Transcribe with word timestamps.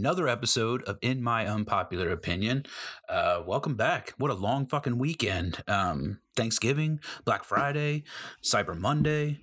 another 0.00 0.26
episode 0.28 0.82
of 0.84 0.96
In 1.02 1.22
My 1.22 1.46
Unpopular 1.46 2.08
Opinion. 2.08 2.64
Uh, 3.06 3.42
welcome 3.44 3.74
back. 3.74 4.14
What 4.16 4.30
a 4.30 4.34
long 4.34 4.64
fucking 4.64 4.96
weekend. 4.96 5.62
Um, 5.68 6.20
Thanksgiving, 6.34 7.00
Black 7.26 7.44
Friday, 7.44 8.04
Cyber 8.42 8.74
Monday. 8.74 9.40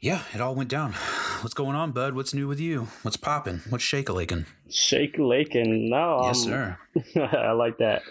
Yeah, 0.00 0.22
it 0.34 0.40
all 0.40 0.56
went 0.56 0.70
down. 0.70 0.94
What's 1.42 1.54
going 1.54 1.76
on, 1.76 1.92
bud? 1.92 2.16
What's 2.16 2.34
new 2.34 2.48
with 2.48 2.58
you? 2.58 2.88
What's 3.02 3.16
popping? 3.16 3.60
What's 3.68 3.84
shake 3.84 4.08
a 4.08 4.12
laking? 4.12 4.46
Shake 4.70 5.16
Lakin. 5.18 5.88
No, 5.88 6.22
Yes, 6.24 6.44
um, 6.44 6.50
sir. 6.50 6.78
I 7.32 7.52
like 7.52 7.78
that. 7.78 8.02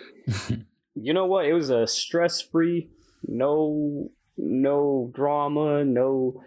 you 0.96 1.14
know 1.14 1.26
what? 1.26 1.44
It 1.44 1.52
was 1.52 1.70
a 1.70 1.88
stress 1.88 2.40
free, 2.40 2.88
no, 3.28 4.08
no 4.38 5.12
drama, 5.14 5.84
no 5.84 6.42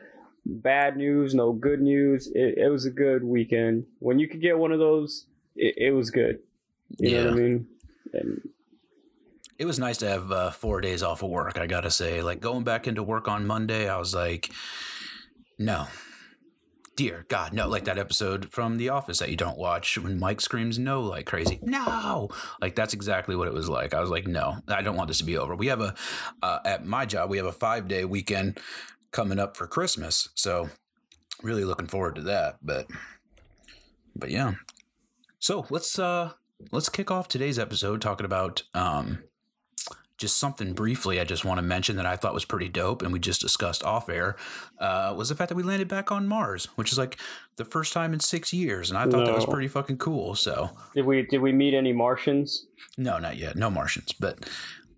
bad 0.46 0.96
news, 0.96 1.34
no 1.34 1.52
good 1.52 1.80
news. 1.80 2.28
It, 2.34 2.58
it 2.58 2.68
was 2.68 2.86
a 2.86 2.90
good 2.90 3.22
weekend. 3.24 3.86
When 3.98 4.18
you 4.18 4.28
could 4.28 4.40
get 4.40 4.58
one 4.58 4.72
of 4.72 4.78
those, 4.78 5.24
it, 5.56 5.74
it 5.76 5.90
was 5.92 6.10
good. 6.10 6.38
You 6.98 7.16
know 7.16 7.24
what 7.24 7.32
I 7.32 7.36
mean? 7.36 7.66
And 8.12 8.48
It 9.58 9.66
was 9.66 9.78
nice 9.78 9.98
to 9.98 10.08
have 10.08 10.32
uh, 10.32 10.50
four 10.50 10.80
days 10.80 11.02
off 11.02 11.22
of 11.22 11.30
work, 11.30 11.58
I 11.58 11.66
gotta 11.66 11.90
say. 11.90 12.22
Like 12.22 12.40
going 12.40 12.64
back 12.64 12.88
into 12.88 13.02
work 13.02 13.28
on 13.28 13.46
Monday, 13.46 13.88
I 13.88 13.96
was 13.98 14.14
like, 14.14 14.50
no. 15.58 15.86
Dear 16.96 17.24
God, 17.28 17.52
no. 17.54 17.66
Like 17.68 17.84
that 17.84 17.98
episode 17.98 18.50
from 18.50 18.76
The 18.76 18.90
Office 18.90 19.20
that 19.20 19.30
you 19.30 19.36
don't 19.36 19.56
watch 19.56 19.96
when 19.96 20.18
Mike 20.18 20.40
screams 20.40 20.78
no 20.78 21.02
like 21.02 21.24
crazy. 21.24 21.58
No. 21.62 22.28
Like 22.60 22.74
that's 22.74 22.92
exactly 22.92 23.36
what 23.36 23.48
it 23.48 23.54
was 23.54 23.68
like. 23.70 23.94
I 23.94 24.00
was 24.00 24.10
like, 24.10 24.26
no, 24.26 24.58
I 24.68 24.82
don't 24.82 24.96
want 24.96 25.08
this 25.08 25.18
to 25.18 25.24
be 25.24 25.38
over. 25.38 25.54
We 25.54 25.68
have 25.68 25.80
a, 25.80 25.94
uh, 26.42 26.58
at 26.64 26.84
my 26.84 27.06
job, 27.06 27.30
we 27.30 27.38
have 27.38 27.46
a 27.46 27.52
five 27.52 27.88
day 27.88 28.04
weekend 28.04 28.58
coming 29.12 29.38
up 29.38 29.56
for 29.56 29.66
Christmas. 29.66 30.28
So 30.34 30.68
really 31.42 31.64
looking 31.64 31.86
forward 31.86 32.16
to 32.16 32.22
that. 32.22 32.56
But, 32.62 32.86
but 34.16 34.30
yeah. 34.30 34.54
So 35.38 35.66
let's, 35.70 35.98
uh, 35.98 36.32
let's 36.70 36.88
kick 36.88 37.10
off 37.10 37.28
today's 37.28 37.58
episode 37.58 38.00
talking 38.00 38.26
about, 38.26 38.62
um, 38.74 39.20
just 40.20 40.36
something 40.36 40.74
briefly 40.74 41.18
I 41.18 41.24
just 41.24 41.46
want 41.46 41.58
to 41.58 41.62
mention 41.62 41.96
that 41.96 42.04
I 42.04 42.14
thought 42.14 42.34
was 42.34 42.44
pretty 42.44 42.68
dope 42.68 43.00
and 43.00 43.10
we 43.10 43.18
just 43.18 43.40
discussed 43.40 43.82
off 43.82 44.10
air 44.10 44.36
uh, 44.78 45.14
was 45.16 45.30
the 45.30 45.34
fact 45.34 45.48
that 45.48 45.54
we 45.54 45.62
landed 45.62 45.88
back 45.88 46.12
on 46.12 46.28
Mars, 46.28 46.66
which 46.76 46.92
is 46.92 46.98
like 46.98 47.16
the 47.56 47.64
first 47.64 47.94
time 47.94 48.12
in 48.12 48.20
six 48.20 48.52
years. 48.52 48.90
And 48.90 48.98
I 48.98 49.06
thought 49.06 49.24
that 49.24 49.34
was 49.34 49.46
pretty 49.46 49.68
fucking 49.68 49.96
cool. 49.96 50.34
So, 50.34 50.70
did 50.94 51.06
we 51.06 51.22
did 51.22 51.40
we 51.40 51.52
meet 51.52 51.72
any 51.72 51.94
Martians? 51.94 52.66
no, 52.98 53.18
not 53.18 53.38
yet. 53.38 53.56
No 53.56 53.70
Martians. 53.70 54.12
But 54.12 54.46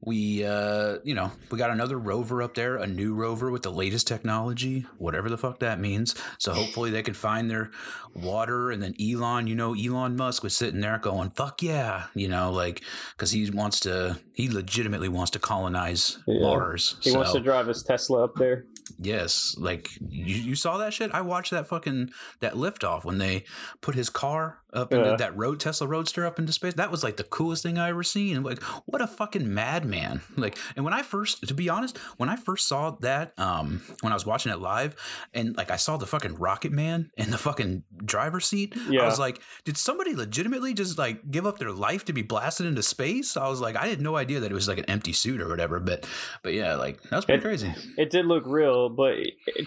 we, 0.05 0.45
uh, 0.45 0.99
you 1.05 1.15
know, 1.15 1.31
we 1.51 1.59
got 1.59 1.71
another 1.71 1.97
rover 1.97 2.43
up 2.43 2.55
there, 2.55 2.77
a 2.77 2.87
new 2.89 3.15
rover 3.15 3.53
with 3.53 3.63
the 3.63 3.71
latest 3.71 4.09
technology, 4.09 4.85
whatever 4.99 5.31
the 5.31 5.39
fuck 5.39 5.61
that 5.61 5.79
means. 5.79 6.17
So 6.39 6.53
hopefully 6.53 6.91
they 6.91 7.03
can 7.03 7.15
find 7.15 7.49
their 7.49 7.71
water. 8.13 8.73
And 8.73 8.83
then 8.83 8.95
Elon, 9.01 9.47
you 9.47 9.55
know, 9.55 9.75
Elon 9.75 10.17
Musk 10.17 10.43
was 10.43 10.57
sitting 10.57 10.81
there 10.81 10.99
going, 10.99 11.31
fuck 11.31 11.63
yeah, 11.63 12.07
you 12.15 12.27
know, 12.27 12.51
like, 12.51 12.83
because 13.17 13.31
he 13.31 13.49
wants 13.51 13.79
to, 13.81 14.19
he 14.35 14.49
legitimately 14.49 15.09
wants 15.09 15.31
to 15.33 15.39
colonize 15.39 16.19
Yeah. 16.27 16.41
Mars. 16.41 16.97
He 17.01 17.13
wants 17.17 17.33
to 17.33 17.41
drive 17.41 17.69
his 17.69 17.85
Tesla 17.85 18.25
up 18.25 18.35
there. 18.35 18.65
Yes, 18.99 19.55
like 19.57 19.89
you, 20.01 20.35
you 20.35 20.55
saw 20.57 20.79
that 20.79 20.93
shit. 20.93 21.13
I 21.15 21.21
watched 21.21 21.53
that 21.53 21.69
fucking 21.69 22.11
that 22.41 22.55
liftoff 22.55 23.05
when 23.05 23.19
they 23.19 23.45
put 23.81 23.95
his 23.95 24.11
car 24.11 24.59
up 24.73 24.93
into 24.93 25.11
Yeah. 25.11 25.17
that 25.17 25.37
road 25.37 25.61
Tesla 25.61 25.87
Roadster 25.87 26.25
up 26.27 26.39
into 26.39 26.53
space. 26.53 26.75
That 26.75 26.91
was 26.91 27.03
like 27.05 27.17
the 27.17 27.25
coolest 27.25 27.63
thing 27.63 27.79
I 27.79 27.89
ever 27.91 28.03
seen. 28.03 28.43
Like 28.43 28.63
what 28.87 29.01
a 29.03 29.07
fucking 29.07 29.53
madman. 29.53 30.21
Like 30.37 30.57
and 30.77 30.85
when 30.85 30.95
I 30.95 31.03
first 31.03 31.47
to 31.49 31.55
be 31.55 31.69
honest, 31.69 31.99
when 32.17 32.29
I 32.29 32.37
first 32.37 32.67
saw 32.67 32.93
that 33.01 33.33
um 33.39 33.83
when 34.01 34.13
I 34.13 34.17
was 34.17 34.25
watching 34.27 34.51
it 34.53 34.59
live 34.61 34.97
and 35.35 35.57
like 35.57 35.71
I 35.71 35.77
saw 35.77 35.97
the 35.97 36.07
fucking 36.07 36.37
Rocket 36.37 36.73
Man 36.73 37.11
in 37.17 37.31
the 37.31 37.39
fucking 37.39 37.85
driver's 38.05 38.47
seat, 38.47 38.75
I 38.77 39.05
was 39.05 39.19
like, 39.19 39.41
did 39.65 39.77
somebody 39.77 40.15
legitimately 40.15 40.75
just 40.75 40.99
like 40.99 41.31
give 41.31 41.47
up 41.47 41.59
their 41.59 41.73
life 41.73 42.05
to 42.07 42.13
be 42.13 42.23
blasted 42.23 42.67
into 42.67 42.83
space? 42.83 43.37
I 43.37 43.49
was 43.49 43.61
like, 43.61 43.77
I 43.77 43.87
had 43.89 44.01
no 44.01 44.17
idea 44.17 44.41
that 44.41 44.51
it 44.51 44.55
was 44.55 44.69
like 44.69 44.79
an 44.79 44.87
empty 44.87 45.13
suit 45.13 45.41
or 45.41 45.49
whatever, 45.49 45.79
but 45.81 46.07
but 46.43 46.55
yeah, 46.55 46.75
like 46.77 47.01
that 47.05 47.17
was 47.17 47.25
pretty 47.25 47.41
It- 47.41 47.43
crazy. 47.43 47.75
It 47.99 48.11
did 48.11 48.27
look 48.27 48.45
real, 48.47 48.89
but 48.89 49.17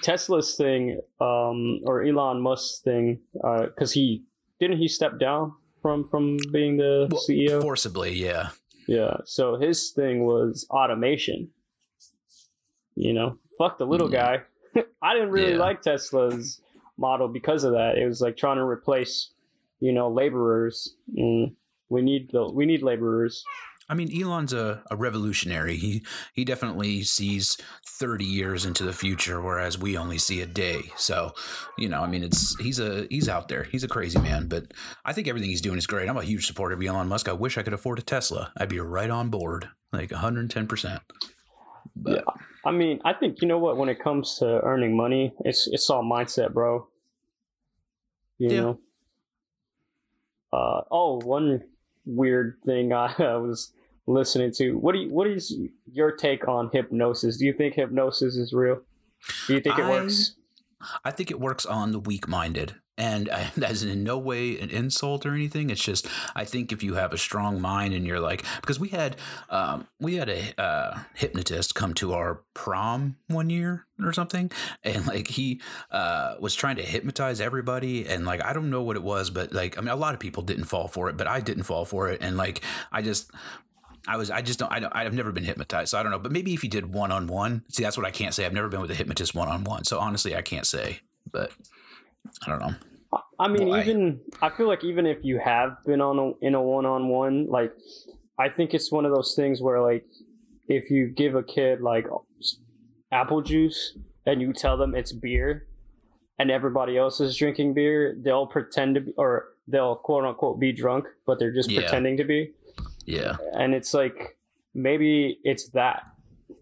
Tesla's 0.02 0.56
thing, 0.56 1.00
um, 1.22 1.80
or 1.86 2.04
Elon 2.04 2.42
Musk's 2.42 2.80
thing, 2.80 3.20
uh 3.44 3.64
because 3.68 3.92
he 3.92 4.24
didn't 4.60 4.78
he 4.78 4.88
step 4.88 5.20
down 5.20 5.54
from 5.82 6.08
from 6.08 6.38
being 6.52 6.78
the 6.78 7.08
Well, 7.12 7.22
CEO. 7.28 7.62
Forcibly, 7.62 8.14
yeah. 8.14 8.50
yeah, 8.88 9.18
so 9.26 9.56
his 9.56 9.92
thing 9.92 10.26
was 10.26 10.66
automation. 10.70 11.50
You 12.96 13.14
know, 13.14 13.38
fuck 13.58 13.78
the 13.78 13.86
little 13.86 14.12
Yeah. 14.12 14.38
guy. 14.74 14.84
I 15.02 15.14
didn't 15.14 15.32
really 15.32 15.52
Yeah. 15.54 15.58
like 15.60 15.82
Tesla's 15.82 16.60
model 16.98 17.28
because 17.28 17.64
of 17.64 17.74
that. 17.74 17.98
It 17.98 18.08
was 18.08 18.22
like 18.22 18.38
trying 18.38 18.58
to 18.58 18.64
replace, 18.64 19.30
you 19.82 19.92
know, 19.92 20.10
laborers. 20.10 20.94
Mm, 21.14 21.52
we 21.90 22.02
need 22.02 22.30
the 22.32 22.46
we 22.50 22.66
need 22.66 22.82
laborers. 22.82 23.44
I 23.88 23.94
mean, 23.94 24.10
Elon's 24.20 24.54
a, 24.54 24.84
a 24.90 24.96
revolutionary. 24.96 25.78
He 25.78 26.04
he 26.34 26.44
definitely 26.46 27.04
sees 27.04 27.58
thirty 27.86 28.26
years 28.26 28.66
into 28.66 28.84
the 28.84 28.94
future, 28.94 29.42
whereas 29.42 29.78
we 29.78 29.98
only 29.98 30.18
see 30.18 30.42
a 30.42 30.46
day. 30.48 30.92
So, 30.98 31.34
you 31.78 31.88
know, 31.90 32.02
I 32.02 32.08
mean, 32.08 32.24
it's 32.24 32.56
he's 32.60 32.80
a 32.80 33.06
he's 33.10 33.30
out 33.30 33.48
there. 33.48 33.64
He's 33.64 33.84
a 33.84 33.88
crazy 33.88 34.20
man, 34.20 34.48
but 34.48 34.72
I 35.06 35.14
think 35.14 35.28
everything 35.28 35.50
he's 35.50 35.62
doing 35.62 35.78
is 35.78 35.88
great. 35.88 36.10
I'm 36.10 36.18
a 36.18 36.24
huge 36.24 36.48
supporter 36.48 36.76
of 36.76 36.82
Elon 36.84 37.08
Musk. 37.08 37.28
I 37.30 37.34
wish 37.34 37.58
I 37.58 37.64
could 37.64 37.74
afford 37.74 38.00
a 38.00 38.04
Tesla. 38.04 38.52
I'd 38.58 38.70
be 38.70 38.80
right 38.80 39.10
on 39.10 39.30
board, 39.30 39.70
like 39.94 40.12
110. 40.12 40.68
percent 40.68 41.02
But 41.96 42.24
I 42.66 42.72
mean, 42.72 43.00
I 43.06 43.14
think 43.14 43.42
you 43.42 43.48
know 43.48 43.60
what. 43.60 43.78
When 43.78 43.90
it 43.90 44.00
comes 44.00 44.38
to 44.40 44.62
earning 44.64 44.96
money, 44.98 45.34
it's 45.46 45.68
it's 45.68 45.90
all 45.90 46.04
mindset, 46.04 46.54
bro. 46.54 46.88
You 48.40 48.50
Yeah. 48.50 48.62
know. 48.62 48.80
Uh 50.52 50.82
oh, 50.92 51.20
one 51.20 51.62
weird 52.06 52.58
thing 52.66 52.94
I, 52.94 53.14
was 53.38 53.72
listening 54.08 54.52
to. 54.54 54.78
What 54.78 54.94
do 54.94 55.00
you, 55.00 55.10
what 55.10 55.28
is 55.28 55.56
your 55.92 56.12
take 56.12 56.48
on 56.48 56.70
hypnosis? 56.72 57.38
Do 57.38 57.46
you 57.46 57.54
think 57.54 57.76
hypnosis 57.76 58.36
is 58.36 58.54
real? 58.54 58.82
Do 59.48 59.54
you 59.54 59.62
think 59.62 59.80
it 59.80 59.86
I- 59.86 59.90
works? 59.90 60.34
I 61.04 61.12
think 61.12 61.32
it 61.32 61.40
works 61.40 61.66
on 61.66 61.92
the 61.92 62.00
weak 62.00 62.28
minded. 62.28 62.76
And 62.98 63.30
I, 63.30 63.52
that 63.58 63.72
is 63.72 63.84
in 63.84 64.04
no 64.04 64.18
way 64.18 64.58
an 64.60 64.70
insult 64.70 65.26
or 65.26 65.34
anything. 65.34 65.70
It's 65.70 65.84
just 65.84 66.08
I 66.36 66.46
think 66.46 66.72
if 66.72 66.84
you 66.84 66.94
have 66.96 67.12
a 67.12 67.18
strong 67.18 67.60
mind 67.60 67.94
and 67.94 68.06
you're 68.06 68.20
like 68.20 68.46
because 68.62 68.80
we 68.80 68.90
had 68.90 69.18
um, 69.50 69.88
we 70.00 70.16
had 70.16 70.30
a 70.30 70.62
uh, 70.62 71.00
hypnotist 71.16 71.76
come 71.76 71.94
to 71.96 72.14
our 72.14 72.40
prom 72.54 73.18
one 73.28 73.50
year 73.50 73.86
or 74.02 74.14
something, 74.14 74.50
and 74.84 75.06
like 75.08 75.28
he 75.28 75.60
uh, 75.92 76.36
was 76.40 76.56
trying 76.56 76.78
to 76.78 76.84
hypnotize 76.84 77.42
everybody, 77.42 78.08
and 78.08 78.26
like 78.26 78.44
I 78.44 78.54
don't 78.54 78.70
know 78.70 78.84
what 78.84 78.96
it 78.96 79.04
was, 79.04 79.30
but 79.30 79.52
like 79.52 79.78
I 79.78 79.82
mean 79.82 79.90
a 79.90 79.96
lot 79.96 80.14
of 80.14 80.20
people 80.20 80.44
didn't 80.44 80.66
fall 80.66 80.88
for 80.88 81.10
it, 81.10 81.18
but 81.18 81.28
I 81.28 81.42
didn't 81.42 81.64
fall 81.64 81.84
for 81.84 82.10
it, 82.10 82.22
and 82.22 82.38
like 82.38 82.62
I 82.94 83.02
just 83.02 83.30
I 84.08 84.18
was 84.18 84.30
I 84.32 84.42
just 84.42 84.60
don't 84.60 84.72
I 84.72 84.80
don't 84.80 84.96
I've 84.96 85.14
never 85.14 85.32
been 85.32 85.44
hypnotized, 85.44 85.90
so 85.90 85.98
I 86.00 86.04
don't 86.04 86.12
know. 86.12 86.20
But 86.20 86.32
maybe 86.32 86.54
if 86.54 86.64
you 86.64 86.70
did 86.70 86.94
one 86.94 87.12
on 87.12 87.28
one, 87.28 87.64
see 87.70 87.84
that's 87.84 87.98
what 87.98 88.06
I 88.06 88.12
can't 88.12 88.34
say. 88.34 88.46
I've 88.46 88.54
never 88.54 88.68
been 88.70 88.82
with 88.82 88.92
a 88.92 88.96
hypnotist 88.96 89.34
one 89.36 89.48
on 89.48 89.64
one, 89.64 89.84
so 89.84 90.00
honestly 90.00 90.36
I 90.36 90.42
can't 90.42 90.68
say. 90.68 91.00
But 91.32 91.52
I 92.46 92.50
don't 92.50 92.60
know. 92.60 92.76
I 93.40 93.48
mean, 93.48 93.70
Why? 93.70 93.82
even 93.82 94.20
I 94.42 94.50
feel 94.50 94.68
like 94.68 94.84
even 94.84 95.06
if 95.06 95.18
you 95.24 95.40
have 95.40 95.78
been 95.86 96.02
on 96.02 96.20
a, 96.20 96.46
in 96.46 96.56
a 96.56 96.62
one 96.62 96.86
on 96.86 97.10
one, 97.10 97.48
like 97.48 97.72
I 98.40 98.50
think 98.50 98.74
it's 98.74 98.92
one 98.92 99.06
of 99.06 99.12
those 99.14 99.34
things 99.36 99.62
where 99.62 99.82
like 99.82 100.06
if 100.68 100.90
you 100.90 101.08
give 101.08 101.36
a 101.36 101.44
kid 101.44 101.82
like 101.82 102.08
apple 103.12 103.42
juice 103.42 103.98
and 104.26 104.42
you 104.42 104.54
tell 104.54 104.78
them 104.78 104.96
it's 104.96 105.12
beer, 105.12 105.66
and 106.40 106.52
everybody 106.52 106.98
else 106.98 107.22
is 107.22 107.38
drinking 107.38 107.74
beer, 107.74 108.16
they'll 108.22 108.48
pretend 108.48 108.96
to 108.96 109.02
be 109.02 109.14
or 109.18 109.48
they'll 109.68 109.96
quote 109.96 110.26
unquote 110.26 110.60
be 110.60 110.72
drunk, 110.72 111.06
but 111.26 111.40
they're 111.40 111.54
just 111.54 111.70
Yeah. 111.72 111.82
pretending 111.82 112.18
to 112.18 112.24
be, 112.24 112.52
Yeah, 113.06 113.38
and 113.54 113.74
it's 113.74 113.94
like 113.94 114.36
maybe 114.74 115.40
it's 115.44 115.70
that 115.70 116.06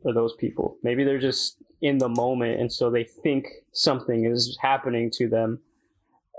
for 0.01 0.13
those 0.13 0.33
people. 0.33 0.77
Maybe 0.83 1.03
they're 1.03 1.19
just 1.19 1.57
in 1.81 1.97
the 1.97 2.09
moment, 2.09 2.59
and 2.59 2.71
so 2.71 2.89
they 2.89 3.03
think 3.03 3.47
something 3.71 4.25
is 4.25 4.57
happening 4.61 5.11
to 5.11 5.27
them. 5.27 5.59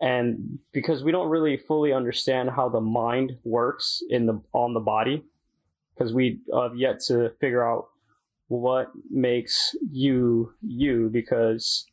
And 0.01 0.59
because 0.73 1.03
we 1.03 1.13
don't 1.13 1.29
really 1.29 1.57
fully 1.57 1.93
understand 1.93 2.51
how 2.51 2.69
the 2.69 2.81
mind 2.81 3.37
works 3.45 4.03
in 4.11 4.27
the 4.27 4.41
on 4.53 4.75
the 4.75 4.81
body 4.81 5.23
because 5.95 6.13
we 6.13 6.39
have 6.53 6.77
yet 6.77 7.01
to 7.01 7.31
figure 7.41 7.65
out 7.65 7.89
what 8.49 8.91
makes 9.11 9.75
you 9.93 10.53
you 10.63 11.09
because 11.13 11.87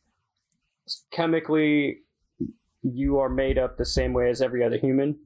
chemically 1.12 2.00
you 2.84 3.20
are 3.20 3.30
made 3.30 3.58
up 3.58 3.78
the 3.78 3.86
same 3.86 4.14
way 4.14 4.30
as 4.30 4.42
every 4.42 4.64
other 4.64 4.78
human 4.78 5.18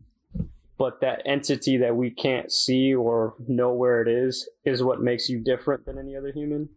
but 0.77 0.99
that 1.01 1.21
entity 1.25 1.77
that 1.77 1.95
we 1.95 2.09
can't 2.09 2.51
see 2.51 2.93
or 2.93 3.33
know 3.47 3.73
where 3.73 4.01
it 4.01 4.07
is 4.07 4.49
is 4.65 4.83
what 4.83 5.01
makes 5.01 5.29
you 5.29 5.39
different 5.39 5.85
than 5.85 5.97
any 5.97 6.15
other 6.15 6.31
human 6.31 6.69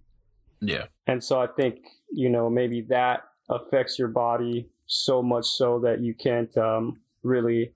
yeah, 0.60 0.86
and 1.06 1.22
so 1.22 1.40
I 1.40 1.46
think, 1.46 1.78
you 2.10 2.28
know, 2.28 2.50
maybe 2.50 2.80
that 2.82 3.24
affects 3.48 3.98
your 3.98 4.08
body 4.08 4.66
so 4.86 5.22
much 5.22 5.46
so 5.46 5.78
that 5.80 6.00
you 6.00 6.14
can't 6.14 6.56
um, 6.58 6.98
really 7.22 7.72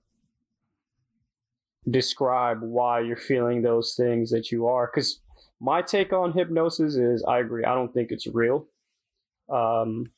describe 1.89 2.61
why 2.61 2.99
you're 3.01 3.15
feeling 3.15 3.61
those 3.61 3.95
things 3.95 4.31
that 4.31 4.51
you 4.51 4.67
are. 4.67 4.89
Because 4.93 5.19
my 5.59 5.81
take 5.81 6.11
on 6.11 6.33
hypnosis 6.33 6.95
is 6.95 7.23
I 7.23 7.39
agree. 7.39 7.63
I 7.63 7.73
don't 7.73 7.93
think 7.93 8.11
it's 8.11 8.27
real. 8.27 8.65
Um, 9.49 10.11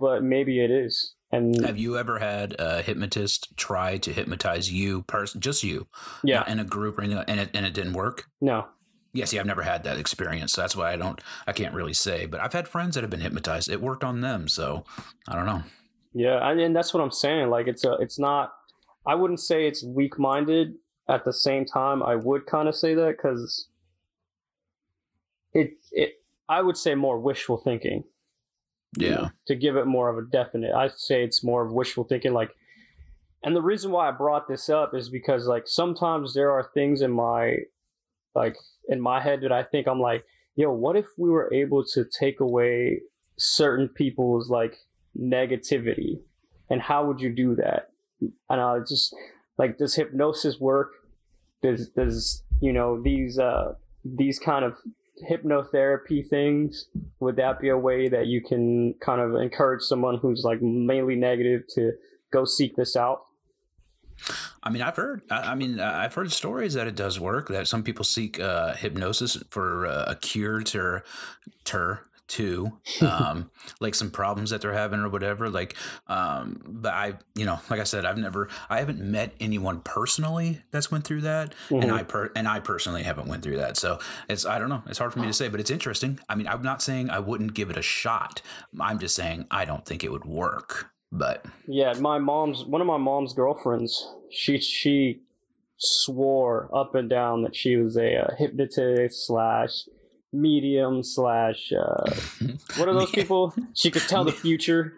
but 0.00 0.22
maybe 0.22 0.64
it 0.64 0.70
is. 0.70 1.12
And 1.34 1.64
Have 1.64 1.78
you 1.78 1.98
ever 1.98 2.18
had 2.20 2.54
a 2.58 2.80
hypnotist 2.82 3.56
try 3.56 3.98
to 3.98 4.12
hypnotize 4.12 4.70
you, 4.70 5.02
person, 5.02 5.40
just 5.40 5.64
you, 5.64 5.86
yeah, 6.22 6.48
in 6.50 6.60
a 6.60 6.64
group 6.64 6.98
or 6.98 7.02
anything, 7.02 7.24
and 7.26 7.40
it 7.40 7.50
and 7.54 7.66
it 7.66 7.74
didn't 7.74 7.94
work? 7.94 8.26
no, 8.40 8.66
Yeah, 9.12 9.24
see, 9.24 9.38
I've 9.40 9.46
never 9.46 9.62
had 9.62 9.82
that 9.84 9.96
experience, 9.96 10.52
so 10.52 10.60
that's 10.60 10.76
why 10.76 10.92
I 10.92 10.96
don't, 10.96 11.20
I 11.46 11.52
can't 11.52 11.74
really 11.74 11.92
say. 11.94 12.26
But 12.26 12.40
I've 12.40 12.52
had 12.52 12.68
friends 12.68 12.94
that 12.94 13.02
have 13.02 13.10
been 13.10 13.20
hypnotized. 13.20 13.68
It 13.68 13.80
worked 13.80 14.04
on 14.04 14.20
them, 14.20 14.46
so 14.48 14.84
I 15.28 15.34
don't 15.34 15.46
know. 15.46 15.62
yeah, 16.12 16.48
and, 16.48 16.60
and 16.60 16.76
that's 16.76 16.94
what 16.94 17.02
I'm 17.02 17.10
saying. 17.10 17.50
Like 17.50 17.66
it's 17.66 17.84
a, 17.84 17.94
it's 17.94 18.18
not. 18.18 18.52
I 19.06 19.14
wouldn't 19.16 19.40
say 19.40 19.66
it's 19.66 19.82
weak 19.82 20.18
minded. 20.18 20.74
At 21.08 21.24
the 21.24 21.32
same 21.34 21.66
time, 21.66 22.02
I 22.02 22.14
would 22.14 22.46
kind 22.46 22.66
of 22.68 22.74
say 22.74 22.94
that 22.94 23.16
because 23.16 23.66
it, 25.52 25.72
it, 25.92 26.14
I 26.48 26.62
would 26.62 26.76
say 26.78 26.94
more 26.94 27.18
wishful 27.18 27.58
thinking. 27.58 28.04
Yeah, 28.96 29.28
to 29.46 29.54
give 29.54 29.76
it 29.76 29.86
more 29.86 30.08
of 30.08 30.18
a 30.18 30.22
definite 30.22 30.72
i 30.74 30.88
say 30.88 31.24
it's 31.24 31.42
more 31.42 31.64
of 31.64 31.72
wishful 31.72 32.04
thinking 32.04 32.32
like 32.32 32.54
and 33.42 33.54
the 33.54 33.62
reason 33.62 33.90
why 33.90 34.08
i 34.08 34.10
brought 34.10 34.46
this 34.48 34.68
up 34.68 34.94
is 34.94 35.08
because 35.08 35.46
like 35.46 35.64
sometimes 35.66 36.34
there 36.34 36.50
are 36.52 36.70
things 36.74 37.02
in 37.02 37.10
my 37.10 37.58
like 38.34 38.56
in 38.88 39.00
my 39.00 39.20
head 39.20 39.40
that 39.40 39.52
i 39.52 39.62
think 39.62 39.88
i'm 39.88 40.00
like 40.00 40.24
yo 40.56 40.70
what 40.70 40.96
if 40.96 41.06
we 41.18 41.28
were 41.28 41.52
able 41.52 41.84
to 41.84 42.04
take 42.04 42.40
away 42.40 43.00
certain 43.36 43.88
people's 43.88 44.48
like 44.48 44.78
negativity? 45.18 46.18
And 46.70 46.80
how 46.80 47.04
would 47.06 47.20
you 47.20 47.30
do 47.30 47.54
that? 47.56 47.90
And 48.20 48.60
i 48.60 48.78
just 48.80 49.14
like 49.58 49.78
does 49.78 49.94
hypnosis 49.94 50.58
work? 50.58 50.92
Does 51.62 51.88
does 51.88 52.42
you 52.60 52.72
know 52.72 53.00
these 53.00 53.38
uh 53.38 53.74
these 54.04 54.38
kind 54.38 54.64
of 54.64 54.76
hypnotherapy 55.30 56.26
things 56.26 56.86
would 57.20 57.36
that 57.36 57.60
be 57.60 57.68
a 57.68 57.78
way 57.78 58.08
that 58.08 58.26
you 58.26 58.42
can 58.42 58.94
kind 58.94 59.20
of 59.20 59.34
encourage 59.36 59.82
someone 59.82 60.18
who's 60.18 60.42
like 60.44 60.60
mainly 60.60 61.14
negative 61.14 61.62
to 61.72 61.92
go 62.32 62.44
seek 62.44 62.74
this 62.76 62.96
out 62.96 63.22
I 64.62 64.70
mean, 64.70 64.80
I've 64.80 64.96
heard, 64.96 65.22
I, 65.30 65.54
mean, 65.54 65.78
I've 65.78 66.14
heard 66.14 66.32
stories 66.32 66.74
that 66.74 66.86
it 66.86 66.94
does 66.94 67.20
work. 67.20 67.48
That 67.48 67.68
some 67.68 67.82
people 67.82 68.04
seek 68.04 68.40
uh, 68.40 68.74
hypnosis 68.74 69.36
for 69.50 69.86
uh, 69.86 70.04
a 70.08 70.14
cure 70.14 70.62
to, 70.62 71.02
to, 71.64 71.98
to, 72.28 72.72
um, 73.00 73.50
like 73.80 73.94
some 73.94 74.10
problems 74.10 74.50
that 74.50 74.60
they're 74.60 74.72
having 74.72 75.00
or 75.00 75.08
whatever. 75.08 75.50
Like, 75.50 75.76
um, 76.06 76.62
but 76.66 76.92
I, 76.92 77.14
you 77.34 77.44
know, 77.44 77.60
like 77.70 77.80
I 77.80 77.84
said, 77.84 78.04
I've 78.04 78.18
never, 78.18 78.48
I 78.70 78.78
haven't 78.78 79.00
met 79.00 79.34
anyone 79.40 79.80
personally 79.80 80.62
that's 80.70 80.90
went 80.90 81.04
through 81.04 81.22
that, 81.22 81.54
and 81.70 81.84
Mhm. 81.84 81.92
I 81.92 82.02
per, 82.02 82.30
and 82.34 82.48
I 82.48 82.60
personally 82.60 83.02
haven't 83.02 83.28
went 83.28 83.42
through 83.42 83.56
that. 83.58 83.76
So 83.76 83.98
it's, 84.28 84.46
I 84.46 84.58
don't 84.58 84.68
know, 84.68 84.82
it's 84.86 84.98
hard 84.98 85.12
for 85.12 85.18
me 85.20 85.26
to 85.26 85.32
say, 85.32 85.48
but 85.48 85.60
it's 85.60 85.70
interesting. 85.70 86.18
I 86.28 86.34
mean, 86.34 86.46
I'm 86.48 86.62
not 86.62 86.82
saying 86.82 87.10
I 87.10 87.18
wouldn't 87.18 87.54
give 87.54 87.70
it 87.70 87.76
a 87.76 87.82
shot. 87.82 88.42
I'm 88.80 88.98
just 88.98 89.14
saying 89.14 89.46
I 89.50 89.64
don't 89.64 89.84
think 89.84 90.02
it 90.04 90.10
would 90.12 90.24
work. 90.24 90.90
But 91.12 91.44
yeah 91.68 91.92
my 92.00 92.18
mom's 92.18 92.64
one 92.64 92.80
of 92.80 92.88
my 92.88 92.96
mom's 92.96 93.32
girlfriends 93.34 94.04
she 94.32 94.58
she 94.58 95.20
swore 95.78 96.68
up 96.74 96.94
and 96.96 97.08
down 97.08 97.42
that 97.42 97.54
she 97.54 97.76
was 97.76 97.96
a, 97.96 98.16
uh 98.16 98.34
hypnotist 98.36 99.26
slash 99.26 99.84
medium 100.34 101.02
slash 101.02 101.72
uh, 101.72 102.10
what 102.76 102.88
are 102.88 102.94
those 102.94 103.10
people 103.10 103.54
she 103.74 103.90
could 103.90 104.02
tell 104.02 104.24
the 104.24 104.32
future 104.46 104.94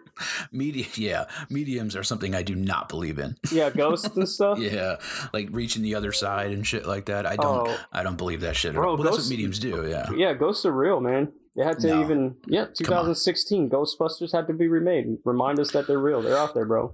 media, 0.51 0.85
yeah, 0.95 1.25
mediums 1.49 1.95
are 1.95 2.03
something 2.03 2.33
I 2.33 2.41
do 2.41 2.55
not 2.55 2.89
believe 2.89 3.19
in. 3.19 3.35
yeah 3.51 3.69
ghosts 3.69 4.09
and 4.17 4.27
stuff 4.37 4.57
Yeah, 4.59 4.95
like 5.31 5.49
reaching 5.51 5.83
the 5.83 5.93
other 5.95 6.11
side 6.11 6.51
and 6.51 6.65
shit 6.65 6.87
like 6.87 7.05
that. 7.05 7.25
I 7.27 7.35
don't. 7.35 7.67
Oh. 7.67 7.77
I 7.93 8.01
don't 8.03 8.17
believe 8.17 8.41
that 8.41 8.55
shit. 8.55 8.73
Bro. 8.73 8.95
Well, 8.95 9.03
that's 9.03 9.17
what 9.19 9.29
mediums 9.29 9.59
do. 9.59 9.87
Yeah. 9.87 10.09
Yeah, 10.15 10.33
ghosts 10.33 10.65
are 10.65 10.71
real, 10.71 10.99
man. 11.01 11.31
They 11.55 11.63
had 11.63 11.79
to 11.81 11.87
No. 11.87 12.01
even 12.01 12.35
yeah, 12.47 12.65
2016 12.73 13.69
Ghostbusters 13.69 14.31
had 14.31 14.47
to 14.47 14.53
be 14.53 14.67
remade. 14.67 15.19
Remind 15.23 15.59
us 15.59 15.71
that 15.71 15.85
they're 15.87 15.99
real. 15.99 16.21
They're 16.21 16.37
out 16.37 16.53
there, 16.55 16.65
bro. 16.65 16.93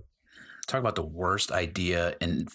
Talk 0.68 0.80
about 0.82 0.96
the 0.96 1.02
worst 1.04 1.52
idea 1.52 2.16
in 2.22 2.48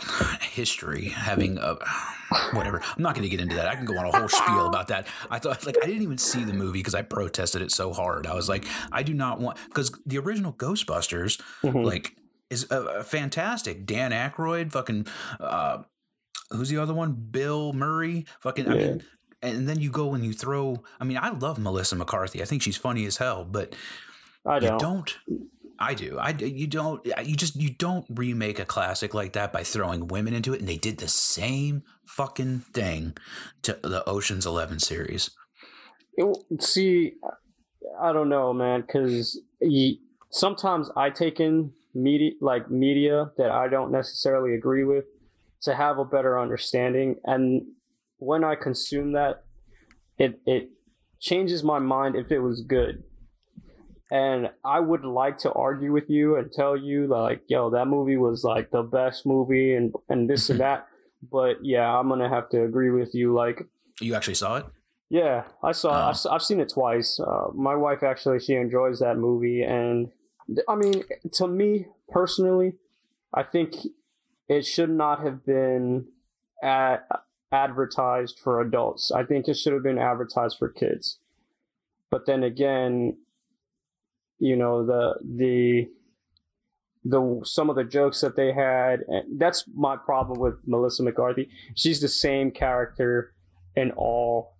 history. 0.40 1.08
Having 1.08 1.58
a 1.58 1.76
whatever. 2.52 2.80
I'm 2.96 3.02
not 3.02 3.14
going 3.14 3.24
to 3.24 3.28
get 3.28 3.40
into 3.40 3.54
that. 3.56 3.68
I 3.68 3.74
can 3.76 3.84
go 3.84 3.96
on 3.98 4.06
a 4.06 4.16
whole 4.16 4.28
spiel 4.28 4.66
about 4.66 4.88
that. 4.88 5.06
I 5.30 5.38
thought 5.38 5.64
like 5.66 5.76
I 5.82 5.86
didn't 5.86 6.02
even 6.02 6.18
see 6.18 6.44
the 6.44 6.52
movie 6.52 6.78
because 6.80 6.94
I 6.94 7.02
protested 7.02 7.62
it 7.62 7.70
so 7.72 7.92
hard. 7.92 8.26
I 8.26 8.34
was 8.34 8.48
like, 8.48 8.64
I 8.90 9.02
do 9.02 9.14
not 9.14 9.40
want 9.40 9.58
because 9.68 9.90
the 10.06 10.18
original 10.18 10.52
Ghostbusters 10.52 11.40
Mhm. 11.62 11.84
like 11.84 12.14
is 12.50 12.66
uh, 12.70 12.80
uh, 12.84 13.02
fantastic. 13.02 13.86
Dan 13.86 14.10
Aykroyd, 14.12 14.72
fucking. 14.72 15.06
Uh, 15.40 15.82
Who's 16.50 16.68
the 16.68 16.76
other 16.76 16.92
one? 16.92 17.12
Bill 17.12 17.72
Murray. 17.72 18.26
Fucking. 18.40 18.68
I 18.68 18.74
mean, 18.74 19.02
and 19.40 19.66
then 19.66 19.80
you 19.80 19.90
go 19.90 20.12
and 20.12 20.22
you 20.22 20.34
throw. 20.34 20.82
I 21.00 21.04
mean, 21.04 21.16
I 21.16 21.30
love 21.30 21.58
Melissa 21.58 21.96
McCarthy. 21.96 22.42
I 22.42 22.44
think 22.44 22.60
she's 22.60 22.76
funny 22.76 23.06
as 23.06 23.16
hell. 23.16 23.46
But 23.50 23.74
I 24.44 24.56
you 24.58 24.76
don't. 24.78 25.16
I 25.78 25.94
do. 25.94 26.18
I 26.18 26.30
you 26.30 26.66
don't. 26.66 27.04
You 27.24 27.36
just 27.36 27.56
you 27.56 27.70
don't 27.70 28.04
remake 28.08 28.58
a 28.58 28.64
classic 28.64 29.14
like 29.14 29.32
that 29.32 29.52
by 29.52 29.64
throwing 29.64 30.08
women 30.08 30.34
into 30.34 30.54
it. 30.54 30.60
And 30.60 30.68
they 30.68 30.76
did 30.76 30.98
the 30.98 31.08
same 31.08 31.82
fucking 32.06 32.60
thing 32.72 33.16
to 33.62 33.78
the 33.82 34.08
Ocean's 34.08 34.46
Eleven 34.46 34.78
series. 34.78 35.30
See, 36.60 37.14
I 38.00 38.12
don't 38.12 38.28
know, 38.28 38.52
man, 38.52 38.82
because 38.82 39.40
sometimes 40.30 40.90
I 40.96 41.10
take 41.10 41.40
in 41.40 41.72
media, 41.94 42.32
like 42.40 42.70
media 42.70 43.30
that 43.38 43.50
I 43.50 43.68
don't 43.68 43.90
necessarily 43.90 44.54
agree 44.54 44.84
with, 44.84 45.06
to 45.62 45.74
have 45.74 45.98
a 45.98 46.04
better 46.04 46.38
understanding, 46.38 47.16
and 47.24 47.62
when 48.18 48.44
I 48.44 48.54
consume 48.54 49.12
that, 49.12 49.42
it 50.18 50.38
it 50.46 50.68
changes 51.20 51.62
my 51.62 51.78
mind 51.78 52.14
if 52.16 52.30
it 52.30 52.40
was 52.40 52.60
good. 52.60 53.02
And 54.12 54.50
I 54.62 54.78
would 54.78 55.06
like 55.06 55.38
to 55.38 55.52
argue 55.52 55.90
with 55.90 56.10
you 56.10 56.36
and 56.36 56.52
tell 56.52 56.76
you 56.76 57.06
like, 57.06 57.40
yo, 57.48 57.70
that 57.70 57.86
movie 57.88 58.18
was 58.18 58.44
like 58.44 58.70
the 58.70 58.82
best 58.82 59.24
movie 59.24 59.74
and 59.74 59.94
and 60.10 60.28
this 60.28 60.50
and 60.50 60.60
that. 60.60 60.86
But 61.30 61.64
yeah, 61.64 61.88
I'm 61.98 62.08
gonna 62.10 62.28
have 62.28 62.50
to 62.50 62.62
agree 62.62 62.90
with 62.90 63.14
you. 63.14 63.32
Like, 63.32 63.64
You 64.02 64.14
actually 64.14 64.34
saw 64.34 64.56
it? 64.58 64.66
yeah, 65.08 65.44
I 65.62 65.72
saw. 65.72 66.08
I 66.08 66.10
s- 66.10 66.26
I've 66.26 66.42
seen 66.42 66.60
it 66.60 66.68
twice. 66.68 67.18
Uh, 67.20 67.48
my 67.54 67.74
wife 67.74 68.02
actually 68.02 68.38
she 68.40 68.54
enjoys 68.54 68.98
that 69.00 69.16
movie, 69.16 69.62
and 69.62 70.10
I 70.68 70.74
mean, 70.74 71.04
to 71.38 71.46
me 71.48 71.86
personally, 72.10 72.74
I 73.32 73.42
think 73.44 73.76
it 74.48 74.66
should 74.66 74.90
not 74.90 75.22
have 75.22 75.46
been 75.46 76.06
at, 76.62 77.06
advertised 77.50 78.38
for 78.42 78.60
adults. 78.60 79.10
I 79.10 79.24
think 79.24 79.48
it 79.48 79.56
should 79.56 79.72
have 79.72 79.82
been 79.82 79.98
advertised 79.98 80.58
for 80.58 80.68
kids. 80.68 81.16
But 82.10 82.26
then 82.26 82.42
again, 82.42 83.16
you 84.48 84.56
know 84.56 84.84
the 84.84 85.14
the 85.24 85.86
the 87.04 87.40
some 87.44 87.68
of 87.70 87.76
the 87.76 87.84
jokes 87.84 88.20
that 88.20 88.36
they 88.36 88.52
had 88.52 89.00
and 89.08 89.40
that's 89.40 89.64
my 89.74 89.96
problem 89.96 90.38
with 90.38 90.56
Melissa 90.66 91.02
McCarthy. 91.02 91.48
She's 91.74 92.00
the 92.00 92.08
same 92.08 92.50
character 92.50 93.32
in 93.74 93.90
all 93.92 94.52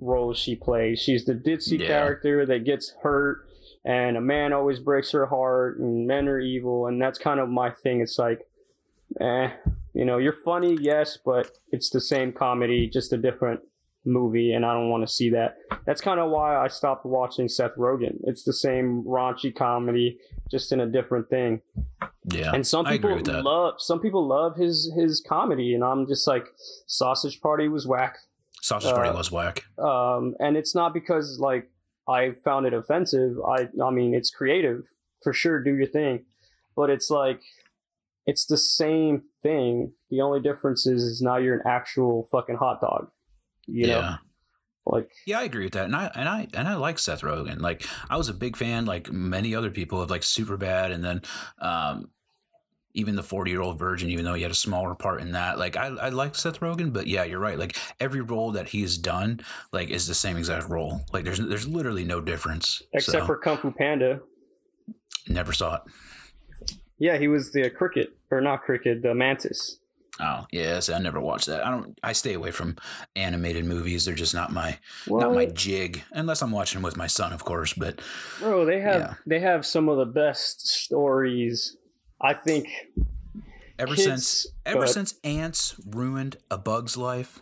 roles 0.00 0.38
she 0.38 0.56
plays. 0.56 0.98
She's 1.00 1.24
the 1.26 1.34
ditzy 1.34 1.78
Yeah. 1.78 1.86
character 1.86 2.46
that 2.46 2.64
gets 2.64 2.94
hurt 3.02 3.46
and 3.84 4.16
a 4.16 4.20
man 4.20 4.52
always 4.52 4.78
breaks 4.80 5.10
her 5.12 5.26
heart 5.26 5.78
and 5.78 6.06
men 6.06 6.28
are 6.28 6.40
evil 6.40 6.86
and 6.86 7.00
that's 7.00 7.18
kind 7.18 7.38
of 7.40 7.48
my 7.48 7.70
thing. 7.70 8.00
It's 8.00 8.18
like 8.18 8.40
eh, 9.20 9.50
you 9.92 10.04
know, 10.04 10.18
you're 10.18 10.40
funny, 10.44 10.76
yes, 10.80 11.18
but 11.24 11.50
it's 11.72 11.90
the 11.90 12.00
same 12.00 12.32
comedy, 12.32 12.88
just 12.88 13.12
a 13.12 13.16
different 13.16 13.60
movie 14.04 14.52
and 14.52 14.64
I 14.64 14.72
don't 14.72 14.88
want 14.88 15.06
to 15.06 15.12
see 15.12 15.30
that. 15.30 15.56
That's 15.84 16.00
kind 16.00 16.20
of 16.20 16.30
why 16.30 16.56
I 16.56 16.68
stopped 16.68 17.04
watching 17.04 17.48
Seth 17.48 17.74
Rogen. 17.76 18.18
It's 18.24 18.44
the 18.44 18.52
same 18.52 19.04
raunchy 19.04 19.54
comedy, 19.54 20.18
just 20.50 20.72
in 20.72 20.80
a 20.80 20.86
different 20.86 21.28
thing. 21.28 21.60
Yeah. 22.24 22.52
And 22.52 22.66
some 22.66 22.84
people 22.84 23.18
love 23.24 23.74
some 23.78 24.00
people 24.00 24.26
love 24.26 24.56
his 24.56 24.92
his 24.96 25.22
comedy, 25.26 25.74
and 25.74 25.84
I'm 25.84 26.06
just 26.06 26.26
like, 26.26 26.46
Sausage 26.86 27.40
Party 27.40 27.68
was 27.68 27.86
whack. 27.86 28.18
Sausage 28.62 28.92
Party 28.92 29.10
uh, 29.10 29.16
was 29.16 29.30
whack. 29.32 29.64
Um, 29.78 30.34
and 30.38 30.56
it's 30.56 30.74
not 30.74 30.92
because 30.92 31.38
like 31.38 31.68
I 32.08 32.32
found 32.44 32.66
it 32.66 32.72
offensive. 32.72 33.36
I 33.46 33.68
I 33.82 33.90
mean 33.90 34.14
it's 34.14 34.30
creative 34.30 34.84
for 35.22 35.32
sure. 35.32 35.62
Do 35.62 35.74
your 35.74 35.86
thing, 35.86 36.24
but 36.76 36.90
it's 36.90 37.10
like 37.10 37.40
it's 38.26 38.44
the 38.44 38.58
same 38.58 39.22
thing. 39.42 39.92
The 40.10 40.20
only 40.20 40.40
difference 40.40 40.86
is, 40.86 41.02
is 41.02 41.22
now 41.22 41.36
you're 41.38 41.56
an 41.56 41.66
actual 41.66 42.28
fucking 42.30 42.56
hot 42.56 42.80
dog. 42.80 43.10
You 43.72 43.86
yeah. 43.86 44.00
know, 44.00 44.14
like 44.86 45.10
Yeah, 45.26 45.40
I 45.40 45.44
agree 45.44 45.64
with 45.64 45.74
that, 45.74 45.84
and 45.84 45.94
I 45.94 46.10
and 46.14 46.28
I 46.28 46.48
and 46.54 46.66
I 46.66 46.74
like 46.74 46.98
Seth 46.98 47.20
Rogen. 47.22 47.60
Like 47.60 47.84
I 48.08 48.16
was 48.16 48.28
a 48.28 48.34
big 48.34 48.56
fan, 48.56 48.86
like 48.86 49.12
many 49.12 49.54
other 49.54 49.70
people, 49.70 50.00
of 50.00 50.10
like 50.10 50.22
Superbad, 50.22 50.92
and 50.92 51.04
then 51.04 51.22
um, 51.58 52.10
even 52.94 53.16
the 53.16 53.22
Forty 53.22 53.50
Year 53.52 53.62
Old 53.62 53.78
Virgin. 53.78 54.10
Even 54.10 54.24
though 54.24 54.34
he 54.34 54.42
had 54.42 54.50
a 54.52 54.54
smaller 54.56 54.94
part 54.94 55.20
in 55.22 55.32
that, 55.32 55.58
like 55.58 55.76
I 55.76 55.88
I 55.88 56.08
like 56.10 56.34
Seth 56.36 56.60
Rogen, 56.60 56.92
but 56.92 57.06
yeah, 57.06 57.24
you're 57.24 57.40
right. 57.40 57.58
Like 57.58 57.76
every 58.00 58.22
role 58.22 58.52
that 58.52 58.68
he's 58.70 58.98
done, 58.98 59.40
like 59.72 59.90
is 59.90 60.06
the 60.06 60.14
same 60.14 60.36
exact 60.36 60.68
role. 60.68 61.02
Like 61.12 61.24
there's 61.24 61.38
there's 61.40 61.68
literally 61.68 62.04
no 62.04 62.20
difference. 62.20 62.82
except 62.92 63.24
So, 63.24 63.26
for 63.26 63.36
Kung 63.36 63.58
Fu 63.58 63.70
Panda. 63.72 64.20
never 65.28 65.52
saw 65.52 65.76
it. 65.76 65.82
Yeah, 66.98 67.18
he 67.18 67.28
was 67.28 67.52
the 67.52 67.68
cricket 67.70 68.12
or 68.30 68.40
not 68.40 68.62
cricket, 68.62 69.02
the 69.02 69.14
mantis. 69.14 69.79
Oh 70.22 70.46
yes, 70.52 70.90
I 70.90 70.98
never 70.98 71.20
watched 71.20 71.46
that. 71.46 71.66
I 71.66 71.70
don't. 71.70 71.98
I 72.02 72.12
stay 72.12 72.34
away 72.34 72.50
from 72.50 72.76
animated 73.16 73.64
movies. 73.64 74.04
They're 74.04 74.14
just 74.14 74.34
not 74.34 74.52
my 74.52 74.78
not 75.06 75.34
my 75.34 75.46
jig. 75.46 76.02
Unless 76.12 76.42
I'm 76.42 76.50
watching 76.50 76.82
with 76.82 76.96
my 76.96 77.06
son, 77.06 77.32
of 77.32 77.44
course. 77.44 77.72
But 77.72 78.00
Bro, 78.38 78.66
they 78.66 78.80
have 78.80 79.00
Yeah. 79.00 79.14
they 79.26 79.40
have 79.40 79.64
some 79.64 79.88
of 79.88 79.96
the 79.96 80.04
best 80.06 80.66
stories. 80.68 81.76
I 82.20 82.34
think 82.34 82.68
ever 83.78 83.94
Kids- 83.94 84.04
since 84.04 84.46
ever 84.66 84.80
ahead. 84.82 84.90
since 84.90 85.14
ants 85.24 85.74
ruined 85.86 86.36
a 86.50 86.58
bug's 86.58 86.96
life 86.96 87.40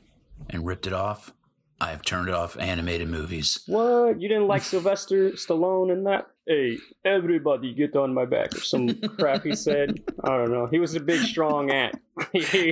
and 0.50 0.64
ripped 0.64 0.86
it 0.86 0.92
off, 0.92 1.32
I 1.80 1.90
have 1.90 2.02
turned 2.02 2.28
off 2.28 2.56
animated 2.58 3.08
movies. 3.08 3.60
what 3.66 4.20
you 4.20 4.28
didn't 4.28 4.48
like 4.48 4.62
Sylvester 4.62 5.30
Stallone 5.32 5.92
in 5.92 6.04
that. 6.04 6.26
Hey, 6.46 6.78
everybody 7.04 7.72
get 7.72 7.94
on 7.94 8.12
my 8.14 8.24
back 8.24 8.52
or 8.54 8.60
some 8.60 8.98
crap 9.18 9.44
he 9.44 9.54
said. 9.54 10.00
I 10.24 10.28
don't 10.36 10.50
know. 10.50 10.66
He 10.66 10.80
was 10.80 10.94
a 10.96 11.00
big 11.00 11.20
strong 11.20 11.70
ant. 11.82 11.94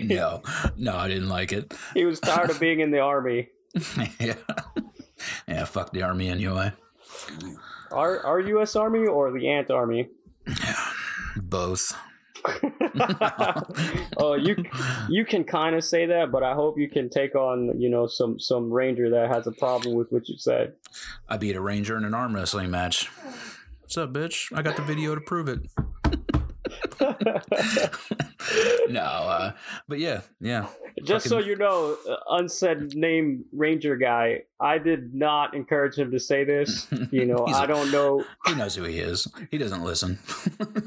No, 0.02 0.42
no, 0.76 0.96
I 0.96 1.06
didn't 1.08 1.28
like 1.28 1.52
it. 1.52 1.72
he 1.94 2.04
was 2.04 2.18
tired 2.18 2.50
of 2.50 2.58
being 2.58 2.80
in 2.80 2.90
the 2.90 2.98
army. 3.00 3.48
yeah, 4.18 4.34
yeah. 5.46 5.64
Fuck 5.66 5.92
the 5.92 6.02
army 6.02 6.28
anyway. 6.28 6.72
Our 7.92 8.24
our 8.26 8.40
U.S. 8.40 8.74
Army 8.74 9.06
or 9.06 9.30
the 9.30 9.48
Ant 9.48 9.70
Army? 9.70 10.08
Both. 11.36 11.94
oh, 14.16 14.34
you 14.34 14.56
you 15.08 15.24
can 15.24 15.44
kind 15.44 15.74
of 15.76 15.84
say 15.84 16.06
that, 16.06 16.30
but 16.30 16.42
I 16.42 16.54
hope 16.54 16.78
you 16.78 16.88
can 16.88 17.08
take 17.08 17.34
on 17.34 17.80
you 17.80 17.88
know 17.88 18.06
some 18.06 18.38
some 18.38 18.72
ranger 18.72 19.10
that 19.10 19.28
has 19.28 19.46
a 19.46 19.52
problem 19.52 19.94
with 19.94 20.10
what 20.10 20.28
you 20.28 20.36
said. 20.38 20.74
I 21.28 21.36
beat 21.36 21.56
a 21.56 21.60
ranger 21.60 21.96
in 21.96 22.04
an 22.04 22.14
arm 22.14 22.34
wrestling 22.34 22.70
match. 22.70 23.08
What's 23.80 23.96
up, 23.96 24.12
bitch? 24.12 24.56
I 24.56 24.62
got 24.62 24.76
the 24.76 24.82
video 24.82 25.14
to 25.14 25.20
prove 25.20 25.48
it. 25.48 25.60
no, 28.88 29.00
uh, 29.02 29.52
but 29.88 29.98
yeah, 29.98 30.20
yeah. 30.40 30.66
Just 31.04 31.28
so 31.28 31.38
you 31.38 31.56
know, 31.56 31.96
uh, 32.08 32.16
unsaid 32.30 32.94
name 32.94 33.44
ranger 33.52 33.96
guy. 33.96 34.42
I 34.60 34.78
did 34.78 35.14
not 35.14 35.54
encourage 35.54 35.96
him 35.96 36.10
to 36.10 36.18
say 36.20 36.44
this. 36.44 36.88
You 37.10 37.26
know, 37.26 37.46
I 37.54 37.66
don't 37.66 37.90
know. 37.92 38.24
He 38.46 38.54
knows 38.54 38.74
who 38.74 38.84
he 38.84 38.98
is. 38.98 39.28
He 39.50 39.58
doesn't 39.58 39.82
listen. 39.84 40.18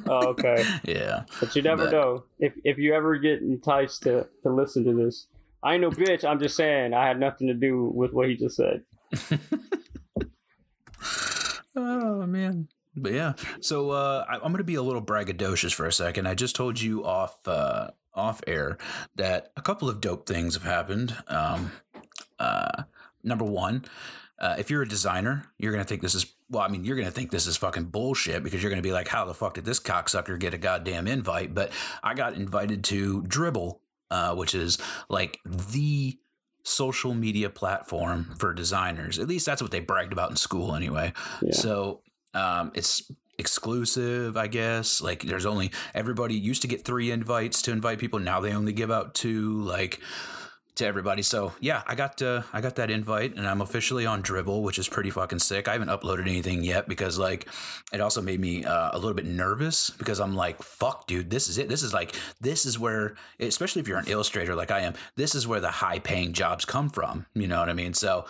Oh, 0.08 0.28
okay, 0.30 0.66
yeah. 0.84 1.24
but 1.40 1.56
you 1.56 1.62
never 1.62 1.86
But- 1.86 1.92
know 1.92 2.24
if 2.40 2.54
if 2.64 2.78
you 2.78 2.94
ever 2.94 3.18
get 3.18 3.42
enticed 3.42 4.04
to 4.04 4.28
to 4.44 4.50
listen 4.50 4.84
to 4.86 4.94
this. 4.94 5.28
I 5.62 5.76
know, 5.78 5.92
bitch. 5.92 6.24
I'm 6.24 6.40
just 6.40 6.56
saying 6.56 6.94
I 6.94 7.06
had 7.06 7.20
nothing 7.20 7.48
to 7.48 7.54
do 7.54 7.92
with 7.94 8.14
what 8.14 8.30
he 8.30 8.36
just 8.36 8.56
said. 8.56 8.82
Oh 11.76 12.26
man. 12.26 12.68
But 13.02 13.14
yeah. 13.14 13.34
So 13.62 13.92
uh, 13.92 14.26
I, 14.28 14.36
I'm 14.36 14.52
going 14.52 14.58
to 14.58 14.64
be 14.64 14.76
a 14.76 14.82
little 14.82 15.02
braggadocious 15.02 15.74
for 15.74 15.86
a 15.86 15.94
second. 15.94 16.28
I 16.28 16.36
just 16.36 16.56
told 16.56 16.80
you 16.80 17.06
off 17.06 17.48
uh, 17.48 17.90
off 18.14 18.42
air 18.48 18.78
that 19.16 19.52
a 19.56 19.62
couple 19.62 19.90
of 19.90 20.02
dope 20.02 20.26
things 20.26 20.54
have 20.54 20.64
happened. 20.64 21.16
Um, 21.28 21.72
uh, 22.40 22.84
number 23.24 23.46
one, 23.46 23.86
uh, 24.40 24.56
if 24.58 24.70
you're 24.70 24.82
a 24.82 24.88
designer, 24.88 25.46
you're 25.58 25.72
going 25.72 25.84
to 25.84 25.88
think 25.88 26.02
this 26.02 26.16
is 26.16 26.34
well. 26.50 26.64
I 26.64 26.70
mean, 26.70 26.86
you're 26.86 26.96
going 26.96 27.08
to 27.08 27.14
think 27.14 27.32
this 27.32 27.48
is 27.48 27.58
fucking 27.58 27.86
bullshit 27.86 28.44
because 28.44 28.64
you're 28.64 28.70
going 28.70 28.82
to 28.82 28.88
be 28.88 28.94
like, 28.94 29.08
"How 29.08 29.26
the 29.26 29.34
fuck 29.34 29.56
did 29.56 29.66
this 29.66 29.80
cocksucker 29.80 30.40
get 30.40 30.54
a 30.54 30.58
goddamn 30.58 31.08
invite?" 31.08 31.54
But 31.54 31.72
I 32.02 32.14
got 32.14 32.34
invited 32.36 32.84
to 32.86 33.24
Dribbble, 33.24 33.80
uh, 34.10 34.36
which 34.36 34.56
is 34.56 34.78
like 35.10 35.40
the 35.46 36.18
social 36.64 37.14
media 37.14 37.50
platform 37.50 38.34
for 38.38 38.54
designers. 38.54 39.20
At 39.20 39.28
least 39.28 39.46
that's 39.46 39.62
what 39.62 39.72
they 39.72 39.80
bragged 39.82 40.14
about 40.14 40.30
in 40.30 40.38
school, 40.38 40.74
anyway. 40.74 41.14
Yeah. 41.42 41.54
So 41.54 42.02
um, 42.34 42.72
it's 42.76 43.12
exclusive, 43.38 44.38
I 44.38 44.48
guess. 44.48 45.02
Like 45.02 45.24
there's 45.24 45.46
only 45.46 45.72
everybody 45.96 46.36
used 46.36 46.62
to 46.62 46.68
get 46.68 46.84
three 46.84 47.12
invites 47.12 47.62
to 47.64 47.72
invite 47.72 48.00
people. 48.00 48.20
Now 48.20 48.40
they 48.40 48.54
only 48.54 48.74
give 48.74 48.92
out 48.92 49.16
two, 49.16 49.62
like 49.62 50.00
to 50.80 50.86
everybody. 50.86 51.22
So 51.22 51.54
yeah, 51.60 51.84
I 51.88 51.96
got 51.96 52.22
uh, 52.22 52.44
I 52.52 52.62
got 52.62 52.76
that 52.76 52.90
invite, 52.90 53.36
and 53.36 53.48
I'm 53.48 53.62
officially 53.62 54.06
on 54.06 54.24
Dribbble, 54.24 54.64
which 54.64 54.80
is 54.80 54.90
pretty 54.90 55.10
fucking 55.10 55.40
sick. 55.40 55.68
I 55.68 55.74
haven't 55.74 55.90
uploaded 55.90 56.22
anything 56.22 56.64
yet 56.64 56.88
because 56.88 57.18
like 57.18 57.48
it 57.94 58.02
also 58.02 58.22
made 58.22 58.40
me 58.40 58.66
uh, 58.66 58.90
a 58.92 58.98
little 58.98 59.14
bit 59.14 59.26
nervous 59.26 59.90
because 59.92 60.20
I'm 60.20 60.36
like, 60.36 60.62
fuck, 60.62 61.08
dude, 61.08 61.30
this 61.30 61.48
is 61.48 61.58
it. 61.58 61.70
This 61.70 61.84
is 61.84 61.94
like 61.94 62.16
this 62.42 62.66
is 62.66 62.80
where, 62.80 63.16
especially 63.40 63.82
if 63.82 63.88
you're 63.88 64.00
an 64.00 64.08
illustrator 64.08 64.56
like 64.56 64.72
I 64.72 64.82
am, 64.82 64.94
this 65.16 65.36
is 65.36 65.48
where 65.48 65.60
the 65.60 65.72
high 65.72 66.00
paying 66.00 66.34
jobs 66.34 66.66
come 66.66 66.90
from. 66.90 67.26
You 67.34 67.48
know 67.48 67.60
what 67.60 67.70
I 67.70 67.74
mean? 67.74 67.94
So 67.94 68.26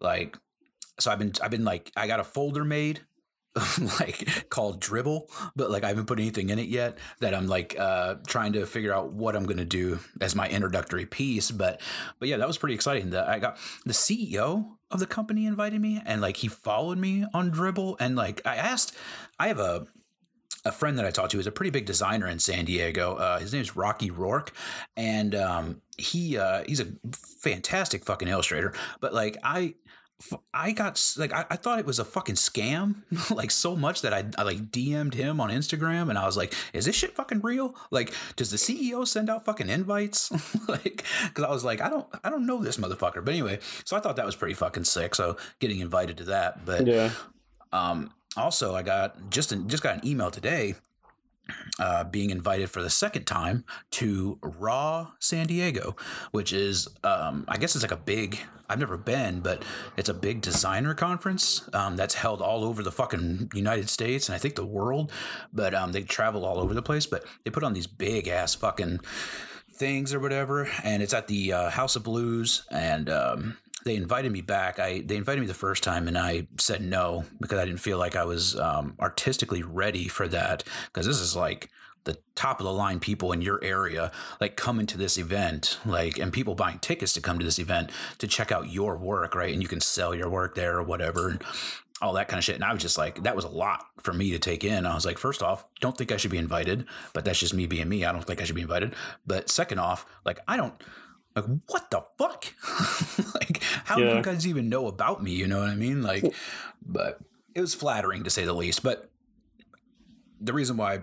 like 0.00 0.36
so 0.98 1.10
I've 1.10 1.18
been 1.18 1.32
I've 1.42 1.50
been 1.50 1.64
like 1.64 1.90
I 1.96 2.06
got 2.06 2.20
a 2.20 2.24
folder 2.24 2.64
made 2.64 3.00
like 4.00 4.48
called 4.50 4.80
dribbble 4.80 5.22
but 5.56 5.70
like 5.70 5.82
i 5.82 5.88
haven't 5.88 6.06
put 6.06 6.20
anything 6.20 6.50
in 6.50 6.58
it 6.58 6.68
yet 6.68 6.96
that 7.20 7.34
i'm 7.34 7.46
like 7.46 7.74
uh 7.78 8.14
trying 8.26 8.52
to 8.52 8.66
figure 8.66 8.92
out 8.92 9.12
what 9.12 9.34
i'm 9.34 9.44
gonna 9.46 9.64
do 9.64 9.98
as 10.20 10.34
my 10.34 10.48
introductory 10.48 11.06
piece 11.06 11.50
but 11.50 11.80
but 12.18 12.28
yeah 12.28 12.36
that 12.36 12.46
was 12.46 12.58
pretty 12.58 12.74
exciting 12.74 13.10
that 13.10 13.28
i 13.28 13.38
got 13.38 13.56
the 13.84 13.92
ceo 13.92 14.64
of 14.90 15.00
the 15.00 15.06
company 15.06 15.46
invited 15.46 15.80
me 15.80 16.00
and 16.04 16.20
like 16.20 16.36
he 16.36 16.48
followed 16.48 16.98
me 16.98 17.24
on 17.34 17.50
dribbble 17.50 17.96
and 17.98 18.16
like 18.16 18.40
i 18.46 18.54
asked 18.56 18.96
i 19.38 19.48
have 19.48 19.58
a 19.58 19.86
a 20.64 20.72
friend 20.72 20.98
that 20.98 21.06
I 21.06 21.10
talked 21.10 21.32
to 21.32 21.40
is 21.40 21.46
a 21.46 21.52
pretty 21.52 21.70
big 21.70 21.86
designer 21.86 22.26
in 22.26 22.38
San 22.38 22.64
Diego. 22.64 23.14
Uh, 23.14 23.38
his 23.38 23.52
name 23.52 23.62
is 23.62 23.76
Rocky 23.76 24.10
Rourke, 24.10 24.52
and 24.96 25.34
um, 25.34 25.82
he 25.96 26.36
uh, 26.36 26.62
he's 26.66 26.80
a 26.80 26.86
fantastic 27.12 28.04
fucking 28.04 28.28
illustrator. 28.28 28.72
But 29.00 29.14
like 29.14 29.36
I, 29.42 29.74
I 30.52 30.72
got 30.72 31.00
like 31.16 31.32
I, 31.32 31.46
I 31.48 31.56
thought 31.56 31.78
it 31.78 31.86
was 31.86 32.00
a 32.00 32.04
fucking 32.04 32.34
scam, 32.34 32.96
like 33.30 33.52
so 33.52 33.76
much 33.76 34.02
that 34.02 34.12
I, 34.12 34.24
I 34.36 34.42
like 34.42 34.70
DM'd 34.72 35.14
him 35.14 35.40
on 35.40 35.50
Instagram, 35.50 36.08
and 36.08 36.18
I 36.18 36.26
was 36.26 36.36
like, 36.36 36.54
"Is 36.72 36.86
this 36.86 36.96
shit 36.96 37.14
fucking 37.14 37.40
real? 37.42 37.76
Like, 37.92 38.12
does 38.34 38.50
the 38.50 38.56
CEO 38.56 39.06
send 39.06 39.30
out 39.30 39.44
fucking 39.44 39.68
invites? 39.68 40.30
like, 40.68 41.04
because 41.28 41.44
I 41.44 41.50
was 41.50 41.64
like, 41.64 41.80
I 41.80 41.88
don't 41.88 42.06
I 42.24 42.30
don't 42.30 42.46
know 42.46 42.58
this 42.62 42.78
motherfucker. 42.78 43.24
But 43.24 43.32
anyway, 43.34 43.60
so 43.84 43.96
I 43.96 44.00
thought 44.00 44.16
that 44.16 44.26
was 44.26 44.34
pretty 44.34 44.54
fucking 44.54 44.84
sick. 44.84 45.14
So 45.14 45.36
getting 45.60 45.78
invited 45.78 46.16
to 46.18 46.24
that, 46.24 46.64
but 46.66 46.84
Yeah. 46.86 47.12
um, 47.72 48.10
also, 48.36 48.74
I 48.74 48.82
got 48.82 49.30
just 49.30 49.52
an, 49.52 49.68
just 49.68 49.82
got 49.84 49.94
an 50.02 50.06
email 50.06 50.30
today, 50.32 50.74
uh, 51.78 52.04
being 52.04 52.30
invited 52.30 52.70
for 52.70 52.82
the 52.82 52.90
second 52.90 53.24
time 53.24 53.64
to 53.92 54.38
Raw 54.42 55.12
San 55.18 55.46
Diego, 55.46 55.96
which 56.30 56.52
is 56.52 56.88
um, 57.04 57.44
I 57.48 57.56
guess 57.56 57.74
it's 57.74 57.82
like 57.82 57.92
a 57.92 57.96
big. 57.96 58.38
I've 58.70 58.78
never 58.78 58.98
been, 58.98 59.40
but 59.40 59.62
it's 59.96 60.10
a 60.10 60.14
big 60.14 60.42
designer 60.42 60.92
conference 60.92 61.66
um, 61.72 61.96
that's 61.96 62.14
held 62.14 62.42
all 62.42 62.64
over 62.64 62.82
the 62.82 62.92
fucking 62.92 63.50
United 63.54 63.88
States 63.88 64.28
and 64.28 64.36
I 64.36 64.38
think 64.38 64.56
the 64.56 64.66
world. 64.66 65.10
But 65.54 65.74
um, 65.74 65.92
they 65.92 66.02
travel 66.02 66.44
all 66.44 66.58
over 66.58 66.74
the 66.74 66.82
place. 66.82 67.06
But 67.06 67.24
they 67.44 67.50
put 67.50 67.64
on 67.64 67.72
these 67.72 67.86
big 67.86 68.28
ass 68.28 68.54
fucking 68.54 69.00
things 69.72 70.12
or 70.12 70.20
whatever, 70.20 70.68
and 70.82 71.02
it's 71.02 71.14
at 71.14 71.28
the 71.28 71.52
uh, 71.52 71.70
House 71.70 71.96
of 71.96 72.02
Blues, 72.02 72.66
and 72.70 73.08
um, 73.08 73.56
they 73.88 73.96
invited 73.96 74.30
me 74.30 74.42
back. 74.42 74.78
I 74.78 75.00
they 75.00 75.16
invited 75.16 75.40
me 75.40 75.46
the 75.46 75.54
first 75.54 75.82
time, 75.82 76.08
and 76.08 76.16
I 76.16 76.46
said 76.58 76.82
no 76.82 77.24
because 77.40 77.58
I 77.58 77.64
didn't 77.64 77.80
feel 77.80 77.98
like 77.98 78.16
I 78.16 78.24
was 78.24 78.58
um, 78.58 78.94
artistically 79.00 79.62
ready 79.62 80.08
for 80.08 80.28
that. 80.28 80.62
Because 80.86 81.06
this 81.06 81.20
is 81.20 81.34
like 81.34 81.70
the 82.04 82.18
top 82.34 82.60
of 82.60 82.64
the 82.64 82.72
line 82.72 83.00
people 83.00 83.32
in 83.32 83.42
your 83.42 83.62
area 83.62 84.10
like 84.40 84.56
coming 84.56 84.86
to 84.86 84.96
this 84.96 85.18
event 85.18 85.78
like 85.84 86.16
and 86.18 86.32
people 86.32 86.54
buying 86.54 86.78
tickets 86.78 87.12
to 87.12 87.20
come 87.20 87.38
to 87.38 87.44
this 87.44 87.58
event 87.58 87.90
to 88.16 88.26
check 88.26 88.50
out 88.50 88.70
your 88.70 88.96
work 88.96 89.34
right 89.34 89.52
and 89.52 89.60
you 89.60 89.68
can 89.68 89.80
sell 89.80 90.14
your 90.14 90.30
work 90.30 90.54
there 90.54 90.78
or 90.78 90.82
whatever 90.82 91.28
and 91.28 91.42
all 92.00 92.14
that 92.14 92.26
kind 92.26 92.38
of 92.38 92.44
shit 92.44 92.54
and 92.54 92.64
i 92.64 92.72
was 92.72 92.80
just 92.80 92.96
like 92.96 93.22
that 93.24 93.36
was 93.36 93.44
a 93.44 93.48
lot 93.48 93.84
for 94.00 94.14
me 94.14 94.30
to 94.30 94.38
take 94.38 94.64
in 94.64 94.86
i 94.86 94.94
was 94.94 95.04
like 95.04 95.18
first 95.18 95.42
off 95.42 95.64
don't 95.80 95.98
think 95.98 96.10
i 96.10 96.16
should 96.16 96.30
be 96.30 96.38
invited 96.38 96.86
but 97.12 97.26
that's 97.26 97.40
just 97.40 97.52
me 97.52 97.66
being 97.66 97.88
me 97.88 98.06
i 98.06 98.12
don't 98.12 98.24
think 98.24 98.40
i 98.40 98.44
should 98.44 98.56
be 98.56 98.62
invited 98.62 98.94
but 99.26 99.50
second 99.50 99.78
off 99.78 100.06
like 100.24 100.38
i 100.48 100.56
don't 100.56 100.82
like 101.40 101.60
what 101.68 101.90
the 101.90 102.02
fuck 102.18 102.44
like 103.34 103.62
how 103.84 103.96
do 103.96 104.04
you 104.04 104.22
guys 104.22 104.46
even 104.46 104.68
know 104.68 104.86
about 104.86 105.22
me 105.22 105.32
you 105.32 105.46
know 105.46 105.60
what 105.60 105.68
i 105.68 105.74
mean 105.74 106.02
like 106.02 106.24
but 106.86 107.18
it 107.54 107.60
was 107.60 107.74
flattering 107.74 108.24
to 108.24 108.30
say 108.30 108.44
the 108.44 108.52
least 108.52 108.82
but 108.82 109.08
the 110.40 110.52
reason 110.52 110.76
why 110.76 111.00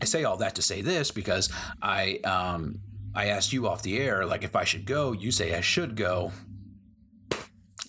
I 0.00 0.04
say 0.04 0.24
all 0.24 0.36
that 0.38 0.54
to 0.56 0.62
say 0.62 0.82
this 0.82 1.10
because 1.10 1.50
I 1.80 2.18
um 2.18 2.80
I 3.14 3.26
asked 3.26 3.52
you 3.52 3.66
off 3.66 3.82
the 3.82 3.98
air 3.98 4.26
like 4.26 4.44
if 4.44 4.54
I 4.54 4.64
should 4.64 4.84
go, 4.84 5.12
you 5.12 5.30
say 5.30 5.54
I 5.54 5.60
should 5.60 5.96
go. 5.96 6.32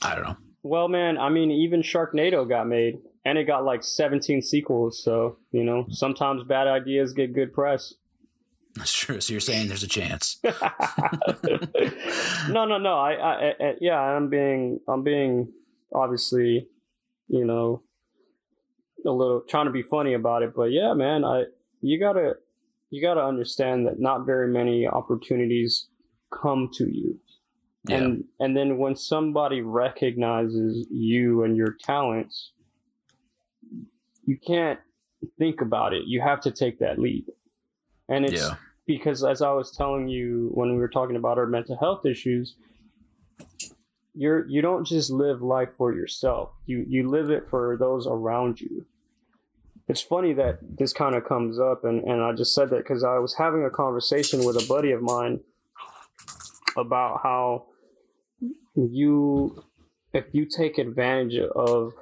I 0.02 0.16
don't 0.16 0.24
know. 0.24 0.38
Well, 0.64 0.88
man, 0.88 1.18
I 1.18 1.30
mean, 1.30 1.50
even 1.52 1.82
Sharknado 1.82 2.48
got 2.48 2.68
made, 2.68 3.00
and 3.26 3.38
it 3.38 3.46
got 3.46 3.66
like 3.66 3.84
17 3.84 4.42
sequels. 4.42 5.02
So 5.04 5.38
you 5.52 5.64
know, 5.64 5.86
sometimes 5.90 6.44
bad 6.44 6.68
ideas 6.68 7.14
get 7.14 7.34
good 7.34 7.54
press. 7.54 7.94
True. 8.86 9.22
So 9.22 9.34
you're 9.34 9.40
saying 9.40 9.68
there's 9.68 9.84
a 9.84 9.88
chance. 9.88 10.38
no, 12.50 12.66
no, 12.66 12.78
no. 12.78 12.98
I, 12.98 13.14
I, 13.14 13.54
I, 13.60 13.76
yeah, 13.82 14.00
I'm 14.00 14.30
being, 14.30 14.80
I'm 14.88 15.04
being, 15.04 15.52
obviously, 15.94 16.68
you 17.28 17.46
know, 17.46 17.82
a 19.06 19.12
little 19.12 19.42
trying 19.42 19.66
to 19.66 19.72
be 19.72 19.84
funny 19.84 20.14
about 20.14 20.44
it. 20.44 20.54
But 20.56 20.72
yeah, 20.72 20.94
man, 20.94 21.24
I, 21.24 21.46
you 21.82 22.00
gotta, 22.00 22.36
you 22.90 23.02
gotta 23.02 23.24
understand 23.24 23.88
that 23.88 24.00
not 24.00 24.26
very 24.26 24.48
many 24.48 24.88
opportunities 24.88 25.88
come 26.32 26.70
to 26.76 26.86
you. 26.86 27.20
Yeah. 27.86 27.98
And 27.98 28.26
and 28.40 28.58
then 28.58 28.78
when 28.78 28.96
somebody 28.96 29.62
recognizes 29.62 30.88
you 30.92 31.44
and 31.44 31.56
your 31.56 31.76
talents, 31.84 32.52
you 34.26 34.38
can't 34.38 34.80
think 35.38 35.62
about 35.62 35.94
it. 35.94 36.04
You 36.06 36.22
have 36.22 36.42
to 36.42 36.52
take 36.52 36.80
that 36.80 37.00
leap. 37.00 37.30
And 38.10 38.26
it's 38.26 38.42
Yeah. 38.42 38.56
Because 38.88 39.24
as 39.24 39.42
I 39.42 39.52
was 39.52 39.70
telling 39.72 40.08
you 40.08 40.50
when 40.54 40.72
we 40.72 40.78
were 40.78 40.88
talking 40.88 41.18
about 41.18 41.38
our 41.38 41.46
mental 41.46 41.78
health 41.78 42.06
issues, 42.06 42.56
you're 44.16 44.48
you 44.48 44.62
don't 44.62 44.88
just 44.88 45.12
live 45.12 45.42
life 45.42 45.70
for 45.78 45.94
yourself. 45.94 46.50
You 46.66 46.86
you 46.88 47.08
live 47.08 47.30
it 47.30 47.48
for 47.50 47.78
those 47.78 48.08
around 48.08 48.62
you. 48.62 48.86
It's 49.90 50.02
funny 50.02 50.34
that 50.34 50.60
this 50.78 50.92
kind 50.92 51.16
of 51.16 51.24
comes 51.24 51.60
up, 51.60 51.86
and, 51.86 52.04
and 52.04 52.22
I 52.22 52.34
just 52.34 52.54
said 52.54 52.70
that 52.72 52.80
because 52.80 53.04
I 53.04 53.20
was 53.20 53.36
having 53.36 53.64
a 53.64 53.70
conversation 53.70 54.44
with 54.44 54.62
a 54.62 54.68
buddy 54.68 54.92
of 54.92 55.02
mine 55.02 55.40
about 56.76 57.22
how 57.24 57.66
you, 58.76 59.64
if 60.14 60.26
you 60.34 60.46
take 60.46 60.78
advantage 60.78 61.38
of 61.38 61.94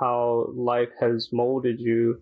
how 0.00 0.48
life 0.52 0.90
has 0.98 1.32
molded 1.32 1.78
you, 1.78 2.20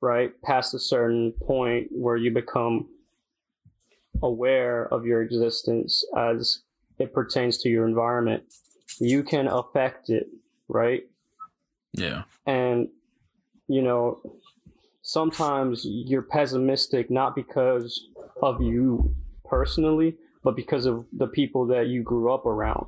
right, 0.00 0.32
past 0.42 0.74
a 0.74 0.78
certain 0.78 1.32
point 1.32 1.88
where 1.90 2.16
you 2.16 2.30
become 2.30 2.88
aware 4.22 4.92
of 4.92 5.04
your 5.04 5.22
existence 5.22 6.04
as 6.16 6.60
it 6.98 7.12
pertains 7.12 7.58
to 7.58 7.68
your 7.68 7.86
environment, 7.86 8.42
you 8.98 9.22
can 9.22 9.46
affect 9.46 10.10
it, 10.10 10.28
right? 10.68 11.04
Yeah. 11.92 12.22
And, 12.46 12.88
you 13.68 13.82
know, 13.82 14.20
sometimes 15.02 15.84
you're 15.84 16.22
pessimistic 16.22 17.10
not 17.10 17.34
because 17.34 18.06
of 18.42 18.60
you 18.62 19.14
personally, 19.44 20.14
but 20.44 20.56
because 20.56 20.86
of 20.86 21.06
the 21.12 21.26
people 21.26 21.66
that 21.66 21.86
you 21.88 22.02
grew 22.02 22.32
up 22.32 22.46
around. 22.46 22.86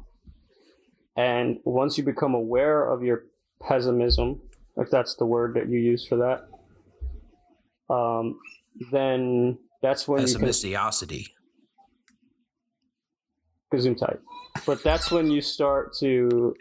And 1.16 1.58
once 1.64 1.98
you 1.98 2.04
become 2.04 2.34
aware 2.34 2.84
of 2.84 3.02
your 3.02 3.24
pessimism, 3.60 4.40
if 4.76 4.90
that's 4.90 5.14
the 5.16 5.26
word 5.26 5.54
that 5.54 5.68
you 5.68 5.78
use 5.78 6.06
for 6.06 6.16
that, 6.16 6.48
um, 7.90 8.38
then 8.90 9.58
that's 9.82 10.06
when 10.06 10.24
can 10.24 10.34
Pessimistiosity. 10.40 11.28
Gesundheit. 13.72 14.18
But 14.66 14.82
that's 14.82 15.10
when 15.10 15.30
you 15.30 15.40
start 15.40 15.94
to 15.98 16.56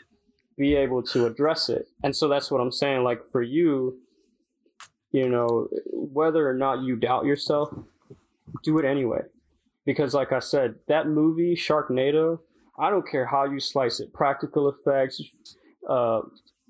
be 0.57 0.75
able 0.75 1.01
to 1.03 1.25
address 1.25 1.69
it. 1.69 1.87
And 2.03 2.15
so 2.15 2.27
that's 2.27 2.51
what 2.51 2.61
I'm 2.61 2.71
saying. 2.71 3.03
Like 3.03 3.31
for 3.31 3.41
you, 3.41 3.97
you 5.11 5.29
know, 5.29 5.67
whether 5.91 6.47
or 6.47 6.53
not 6.53 6.83
you 6.83 6.95
doubt 6.95 7.25
yourself, 7.25 7.73
do 8.63 8.77
it 8.77 8.85
anyway. 8.85 9.21
Because 9.85 10.13
like 10.13 10.31
I 10.31 10.39
said, 10.39 10.75
that 10.87 11.07
movie, 11.07 11.55
Sharknado, 11.55 12.39
I 12.77 12.89
don't 12.89 13.07
care 13.09 13.25
how 13.25 13.45
you 13.45 13.59
slice 13.59 13.99
it, 13.99 14.13
practical 14.13 14.69
effects, 14.69 15.21
uh, 15.87 16.21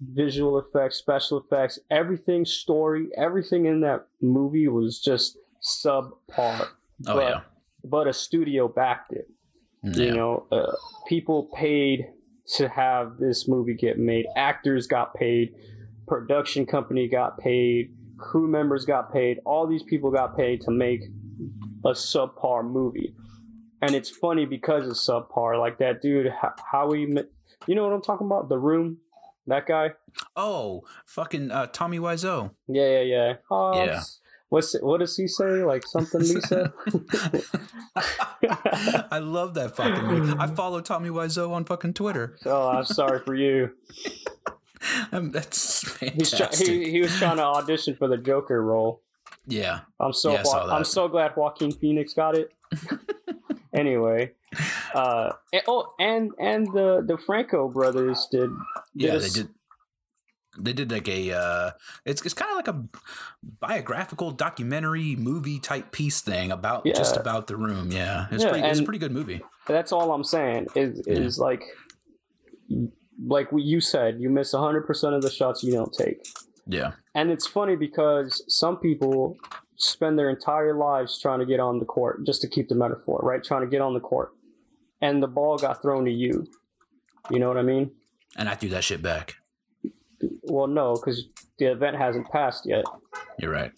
visual 0.02 0.58
effects, 0.60 0.98
special 0.98 1.38
effects, 1.38 1.80
everything, 1.92 2.46
story, 2.46 3.10
everything 3.18 3.66
in 3.66 3.82
that 3.82 4.06
movie 4.22 4.68
was 4.68 5.00
just 5.00 5.38
subpar. 5.62 6.18
Oh 7.08 7.16
but, 7.16 7.30
yeah. 7.30 7.42
But 7.84 8.08
a 8.08 8.14
studio 8.14 8.68
backed 8.68 9.14
it. 9.14 9.30
Yeah. 9.84 10.06
You 10.06 10.12
know, 10.14 10.48
uh, 10.52 10.74
people 11.08 11.50
paid 11.56 12.10
to 12.56 12.68
have 12.68 13.18
this 13.18 13.48
movie 13.48 13.74
get 13.74 13.98
made. 13.98 14.26
Actors 14.36 14.88
got 14.88 15.14
paid. 15.14 15.54
Production 16.08 16.66
company 16.66 17.08
got 17.08 17.38
paid. 17.38 17.92
Crew 18.18 18.48
members 18.48 18.86
got 18.86 19.14
paid. 19.14 19.40
All 19.46 19.68
these 19.68 19.84
people 19.84 20.12
got 20.12 20.36
paid 20.36 20.62
to 20.62 20.72
make 20.72 21.04
a 21.86 21.92
subpar 21.92 22.66
movie. 22.70 23.14
And 23.82 23.96
it's 23.96 24.10
funny 24.10 24.46
because 24.46 24.88
it's 24.90 25.08
subpar. 25.08 25.58
Like 25.60 25.78
that 25.78 26.02
dude, 26.02 26.28
Ho- 26.28 26.54
Howie, 26.72 27.08
you 27.68 27.76
know 27.76 27.84
what 27.84 27.94
I'm 27.94 28.02
talking 28.02 28.28
about? 28.28 28.50
The 28.50 28.58
Room, 28.58 28.98
that 29.50 29.68
guy. 29.68 29.92
Oh, 30.36 30.84
fucking 31.06 31.52
uh, 31.52 31.68
Tommy 31.68 32.00
Wiseau. 32.00 32.52
Yeah, 32.68 32.90
yeah, 32.90 33.02
yeah. 33.02 33.34
Oh, 33.52 33.84
Yeah. 33.86 34.02
What's 34.50 34.74
what 34.82 35.00
does 35.00 35.16
he 35.16 35.28
say? 35.28 35.64
Like 35.64 35.86
something 35.86 36.22
Lisa? 36.22 36.74
I 39.12 39.20
love 39.20 39.54
that 39.56 39.76
fucking 39.76 40.06
movie. 40.08 40.34
I 40.40 40.48
follow 40.48 40.82
Tommy 40.82 41.10
Wiseau 41.10 41.52
on 41.52 41.66
fucking 41.66 41.94
Twitter. 41.94 42.36
oh, 42.46 42.70
I'm 42.70 42.86
sorry 42.86 43.20
for 43.20 43.36
you. 43.36 43.72
Um, 45.12 45.32
that's 45.32 45.86
He's 46.00 46.32
try- 46.32 46.48
he, 46.54 46.90
he 46.90 47.02
was 47.02 47.14
trying 47.18 47.36
to 47.36 47.44
audition 47.44 47.96
for 47.98 48.08
the 48.08 48.16
Joker 48.16 48.64
role. 48.64 49.02
yeah. 49.46 49.82
I'm 50.00 50.14
so 50.14 50.32
Yeah, 50.32 50.40
I 50.40 50.44
saw 50.44 50.68
wa- 50.68 50.74
I'm 50.74 50.84
so 50.86 51.08
glad 51.10 51.36
Joaquin 51.36 51.74
Phoenix 51.74 52.14
got 52.14 52.36
it. 52.38 52.50
anyway, 53.74 54.32
uh, 54.94 55.32
and, 55.54 55.62
oh, 55.68 55.94
and 56.00 56.32
and 56.40 56.68
the 56.68 57.04
the 57.06 57.18
Franco 57.18 57.68
brothers 57.70 58.28
did. 58.32 58.50
did 58.50 59.08
Yeah, 59.08 59.16
a 59.16 59.20
they 59.20 59.30
did. 59.30 59.50
They 60.58 60.74
did 60.74 60.92
like 60.92 61.08
a. 61.08 61.32
Uh, 61.32 61.72
it's 62.06 62.22
it's 62.26 62.34
kind 62.34 62.52
of 62.52 62.58
like 62.58 62.68
a 62.68 62.84
biographical 63.60 64.32
documentary 64.32 65.16
movie 65.16 65.60
type 65.60 65.92
piece 65.92 66.22
thing 66.22 66.52
about 66.52 66.86
just 66.86 67.16
about 67.16 67.48
the 67.48 67.56
room. 67.56 67.92
Yeah, 67.92 68.28
it's 68.32 68.44
Yeah, 68.44 68.50
pretty. 68.50 68.68
It's 68.68 68.80
a 68.80 68.84
pretty 68.84 69.00
good 69.00 69.12
movie. 69.12 69.42
That's 69.68 69.92
all 69.92 70.12
I'm 70.12 70.24
saying. 70.24 70.68
Is 70.76 71.02
Yeah. 71.06 71.14
is 71.20 71.40
like, 71.40 71.64
like 73.26 73.52
what 73.52 73.64
you 73.64 73.80
said, 73.80 74.20
you 74.20 74.30
miss 74.30 74.54
100 74.54 74.86
percent 74.86 75.14
of 75.16 75.22
the 75.22 75.30
shots 75.30 75.64
you 75.64 75.72
don't 75.72 75.94
take. 75.94 76.26
Yeah, 76.68 76.92
And 77.16 77.32
it's 77.32 77.48
funny 77.48 77.76
because 77.76 78.44
some 78.48 78.78
people 78.78 79.38
spend 79.78 80.20
their 80.20 80.30
entire 80.30 80.76
lives 80.76 81.20
trying 81.20 81.40
to 81.40 81.46
get 81.46 81.60
on 81.60 81.80
the 81.80 81.86
court, 81.86 82.24
just 82.26 82.42
to 82.42 82.48
keep 82.48 82.68
the 82.70 82.76
metaphor, 82.76 83.20
right? 83.24 83.44
Trying 83.44 83.62
to 83.62 83.68
get 83.68 83.82
on 83.82 83.96
the 83.96 84.00
court. 84.00 84.32
And 85.02 85.24
the 85.24 85.28
ball 85.28 85.58
got 85.58 85.82
thrown 85.82 86.06
to 86.06 86.12
you. 86.12 86.48
You 87.30 87.40
know 87.40 87.48
what 87.48 87.58
I 87.58 87.62
mean? 87.64 87.92
and 88.36 88.50
I 88.50 88.56
threw 88.56 88.70
that 88.70 88.84
shit 88.84 89.02
back. 89.02 89.36
Well, 90.44 90.68
no, 90.68 90.96
because 90.96 91.26
the 91.58 91.66
event 91.66 91.98
hasn't 91.98 92.30
passed 92.30 92.66
yet. 92.66 92.86
You're 93.38 93.52
right. 93.52 93.72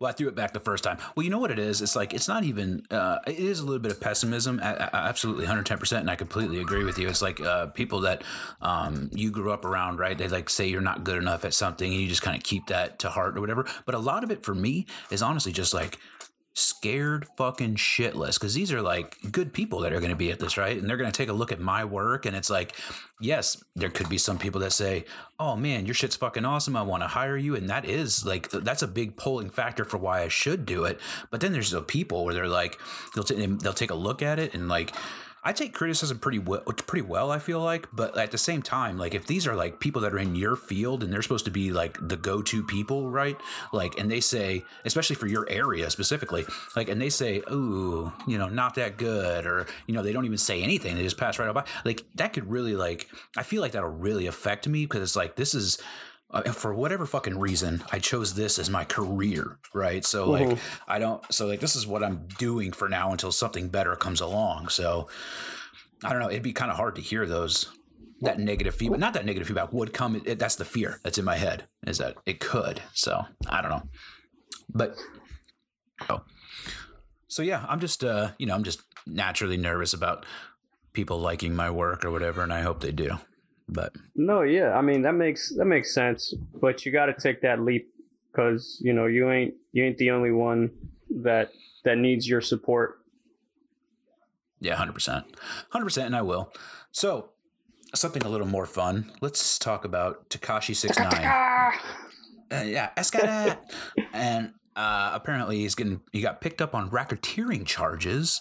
Well, 0.00 0.08
I 0.08 0.12
threw 0.12 0.28
it 0.28 0.34
back 0.34 0.52
the 0.52 0.60
first 0.60 0.84
time. 0.84 0.98
Well, 1.14 1.24
you 1.24 1.30
know 1.30 1.38
what 1.38 1.50
it 1.50 1.58
is? 1.58 1.82
It's 1.82 1.96
like 1.96 2.14
it's 2.14 2.28
not 2.28 2.44
even. 2.44 2.82
Uh, 2.90 3.18
it 3.26 3.38
is 3.38 3.60
a 3.60 3.64
little 3.64 3.80
bit 3.80 3.90
of 3.92 4.00
pessimism. 4.00 4.60
Absolutely, 4.60 5.42
110, 5.42 5.78
percent 5.78 6.00
and 6.02 6.10
I 6.10 6.16
completely 6.16 6.60
agree 6.60 6.84
with 6.84 6.98
you. 6.98 7.08
It's 7.08 7.22
like 7.22 7.40
uh, 7.40 7.66
people 7.66 8.00
that 8.00 8.22
um, 8.60 9.10
you 9.12 9.30
grew 9.30 9.52
up 9.52 9.64
around, 9.64 9.98
right? 9.98 10.16
They 10.16 10.28
like 10.28 10.48
say 10.48 10.68
you're 10.68 10.80
not 10.80 11.04
good 11.04 11.16
enough 11.16 11.44
at 11.44 11.54
something, 11.54 11.90
and 11.90 12.00
you 12.00 12.08
just 12.08 12.22
kind 12.22 12.36
of 12.36 12.42
keep 12.44 12.66
that 12.68 13.00
to 13.00 13.10
heart 13.10 13.36
or 13.36 13.40
whatever. 13.40 13.66
But 13.86 13.94
a 13.94 13.98
lot 13.98 14.22
of 14.24 14.30
it 14.30 14.42
for 14.44 14.54
me 14.54 14.86
is 15.10 15.22
honestly 15.22 15.52
just 15.52 15.74
like 15.74 15.98
scared 16.58 17.26
fucking 17.36 17.76
shitless 17.76 18.34
because 18.34 18.54
these 18.54 18.72
are 18.72 18.82
like 18.82 19.16
good 19.30 19.52
people 19.52 19.80
that 19.80 19.92
are 19.92 20.00
going 20.00 20.10
to 20.10 20.16
be 20.16 20.30
at 20.30 20.40
this 20.40 20.56
right? 20.56 20.76
And 20.76 20.88
they're 20.88 20.96
going 20.96 21.10
to 21.10 21.16
take 21.16 21.28
a 21.28 21.32
look 21.32 21.52
at 21.52 21.60
my 21.60 21.84
work 21.84 22.26
and 22.26 22.36
it's 22.36 22.50
like 22.50 22.74
yes 23.20 23.62
there 23.76 23.90
could 23.90 24.08
be 24.08 24.18
some 24.18 24.38
people 24.38 24.60
that 24.60 24.72
say 24.72 25.04
oh 25.38 25.56
man 25.56 25.86
your 25.86 25.94
shit's 25.94 26.16
fucking 26.16 26.44
awesome. 26.44 26.76
I 26.76 26.82
want 26.82 27.02
to 27.02 27.08
hire 27.08 27.36
you. 27.36 27.54
And 27.54 27.70
that 27.70 27.84
is 27.84 28.26
like 28.26 28.50
that's 28.50 28.82
a 28.82 28.88
big 28.88 29.16
polling 29.16 29.50
factor 29.50 29.84
for 29.84 29.98
why 29.98 30.22
i 30.22 30.28
should 30.28 30.66
do 30.66 30.84
it. 30.84 31.00
But 31.30 31.40
then 31.40 31.52
there's 31.52 31.70
the 31.70 31.82
people 31.82 32.24
where 32.24 32.34
they're 32.34 32.48
like 32.48 32.78
they'll, 33.14 33.24
t- 33.24 33.46
they'll 33.46 33.72
take 33.72 33.90
a 33.90 33.94
look 33.94 34.22
at 34.22 34.38
it 34.38 34.54
and 34.54 34.68
like 34.68 34.92
I 35.48 35.52
take 35.52 35.72
criticism 35.72 36.18
pretty 36.18 36.40
well, 36.40 36.60
pretty 36.60 37.06
well. 37.06 37.30
I 37.30 37.38
feel 37.38 37.60
like, 37.60 37.88
but 37.90 38.18
at 38.18 38.32
the 38.32 38.36
same 38.36 38.60
time, 38.60 38.98
like 38.98 39.14
if 39.14 39.26
these 39.26 39.46
are 39.46 39.54
like 39.56 39.80
people 39.80 40.02
that 40.02 40.12
are 40.12 40.18
in 40.18 40.34
your 40.34 40.56
field 40.56 41.02
and 41.02 41.10
they're 41.10 41.22
supposed 41.22 41.46
to 41.46 41.50
be 41.50 41.70
like 41.70 41.96
the 42.06 42.18
go-to 42.18 42.62
people, 42.62 43.08
right? 43.08 43.34
Like, 43.72 43.98
and 43.98 44.10
they 44.10 44.20
say, 44.20 44.66
especially 44.84 45.16
for 45.16 45.26
your 45.26 45.48
area 45.48 45.88
specifically, 45.88 46.44
like, 46.76 46.90
and 46.90 47.00
they 47.00 47.08
say, 47.08 47.40
"Ooh, 47.50 48.12
you 48.26 48.36
know, 48.36 48.50
not 48.50 48.74
that 48.74 48.98
good," 48.98 49.46
or 49.46 49.64
you 49.86 49.94
know, 49.94 50.02
they 50.02 50.12
don't 50.12 50.26
even 50.26 50.36
say 50.36 50.62
anything; 50.62 50.96
they 50.96 51.02
just 51.02 51.16
pass 51.16 51.38
right 51.38 51.54
by. 51.54 51.64
Like 51.82 52.04
that 52.16 52.34
could 52.34 52.50
really, 52.50 52.76
like, 52.76 53.08
I 53.34 53.42
feel 53.42 53.62
like 53.62 53.72
that'll 53.72 53.88
really 53.88 54.26
affect 54.26 54.68
me 54.68 54.84
because 54.84 55.00
it's 55.00 55.16
like 55.16 55.36
this 55.36 55.54
is 55.54 55.78
uh, 56.30 56.42
for 56.52 56.74
whatever 56.74 57.06
fucking 57.06 57.38
reason, 57.38 57.82
I 57.90 57.98
chose 57.98 58.34
this 58.34 58.58
as 58.58 58.68
my 58.68 58.84
career, 58.84 59.58
right? 59.74 60.04
So 60.04 60.28
like, 60.30 60.48
Mhm. 60.48 60.58
I 60.86 60.98
don't. 60.98 61.22
So 61.32 61.46
like, 61.46 61.60
this 61.60 61.74
is 61.76 61.86
what 61.86 62.04
I'm 62.04 62.26
doing 62.38 62.72
for 62.72 62.88
now 62.88 63.12
until 63.12 63.32
something 63.32 63.68
better 63.68 63.96
comes 63.96 64.20
along. 64.20 64.68
So 64.68 65.08
I 66.04 66.10
don't 66.12 66.20
know. 66.20 66.28
It'd 66.30 66.42
be 66.42 66.52
kind 66.52 66.70
of 66.70 66.76
hard 66.76 66.94
to 66.96 67.00
hear 67.00 67.26
those 67.26 67.66
that 68.20 68.38
negative 68.38 68.74
feedback. 68.74 68.98
Not 69.00 69.14
that 69.14 69.24
negative 69.24 69.46
feedback 69.48 69.72
would 69.72 69.92
come. 69.92 70.20
It- 70.26 70.38
that's 70.38 70.56
the 70.56 70.64
fear 70.64 71.00
that's 71.04 71.18
in 71.18 71.24
my 71.24 71.36
head 71.36 71.64
is 71.86 71.98
that 71.98 72.16
it 72.26 72.40
could. 72.40 72.82
So 72.92 73.24
I 73.48 73.62
don't 73.62 73.70
know, 73.70 73.82
but 74.74 74.96
oh, 76.10 76.22
so 77.28 77.42
yeah, 77.42 77.64
I'm 77.68 77.80
just 77.80 78.04
uh, 78.04 78.32
you 78.38 78.46
know, 78.46 78.54
I'm 78.54 78.64
just 78.64 78.82
naturally 79.06 79.56
nervous 79.56 79.92
about 79.94 80.26
people 80.92 81.20
liking 81.20 81.54
my 81.54 81.70
work 81.70 82.04
or 82.04 82.10
whatever, 82.10 82.42
and 82.42 82.52
I 82.52 82.62
hope 82.62 82.80
they 82.80 82.92
do. 82.92 83.18
But 83.68 83.92
No, 84.16 84.42
yeah, 84.42 84.76
I 84.76 84.80
mean 84.80 85.02
that 85.02 85.14
makes 85.14 85.50
that 85.50 85.66
makes 85.66 85.92
sense, 85.92 86.34
but 86.60 86.86
you 86.86 86.92
got 86.92 87.06
to 87.06 87.14
take 87.14 87.42
that 87.42 87.60
leap 87.60 87.88
because 88.30 88.78
you 88.80 88.92
know 88.92 89.06
you 89.06 89.30
ain't 89.30 89.54
you 89.72 89.84
ain't 89.84 89.98
the 89.98 90.10
only 90.10 90.30
one 90.30 90.70
that 91.10 91.52
that 91.84 91.98
needs 91.98 92.28
your 92.28 92.40
support. 92.40 92.98
Yeah, 94.60 94.74
hundred 94.74 94.94
percent, 94.94 95.24
hundred 95.70 95.84
percent, 95.84 96.06
and 96.06 96.16
I 96.16 96.22
will. 96.22 96.52
So, 96.90 97.30
something 97.94 98.22
a 98.24 98.28
little 98.28 98.46
more 98.46 98.66
fun. 98.66 99.12
Let's 99.20 99.58
talk 99.58 99.84
about 99.84 100.28
Tekashi 100.30 100.74
Six 100.74 100.98
Nine. 100.98 101.72
Uh, 102.50 102.62
yeah, 102.64 102.90
Escada, 102.96 103.58
and 104.12 104.52
uh, 104.78 105.10
apparently 105.12 105.58
he's 105.58 105.74
getting 105.74 106.00
he 106.12 106.20
got 106.20 106.40
picked 106.40 106.62
up 106.62 106.72
on 106.74 106.88
racketeering 106.90 107.66
charges. 107.66 108.40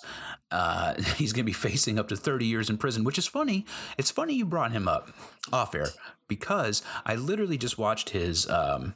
Uh, 0.51 0.93
he's 1.17 1.33
going 1.33 1.43
to 1.43 1.47
be 1.47 1.51
facing 1.51 1.97
up 1.97 2.07
to 2.09 2.15
thirty 2.15 2.45
years 2.45 2.69
in 2.69 2.77
prison, 2.77 3.03
which 3.03 3.17
is 3.17 3.25
funny. 3.25 3.65
It's 3.97 4.11
funny 4.11 4.35
you 4.35 4.45
brought 4.45 4.71
him 4.71 4.87
up 4.87 5.09
off 5.51 5.73
air 5.73 5.87
because 6.27 6.83
I 7.05 7.15
literally 7.15 7.57
just 7.57 7.77
watched 7.79 8.11
his 8.11 8.47
um, 8.49 8.93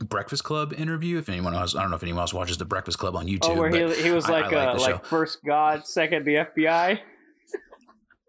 Breakfast 0.00 0.42
Club 0.42 0.74
interview. 0.76 1.18
If 1.18 1.28
anyone 1.28 1.54
else, 1.54 1.76
I 1.76 1.80
don't 1.80 1.90
know 1.90 1.96
if 1.96 2.02
anyone 2.02 2.22
else 2.22 2.34
watches 2.34 2.58
the 2.58 2.64
Breakfast 2.64 2.98
Club 2.98 3.14
on 3.14 3.26
YouTube. 3.26 3.50
Oh, 3.50 3.54
where 3.54 3.70
he, 3.70 4.02
he 4.02 4.10
was 4.10 4.24
I- 4.24 4.38
I 4.38 4.40
like, 4.42 4.52
like 4.52 4.68
uh, 4.68 4.80
like 4.80 5.04
first 5.04 5.44
God, 5.44 5.86
second 5.86 6.24
the 6.24 6.34
FBI. 6.36 6.98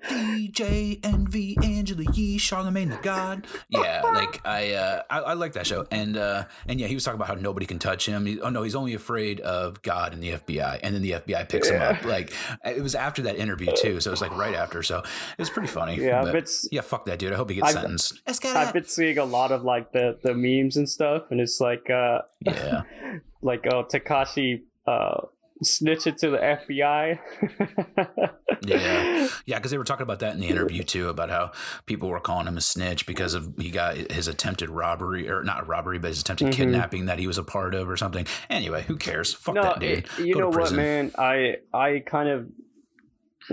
DJ 0.09 0.99
Envy, 1.03 1.57
Angela 1.63 2.03
Yee, 2.13 2.37
Charlemagne 2.37 2.89
the 2.89 2.97
God. 2.97 3.47
Yeah, 3.69 4.01
like 4.03 4.45
I, 4.45 4.73
uh, 4.73 5.01
I, 5.09 5.19
I 5.19 5.33
like 5.33 5.53
that 5.53 5.67
show, 5.67 5.85
and 5.91 6.15
uh, 6.17 6.45
and 6.67 6.79
yeah, 6.79 6.87
he 6.87 6.93
was 6.93 7.03
talking 7.03 7.17
about 7.17 7.27
how 7.27 7.35
nobody 7.35 7.65
can 7.65 7.79
touch 7.79 8.05
him. 8.05 8.25
He, 8.25 8.39
oh 8.41 8.49
no, 8.49 8.63
he's 8.63 8.75
only 8.75 8.93
afraid 8.93 9.39
of 9.41 9.81
God 9.81 10.13
and 10.13 10.21
the 10.21 10.31
FBI, 10.31 10.79
and 10.83 10.93
then 10.95 11.01
the 11.01 11.11
FBI 11.11 11.49
picks 11.49 11.69
him 11.69 11.81
up. 11.81 12.03
Like 12.05 12.33
it 12.63 12.81
was 12.81 12.95
after 12.95 13.23
that 13.23 13.35
interview 13.37 13.71
too, 13.75 13.99
so 13.99 14.09
it 14.09 14.13
was 14.13 14.21
like 14.21 14.35
right 14.37 14.53
after. 14.53 14.83
So 14.83 14.99
it 14.99 15.39
was 15.39 15.49
pretty 15.49 15.67
funny. 15.67 15.95
Yeah, 15.97 16.21
but, 16.23 16.33
but 16.33 16.49
yeah, 16.71 16.81
fuck 16.81 17.05
that 17.05 17.19
dude. 17.19 17.33
I 17.33 17.35
hope 17.35 17.49
he 17.49 17.55
gets 17.55 17.69
I've- 17.69 17.81
sentenced. 17.81 18.21
I've 18.45 18.73
been 18.73 18.85
seeing 18.85 19.17
a 19.17 19.25
lot 19.25 19.51
of 19.51 19.63
like 19.63 19.91
the 19.91 20.17
the 20.21 20.33
memes 20.33 20.77
and 20.77 20.87
stuff, 20.89 21.31
and 21.31 21.39
it's 21.41 21.59
like 21.59 21.89
uh 21.89 22.21
Yeah, 22.41 22.83
like 23.41 23.65
oh 23.71 23.83
Tekashi 23.83 24.61
uh 24.87 25.21
snitch 25.63 26.05
it 26.07 26.17
to 26.19 26.29
the 26.31 26.37
FBI. 26.37 27.19
yeah, 28.61 29.27
yeah. 29.45 29.57
Because 29.57 29.71
they 29.71 29.77
were 29.77 29.83
talking 29.83 30.03
about 30.03 30.19
that 30.19 30.33
in 30.33 30.39
the 30.41 30.47
interview 30.47 30.83
too, 30.83 31.09
about 31.09 31.29
how 31.29 31.51
people 31.85 32.09
were 32.09 32.19
calling 32.19 32.47
him 32.47 32.57
a 32.57 32.61
snitch 32.61 33.05
because 33.05 33.33
of 33.33 33.53
he 33.57 33.69
got 33.69 33.95
his 33.95 34.27
attempted 34.27 34.69
robbery 34.69 35.29
or 35.29 35.43
not 35.43 35.67
robbery, 35.67 35.97
but 35.99 36.09
his 36.09 36.21
attempted 36.21 36.47
Mhm. 36.49 36.53
kidnapping 36.53 37.05
that 37.05 37.19
he 37.19 37.27
was 37.27 37.37
a 37.37 37.43
part 37.43 37.73
of 37.75 37.89
or 37.89 37.97
something. 37.97 38.25
Anyway, 38.49 38.83
who 38.83 38.95
cares? 38.97 39.33
Fuck 39.33 39.55
no, 39.55 39.61
that 39.63 39.79
dude. 39.79 39.99
it- 39.99 40.25
you 40.25 40.33
Go 40.33 40.39
know 40.41 40.49
what, 40.49 40.71
man? 40.73 41.11
I 41.17 41.57
I 41.73 41.99
kind 42.05 42.29
of 42.29 42.49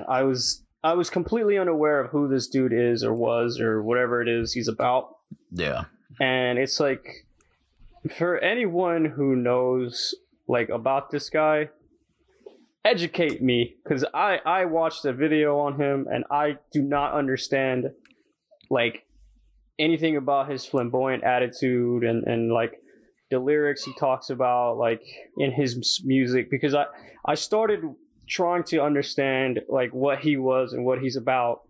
I 0.08 0.22
was 0.22 0.60
I 0.84 0.94
was 0.94 1.10
completely 1.10 1.58
unaware 1.58 2.00
of 2.00 2.10
who 2.10 2.26
this 2.28 2.48
dude 2.48 2.72
is 2.72 3.04
or 3.04 3.14
was 3.14 3.60
or 3.60 3.82
whatever 3.82 4.20
it 4.20 4.28
is 4.28 4.52
he's 4.54 4.68
about. 4.68 5.14
Yeah, 5.52 5.84
and 6.20 6.58
it's 6.58 6.80
like 6.80 7.24
for 8.16 8.38
anyone 8.38 9.04
who 9.04 9.36
knows 9.36 10.14
like 10.48 10.68
about 10.70 11.10
this 11.12 11.30
guy 11.30 11.68
educate 12.84 13.42
me 13.42 13.74
because 13.82 14.04
i 14.12 14.38
i 14.44 14.64
watched 14.64 15.04
a 15.04 15.12
video 15.12 15.58
on 15.58 15.80
him 15.80 16.06
and 16.10 16.24
i 16.30 16.56
do 16.72 16.82
not 16.82 17.12
understand 17.12 17.90
like 18.70 19.04
anything 19.78 20.16
about 20.16 20.50
his 20.50 20.66
flamboyant 20.66 21.22
attitude 21.22 22.02
and 22.02 22.24
and 22.24 22.52
like 22.52 22.72
the 23.30 23.38
lyrics 23.38 23.84
he 23.84 23.92
talks 23.98 24.30
about 24.30 24.76
like 24.76 25.02
in 25.38 25.52
his 25.52 26.00
music 26.04 26.50
because 26.50 26.74
i 26.74 26.84
i 27.24 27.34
started 27.34 27.82
trying 28.28 28.64
to 28.64 28.82
understand 28.82 29.60
like 29.68 29.92
what 29.92 30.18
he 30.18 30.36
was 30.36 30.72
and 30.72 30.84
what 30.84 31.00
he's 31.00 31.16
about 31.16 31.62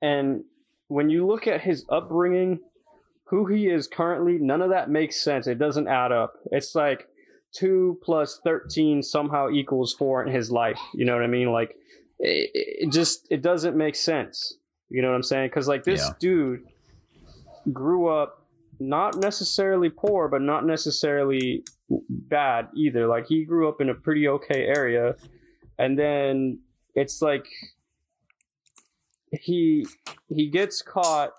and 0.00 0.44
when 0.88 1.10
you 1.10 1.26
look 1.26 1.46
at 1.46 1.60
his 1.60 1.84
upbringing 1.88 2.60
who 3.30 3.46
he 3.46 3.68
is 3.68 3.86
currently, 3.86 4.38
none 4.38 4.60
of 4.60 4.70
that 4.70 4.90
makes 4.90 5.22
sense. 5.22 5.46
It 5.46 5.56
doesn't 5.56 5.86
add 5.86 6.10
up. 6.10 6.34
It's 6.50 6.74
like 6.74 7.06
two 7.52 7.98
plus 8.02 8.40
thirteen 8.42 9.02
somehow 9.02 9.50
equals 9.50 9.92
four 9.94 10.24
in 10.24 10.32
his 10.32 10.50
life. 10.50 10.78
You 10.94 11.04
know 11.04 11.14
what 11.14 11.22
I 11.22 11.28
mean? 11.28 11.52
Like 11.52 11.76
it, 12.18 12.50
it 12.54 12.92
just 12.92 13.26
it 13.30 13.42
doesn't 13.42 13.76
make 13.76 13.96
sense. 13.96 14.54
You 14.88 15.02
know 15.02 15.08
what 15.08 15.14
I'm 15.16 15.22
saying? 15.22 15.48
Because 15.48 15.68
like 15.68 15.84
this 15.84 16.00
Yeah. 16.00 16.14
dude 16.18 16.66
grew 17.72 18.08
up 18.08 18.42
not 18.78 19.18
necessarily 19.18 19.90
poor, 19.90 20.26
but 20.28 20.40
not 20.42 20.64
necessarily 20.64 21.62
bad 22.08 22.68
either. 22.74 23.06
Like 23.06 23.26
he 23.26 23.44
grew 23.44 23.68
up 23.68 23.80
in 23.80 23.88
a 23.88 23.94
pretty 23.94 24.26
okay 24.26 24.64
area, 24.66 25.16
and 25.78 25.98
then 25.98 26.58
it's 26.94 27.20
like 27.22 27.46
he 29.32 29.86
he 30.28 30.46
gets 30.48 30.82
caught 30.82 31.34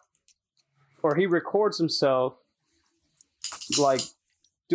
or 1.04 1.16
he 1.16 1.26
records 1.26 1.78
himself 1.78 2.38
like 3.78 4.02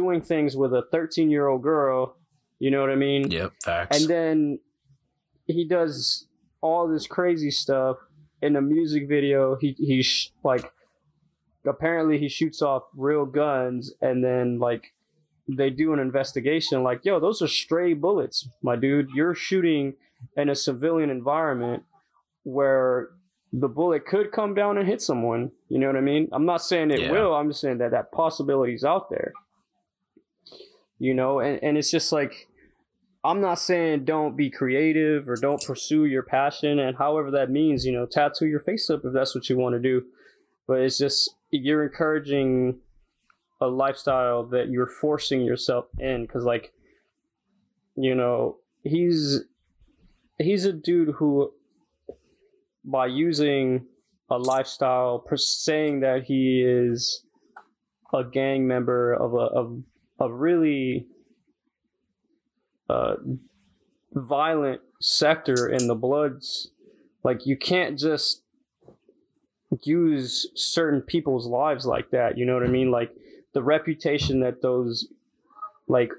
doing 0.02 0.20
things 0.32 0.50
with 0.56 0.72
a 0.74 0.82
13 0.92 1.30
year 1.30 1.46
old 1.50 1.62
girl 1.62 2.14
you 2.58 2.70
know 2.72 2.80
what 2.80 2.90
i 2.90 2.94
mean? 3.08 3.22
Yep, 3.30 3.52
facts. 3.68 3.92
and 3.96 4.08
then 4.14 4.58
he 5.46 5.64
does 5.76 6.24
all 6.62 6.88
this 6.88 7.06
crazy 7.06 7.50
stuff 7.50 7.96
in 8.42 8.56
a 8.56 8.60
music 8.74 9.02
video. 9.08 9.56
He 9.62 9.70
he 9.90 10.02
sh- 10.02 10.30
like 10.50 10.64
apparently 11.74 12.16
he 12.18 12.28
shoots 12.28 12.62
off 12.62 12.82
real 12.96 13.24
guns 13.26 13.92
and 14.00 14.22
then 14.24 14.58
like 14.68 14.84
they 15.48 15.70
do 15.70 15.92
an 15.92 15.98
investigation 16.08 16.82
like 16.82 17.00
yo 17.04 17.20
those 17.20 17.42
are 17.42 17.48
stray 17.48 17.92
bullets 17.94 18.48
my 18.62 18.74
dude. 18.76 19.08
You're 19.14 19.34
shooting 19.34 19.94
in 20.36 20.48
a 20.48 20.54
civilian 20.54 21.10
environment 21.10 21.82
where 22.44 23.08
the 23.52 23.68
bullet 23.68 24.06
could 24.06 24.32
come 24.32 24.54
down 24.54 24.78
and 24.78 24.86
hit 24.88 25.00
someone 25.02 25.50
you 25.68 25.78
know 25.78 25.86
what 25.88 25.96
i 25.96 26.00
mean? 26.12 26.28
I'm 26.32 26.46
not 26.52 26.62
saying 26.62 26.90
it 26.90 27.00
Yeah. 27.00 27.12
will 27.12 27.32
i'm 27.38 27.48
just 27.50 27.60
saying 27.60 27.78
that 27.78 27.92
that 27.92 28.10
possibility 28.12 28.74
is 28.74 28.84
out 28.84 29.08
there 29.10 29.32
you 30.98 31.14
know 31.14 31.40
and, 31.40 31.62
and 31.62 31.76
it's 31.78 31.90
just 31.90 32.12
like 32.12 32.48
i'm 33.24 33.40
not 33.40 33.58
saying 33.58 34.04
don't 34.04 34.36
be 34.36 34.50
creative 34.50 35.28
or 35.28 35.36
don't 35.36 35.62
pursue 35.64 36.04
your 36.04 36.22
passion 36.22 36.78
and 36.78 36.96
however 36.96 37.30
that 37.30 37.50
means 37.50 37.84
you 37.84 37.92
know 37.92 38.06
tattoo 38.06 38.46
your 38.46 38.60
face 38.60 38.88
up 38.90 39.04
if 39.04 39.12
that's 39.12 39.34
what 39.34 39.48
you 39.48 39.56
want 39.56 39.74
to 39.74 39.80
do. 39.80 40.04
But 40.66 40.80
it's 40.80 40.98
just 40.98 41.30
you're 41.50 41.84
encouraging 41.84 42.78
a 43.60 43.68
lifestyle 43.68 44.44
that 44.46 44.68
you're 44.68 44.86
forcing 44.86 45.40
yourself 45.42 45.86
in 45.98 46.22
because 46.22 46.44
like 46.44 46.72
you 47.96 48.14
know 48.14 48.56
he's 48.82 49.40
he's 50.38 50.64
a 50.64 50.72
dude 50.72 51.14
who 51.16 51.52
by 52.84 53.06
using 53.06 53.86
a 54.28 54.38
lifestyle 54.38 55.24
saying 55.36 56.00
that 56.00 56.24
he 56.24 56.62
is 56.62 57.22
a 58.12 58.24
gang 58.24 58.66
member 58.66 59.12
of 59.12 59.34
a 59.34 59.36
of 59.36 59.82
a 60.18 60.30
really 60.30 61.04
uh, 62.88 63.16
violent 64.12 64.80
sector 65.00 65.68
in 65.68 65.86
the 65.86 65.94
Bloods, 65.94 66.68
like 67.22 67.46
you 67.46 67.56
can't 67.56 67.98
just 67.98 68.40
use 69.82 70.46
certain 70.54 71.00
people's 71.00 71.46
lives 71.46 71.86
like 71.86 72.10
that. 72.10 72.38
You 72.38 72.46
know 72.46 72.54
what 72.54 72.62
I 72.62 72.68
mean? 72.68 72.90
Like 72.90 73.10
the 73.52 73.62
reputation 73.62 74.40
that 74.40 74.62
those, 74.62 75.06
like, 75.88 76.12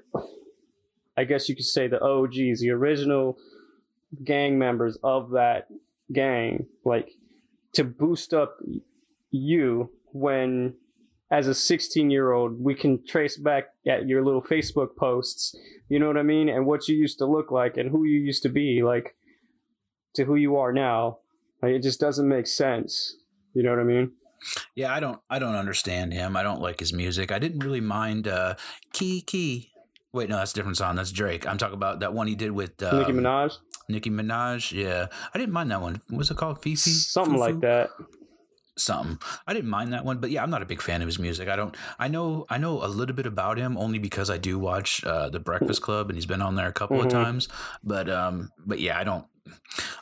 I 1.16 1.24
guess 1.24 1.48
you 1.48 1.56
could 1.56 1.64
say 1.64 1.88
the 1.88 2.02
OGs, 2.02 2.60
the 2.60 2.70
original 2.70 3.36
gang 4.24 4.58
members 4.58 4.96
of 5.02 5.30
that 5.30 5.68
gang, 6.12 6.66
like 6.84 7.12
to 7.72 7.84
boost 7.84 8.32
up 8.32 8.60
you 9.30 9.90
when 10.12 10.74
as 11.30 11.46
a 11.46 11.54
16 11.54 12.10
year 12.10 12.32
old 12.32 12.62
we 12.62 12.74
can 12.74 13.04
trace 13.06 13.36
back 13.36 13.68
at 13.86 14.06
your 14.06 14.24
little 14.24 14.42
facebook 14.42 14.96
posts 14.96 15.54
you 15.88 15.98
know 15.98 16.06
what 16.06 16.16
i 16.16 16.22
mean 16.22 16.48
and 16.48 16.66
what 16.66 16.88
you 16.88 16.96
used 16.96 17.18
to 17.18 17.26
look 17.26 17.50
like 17.50 17.76
and 17.76 17.90
who 17.90 18.04
you 18.04 18.18
used 18.20 18.42
to 18.42 18.48
be 18.48 18.82
like 18.82 19.14
to 20.14 20.24
who 20.24 20.34
you 20.34 20.56
are 20.56 20.72
now 20.72 21.18
like, 21.62 21.72
it 21.72 21.82
just 21.82 22.00
doesn't 22.00 22.28
make 22.28 22.46
sense 22.46 23.16
you 23.54 23.62
know 23.62 23.70
what 23.70 23.80
i 23.80 23.84
mean 23.84 24.12
yeah, 24.76 24.94
I 24.94 25.00
don't, 25.00 25.20
I 25.28 25.40
don't 25.40 25.56
understand 25.56 26.12
him. 26.12 26.36
I 26.36 26.44
don't 26.44 26.60
like 26.60 26.78
his 26.78 26.92
music. 26.92 27.32
I 27.32 27.40
didn't 27.40 27.58
really 27.58 27.80
mind 27.80 28.28
uh, 28.28 28.54
Key 28.92 29.20
Key. 29.20 29.72
Wait, 30.12 30.28
no, 30.28 30.36
that's 30.36 30.52
a 30.52 30.54
different 30.54 30.76
song. 30.76 30.94
That's 30.94 31.10
Drake. 31.10 31.44
I'm 31.44 31.58
talking 31.58 31.74
about 31.74 31.98
that 32.00 32.14
one 32.14 32.28
he 32.28 32.36
did 32.36 32.52
with 32.52 32.80
um, 32.84 33.00
nicki 33.00 33.10
minaj 33.10 33.56
Nicki 33.88 34.10
Minaj. 34.10 34.72
Yeah, 34.72 35.06
I 35.34 35.38
didn't 35.38 35.52
mind 35.52 35.70
that 35.70 35.80
one. 35.80 36.00
Was 36.10 36.30
it 36.30 36.36
called 36.36 36.60
FEFE? 36.62 36.78
something 36.78 37.34
Fufu? 37.34 37.38
like 37.38 37.60
that 37.60 37.90
something. 38.78 39.18
I 39.46 39.54
didn't 39.54 39.70
mind 39.70 39.92
that 39.92 40.04
one, 40.04 40.18
but 40.18 40.30
yeah, 40.30 40.42
I'm 40.42 40.50
not 40.50 40.62
a 40.62 40.66
big 40.66 40.80
fan 40.82 41.02
of 41.02 41.06
his 41.06 41.18
music. 41.18 41.48
I 41.48 41.56
don't. 41.56 41.74
I 41.98 42.08
know. 42.08 42.46
I 42.48 42.58
know 42.58 42.84
a 42.84 42.86
little 42.88 43.14
bit 43.14 43.26
about 43.26 43.58
him 43.58 43.76
only 43.76 43.98
because 43.98 44.30
I 44.30 44.38
do 44.38 44.58
watch 44.58 45.02
uh, 45.04 45.28
the 45.28 45.40
Breakfast 45.40 45.82
Club, 45.82 46.08
and 46.08 46.16
he's 46.16 46.26
been 46.26 46.42
on 46.42 46.54
there 46.54 46.68
a 46.68 46.72
couple 46.72 46.98
Mhm. 46.98 47.06
of 47.06 47.10
times. 47.12 47.48
But 47.84 48.08
um, 48.08 48.50
but 48.66 48.80
yeah, 48.80 48.98
I 48.98 49.04
don't. 49.04 49.24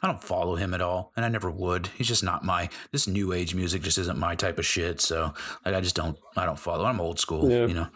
I 0.02 0.08
don't 0.08 0.22
follow 0.22 0.56
him 0.56 0.74
at 0.74 0.80
all, 0.80 1.12
and 1.16 1.24
I 1.24 1.28
never 1.28 1.50
would. 1.50 1.88
He's 1.96 2.08
just 2.08 2.24
not 2.24 2.44
my. 2.44 2.68
This 2.92 3.06
new 3.06 3.32
age 3.32 3.54
music 3.54 3.82
just 3.82 3.98
isn't 3.98 4.18
my 4.18 4.34
type 4.34 4.58
of 4.58 4.66
shit. 4.66 5.00
So 5.00 5.34
like, 5.64 5.74
I 5.74 5.80
just 5.80 5.94
don't. 5.96 6.18
I 6.36 6.44
don't 6.46 6.58
follow. 6.58 6.84
I'm 6.84 7.00
old 7.00 7.18
school. 7.20 7.50
Yeah. 7.50 7.66
You 7.66 7.74
know. 7.74 7.86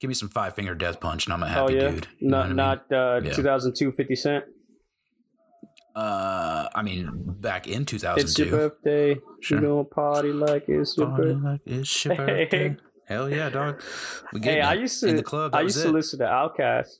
Give 0.00 0.08
me 0.08 0.14
some 0.14 0.30
five 0.30 0.54
finger 0.54 0.74
death 0.74 0.98
punch, 0.98 1.26
and 1.26 1.34
I'm 1.34 1.42
a 1.42 1.46
oh 1.46 1.48
happy 1.48 1.74
yeah 1.74 1.90
dude. 1.90 2.06
You 2.20 2.28
what 2.28 2.30
not 2.30 2.44
I 2.44 2.46
mean? 2.48 2.56
not 2.56 2.92
uh 2.92 3.20
Yeah. 3.22 3.32
2002 3.34 3.92
50 3.92 4.16
cent 4.16 4.44
Uh, 5.94 6.68
I 6.74 6.82
mean, 6.82 7.10
back 7.40 7.66
in 7.66 7.84
2002. 7.84 8.20
it's 8.24 8.38
your 8.38 8.46
2002. 8.48 8.56
birthday 8.56 9.20
Sure. 9.40 9.60
you 9.60 9.66
gonna 9.66 9.84
party 9.84 10.32
like 10.32 10.68
it's 10.68 10.96
your 10.96 11.08
Party 11.08 11.22
birthday 11.34 11.48
like 11.48 11.60
it's 11.66 12.04
your 12.04 12.14
birthday. 12.26 12.76
Hell 13.06 13.28
yeah, 13.28 13.48
dog. 13.50 13.82
We 14.32 14.38
hey 14.40 14.44
getting 14.44 14.62
i 14.62 14.74
it. 14.74 14.80
used 14.80 15.02
in 15.02 15.10
to 15.10 15.16
the 15.16 15.22
club. 15.22 15.54
I 15.54 15.62
used 15.62 15.82
to 15.82 15.88
it. 15.88 15.92
listen 15.92 16.18
to 16.20 16.26
Outkast 16.26 16.96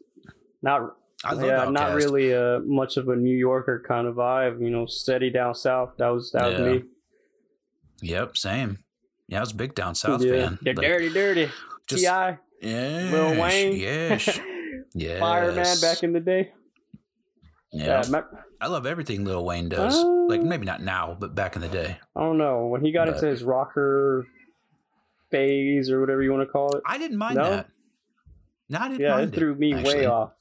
not 0.62 0.96
yeah, 1.24 1.30
Outkast. 1.66 1.72
not 1.72 1.94
really 1.94 2.34
uh, 2.34 2.58
much 2.60 2.96
of 2.96 3.08
a 3.08 3.14
New 3.16 3.36
Yorker 3.36 3.82
kind 3.86 4.06
of 4.08 4.16
vibe. 4.16 4.60
You 4.60 4.70
know, 4.70 4.86
steady 4.86 5.30
down 5.30 5.54
south. 5.54 5.92
That 5.98 6.08
was 6.08 6.32
that 6.32 6.50
Yeah. 6.52 6.58
was 6.60 6.82
me. 6.82 6.88
Yep, 8.02 8.36
same. 8.36 8.78
Yeah, 9.28 9.38
I 9.38 9.40
was 9.40 9.52
a 9.52 9.56
big 9.56 9.74
down 9.74 9.94
south 9.94 10.22
yeah, 10.22 10.32
fan. 10.48 10.58
yeah 10.62 10.72
Like, 10.74 10.84
dirty, 10.86 11.10
dirty. 11.10 11.48
Ti, 11.86 11.96
Yes, 12.62 13.12
Lil 13.12 13.40
Wayne, 13.40 13.76
Yes. 13.76 14.38
yes. 14.94 15.20
Fireman 15.20 15.80
back 15.80 16.02
in 16.02 16.12
the 16.12 16.20
day. 16.20 16.52
Yeah. 17.72 18.02
I 18.60 18.66
love 18.66 18.84
everything 18.86 19.24
Lil 19.24 19.44
Wayne 19.44 19.68
does. 19.68 19.96
Uh, 19.96 20.06
like 20.28 20.42
maybe 20.42 20.66
not 20.66 20.82
now, 20.82 21.16
but 21.18 21.34
back 21.34 21.54
in 21.56 21.62
the 21.62 21.68
day. 21.68 21.98
I 22.16 22.20
don't 22.20 22.36
know 22.38 22.66
when 22.66 22.80
he 22.84 22.90
got 22.92 23.06
But- 23.06 23.14
into 23.16 23.26
his 23.26 23.42
rocker 23.42 24.26
phase 25.30 25.90
or 25.90 26.00
whatever 26.00 26.22
you 26.22 26.32
want 26.32 26.46
to 26.46 26.50
call 26.52 26.74
it. 26.76 26.82
I 26.84 26.98
didn't 26.98 27.16
mind 27.18 27.36
No? 27.36 27.44
that. 27.50 27.68
No, 28.68 28.78
I 28.78 28.88
didn't 28.88 29.00
Yeah, 29.00 29.16
mind 29.16 29.32
it 29.34 29.36
threw 29.38 29.54
me 29.54 29.74
way 29.82 30.06
off. 30.06 30.32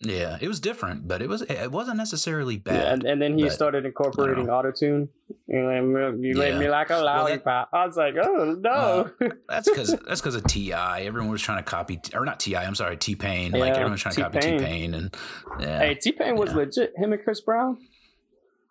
Yeah, 0.00 0.36
it 0.42 0.46
was 0.46 0.60
different, 0.60 1.08
but 1.08 1.22
it 1.22 1.28
was 1.28 1.40
it 1.42 1.72
wasn't 1.72 1.96
necessarily 1.96 2.56
Yeah, 2.56 2.60
bad. 2.72 2.92
and, 2.92 3.04
and 3.04 3.22
then 3.22 3.38
he 3.38 3.44
but 3.44 3.52
started 3.52 3.86
incorporating 3.86 4.46
autotune. 4.46 5.08
You, 5.48 5.66
let 5.66 5.80
me- 6.12 6.28
you 6.28 6.34
made 6.36 6.50
Yeah. 6.52 6.58
me 6.58 6.68
like 6.68 6.90
a 6.90 6.98
lollipop. 6.98 7.70
I 7.72 7.86
was 7.86 7.96
like, 7.96 8.14
oh 8.22 8.56
no. 8.60 9.10
That's 9.48 9.68
because 9.68 9.96
that's 10.06 10.20
because 10.20 10.34
of 10.34 10.44
Ti. 10.44 10.74
Everyone 10.74 11.30
was 11.30 11.40
trying 11.40 11.58
to 11.58 11.64
copy, 11.64 11.98
or 12.12 12.26
not 12.26 12.40
Ti. 12.40 12.56
I'm 12.56 12.74
sorry, 12.74 12.98
T 12.98 13.14
Pain. 13.14 13.52
Like 13.52 13.60
Yeah, 13.60 13.68
everyone 13.70 13.92
was 13.92 14.02
trying 14.02 14.16
to 14.16 14.20
copy 14.22 14.38
T 14.40 14.50
T-Pain. 14.58 14.92
And 14.92 15.16
yeah, 15.60 15.78
hey, 15.78 15.94
T 15.94 16.12
Pain 16.12 16.36
was 16.36 16.52
legit. 16.52 16.92
Him 16.96 17.14
and 17.14 17.22
Chris 17.24 17.40
Brown. 17.40 17.78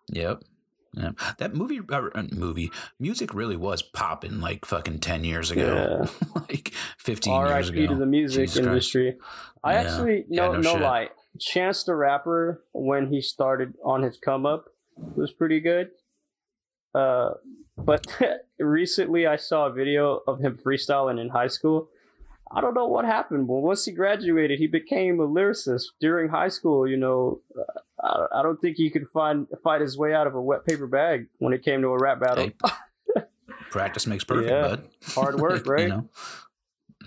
yep. 0.08 0.42
Yeah. 0.92 1.10
That 1.38 1.54
movie, 1.54 1.80
uh, 1.92 2.08
uh, 2.14 2.22
movie, 2.32 2.70
music 2.98 3.34
really 3.34 3.56
was 3.56 3.82
popping 3.82 4.40
like 4.40 4.64
fucking 4.64 5.00
ten 5.00 5.24
years 5.24 5.50
ago, 5.50 6.06
like 6.48 6.72
fifteen 6.96 7.34
years 7.34 7.68
R.I.P. 7.68 7.84
ago. 7.84 7.92
to 7.92 7.98
the 7.98 8.06
music 8.06 8.48
Jesus 8.48 8.64
Christ. 8.64 9.18
I 9.66 9.74
Yeah. 9.74 9.80
actually 9.80 10.24
Yeah, 10.28 10.46
no 10.48 10.52
no 10.52 10.60
no 10.60 10.84
lie. 10.84 11.08
Chance 11.40 11.84
the 11.84 11.94
Rapper 11.94 12.62
when 12.72 13.08
he 13.08 13.20
started 13.20 13.74
on 13.84 14.02
his 14.02 14.16
come 14.16 14.46
up 14.46 14.66
was 15.16 15.32
pretty 15.32 15.60
good. 15.60 15.90
Uh, 16.94 17.34
but 17.76 18.06
recently 18.58 19.26
I 19.26 19.36
saw 19.36 19.66
a 19.66 19.72
video 19.72 20.22
of 20.26 20.40
him 20.40 20.58
freestyling 20.64 21.20
in 21.20 21.28
high 21.30 21.48
school. 21.48 21.88
I 22.50 22.60
don't 22.60 22.74
know 22.74 22.86
what 22.86 23.04
happened, 23.04 23.48
but 23.48 23.54
once 23.54 23.84
he 23.84 23.92
graduated, 23.92 24.60
he 24.60 24.68
became 24.68 25.18
a 25.20 25.26
lyricist 25.26 25.86
during 26.00 26.28
high 26.30 26.48
school. 26.48 26.86
You 26.88 26.96
know, 26.96 27.40
uh, 27.58 28.06
I, 28.32 28.38
I 28.38 28.42
don't 28.42 28.58
think 28.60 28.76
he 28.76 28.88
could 28.88 29.08
find 29.12 29.46
fight 29.64 29.80
his 29.80 29.98
way 29.98 30.14
out 30.14 30.26
of 30.28 30.34
a 30.36 30.40
wet 30.40 30.64
paper 30.64 30.86
bag 30.86 31.26
when 31.38 31.52
it 31.52 31.64
came 31.64 31.82
to 31.82 31.88
a 31.88 31.98
rap 31.98 32.20
battle. 32.20 32.50
Hey, 33.14 33.22
practice 33.70 34.06
makes 34.06 34.22
perfect, 34.24 34.48
Yeah. 34.48 34.68
bud. 34.68 34.88
Hard 35.14 35.40
work, 35.40 35.66
right? 35.66 35.82
You 35.82 35.88
know, 35.88 36.08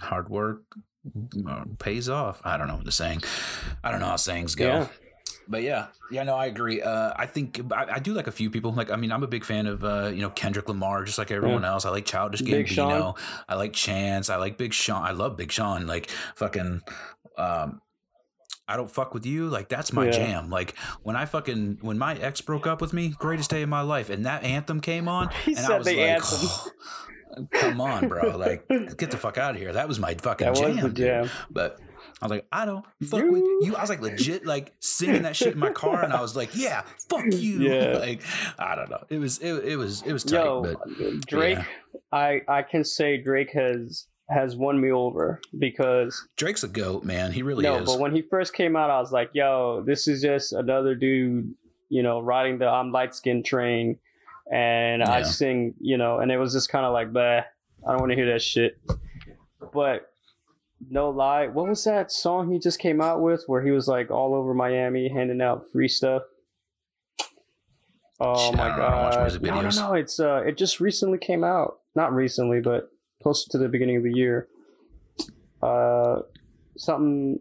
hard 0.01 0.29
work 0.29 0.61
pays 1.79 2.09
off. 2.09 2.41
I 2.43 2.57
don't 2.57 2.67
know 2.67 2.75
what 2.75 2.85
the 2.85 2.91
saying. 2.91 3.21
I 3.83 3.91
don't 3.91 3.99
know 3.99 4.07
how 4.07 4.15
sayings 4.15 4.55
go. 4.55 4.65
Yeah. 4.67 4.87
But 5.47 5.63
yeah, 5.63 5.87
yeah, 6.11 6.21
no, 6.23 6.35
I 6.35 6.45
agree. 6.45 6.79
Uh, 6.79 7.11
I 7.15 7.25
think 7.25 7.59
I, 7.73 7.93
I 7.93 7.99
do 7.99 8.13
like 8.13 8.27
a 8.27 8.31
few 8.31 8.51
people. 8.51 8.71
Like, 8.71 8.91
I 8.91 8.95
mean, 8.97 9.11
I'm 9.11 9.23
a 9.23 9.27
big 9.27 9.43
fan 9.43 9.65
of 9.65 9.83
uh, 9.83 10.11
you 10.13 10.21
know 10.21 10.29
Kendrick 10.29 10.69
Lamar, 10.69 11.03
just 11.05 11.17
like 11.17 11.31
everyone 11.31 11.65
else. 11.65 11.85
I 11.85 11.89
like 11.89 12.05
Childish 12.05 12.43
Big 12.43 12.67
Gambino. 12.67 12.75
Sean. 12.75 13.13
I 13.47 13.55
like 13.55 13.73
Chance. 13.73 14.29
I 14.29 14.35
like 14.35 14.57
Big 14.59 14.73
Sean. 14.73 15.03
I 15.03 15.11
love 15.11 15.37
Big 15.37 15.51
Sean. 15.51 15.87
Like, 15.87 16.11
fucking. 16.35 16.81
Um, 17.37 17.81
I 18.67 18.77
don't 18.77 18.91
fuck 18.91 19.15
with 19.15 19.25
you. 19.25 19.49
Like 19.49 19.67
that's 19.69 19.91
my 19.91 20.05
Yeah. 20.05 20.11
jam. 20.11 20.49
Like 20.51 20.77
when 21.01 21.15
I 21.15 21.25
fucking 21.25 21.79
when 21.81 21.97
my 21.97 22.15
ex 22.15 22.41
broke 22.41 22.67
up 22.67 22.79
with 22.81 22.93
me, 22.93 23.09
greatest 23.17 23.49
day 23.49 23.63
of 23.63 23.69
my 23.69 23.81
life, 23.81 24.11
and 24.11 24.27
that 24.27 24.43
anthem 24.43 24.79
came 24.81 25.07
on, 25.07 25.29
He 25.45 25.55
and 25.55 25.65
I 25.65 25.67
said 25.67 25.77
was 25.79 25.87
the 25.87 25.95
like, 25.95 26.09
anthem. 26.09 26.49
"Come 27.51 27.81
on, 27.81 28.07
bro! 28.07 28.37
Like, 28.37 28.67
get 28.97 29.11
the 29.11 29.17
fuck 29.17 29.37
out 29.37 29.55
of 29.55 29.61
here." 29.61 29.73
That 29.73 29.87
was 29.87 29.99
my 29.99 30.13
fucking 30.15 30.47
That 30.47 30.55
jam, 30.55 30.75
was 30.75 30.83
dude. 30.85 30.95
jam. 30.95 31.29
But 31.49 31.79
I 32.21 32.25
was 32.25 32.31
like, 32.31 32.45
I 32.51 32.65
don't 32.65 32.85
fuck 33.03 33.21
with 33.23 33.41
You- 33.41 33.61
you. 33.63 33.75
I 33.75 33.81
was 33.81 33.89
like 33.89 34.01
legit 34.01 34.45
like 34.45 34.73
singing 34.79 35.21
that 35.23 35.35
shit 35.35 35.53
in 35.53 35.59
my 35.59 35.71
car, 35.71 36.03
and 36.03 36.11
I 36.13 36.21
was 36.21 36.35
like, 36.35 36.55
yeah, 36.55 36.83
fuck 37.09 37.25
you. 37.31 37.59
Yeah. 37.69 37.97
Like 37.99 38.21
I 38.57 38.75
don't 38.75 38.89
know. 38.89 39.03
It 39.09 39.19
was 39.19 39.39
it, 39.39 39.53
it 39.65 39.75
was 39.77 40.01
it 40.03 40.13
was 40.13 40.23
tight, 40.23 40.43
Yo, 40.43 40.61
but 40.63 41.21
Drake, 41.27 41.57
yeah. 41.59 41.65
I 42.11 42.41
I 42.47 42.61
can 42.63 42.83
say 42.83 43.17
Drake 43.17 43.51
has 43.51 44.05
has 44.29 44.55
won 44.55 44.79
me 44.79 44.91
over 44.91 45.41
because 45.57 46.23
Drake's 46.37 46.63
a 46.63 46.67
goat, 46.67 47.03
man. 47.03 47.31
He 47.31 47.41
really 47.41 47.63
no, 47.63 47.77
is. 47.77 47.85
but 47.85 47.99
when 47.99 48.13
he 48.15 48.21
first 48.21 48.53
came 48.53 48.75
out, 48.75 48.89
I 48.91 48.99
was 48.99 49.11
like, 49.11 49.31
yo, 49.33 49.81
this 49.85 50.07
is 50.07 50.21
just 50.21 50.53
another 50.53 50.93
dude, 50.93 51.53
you 51.89 52.03
know, 52.03 52.19
riding 52.19 52.59
the 52.59 52.67
I'm 52.67 52.91
light 52.91 53.15
skinned 53.15 53.45
train, 53.45 53.97
and 54.51 55.03
I 55.03 55.23
sing, 55.23 55.73
you 55.79 55.97
know, 55.97 56.19
and 56.19 56.31
it 56.31 56.37
was 56.37 56.53
just 56.53 56.69
kind 56.69 56.85
of 56.85 56.93
like, 56.93 57.13
bah, 57.13 57.41
I 57.87 57.91
don't 57.91 57.99
want 57.99 58.11
to 58.11 58.15
hear 58.15 58.31
that 58.33 58.41
shit. 58.41 58.77
But 59.73 60.11
no 60.89 61.09
lie, 61.09 61.47
what 61.47 61.67
was 61.67 61.83
that 61.83 62.11
song 62.11 62.51
he 62.51 62.57
just 62.59 62.79
came 62.79 63.01
out 63.01 63.21
with 63.21 63.43
where 63.47 63.61
he 63.61 63.71
was 63.71 63.87
like 63.87 64.09
all 64.11 64.33
over 64.33 64.53
Miami 64.53 65.09
handing 65.09 65.41
out 65.41 65.69
free 65.71 65.87
stuff? 65.87 66.23
Oh 68.21 68.51
my 68.51 68.63
I 68.63 68.67
don't 68.69 68.77
know, 68.79 68.83
I 68.85 69.01
watch 69.03 69.13
god! 69.13 69.21
music 69.21 69.41
No, 69.43 69.49
no, 69.61 69.67
videos. 69.67 69.79
no! 69.79 69.93
It's 69.93 70.19
uh, 70.19 70.43
it 70.45 70.57
just 70.57 70.79
recently 70.79 71.17
came 71.17 71.43
out. 71.43 71.77
Not 71.95 72.13
recently, 72.13 72.59
but 72.59 72.89
closer 73.23 73.49
to 73.51 73.57
the 73.57 73.69
beginning 73.69 73.97
of 73.97 74.03
the 74.03 74.13
year. 74.13 74.47
Uh, 75.61 76.21
something. 76.77 77.39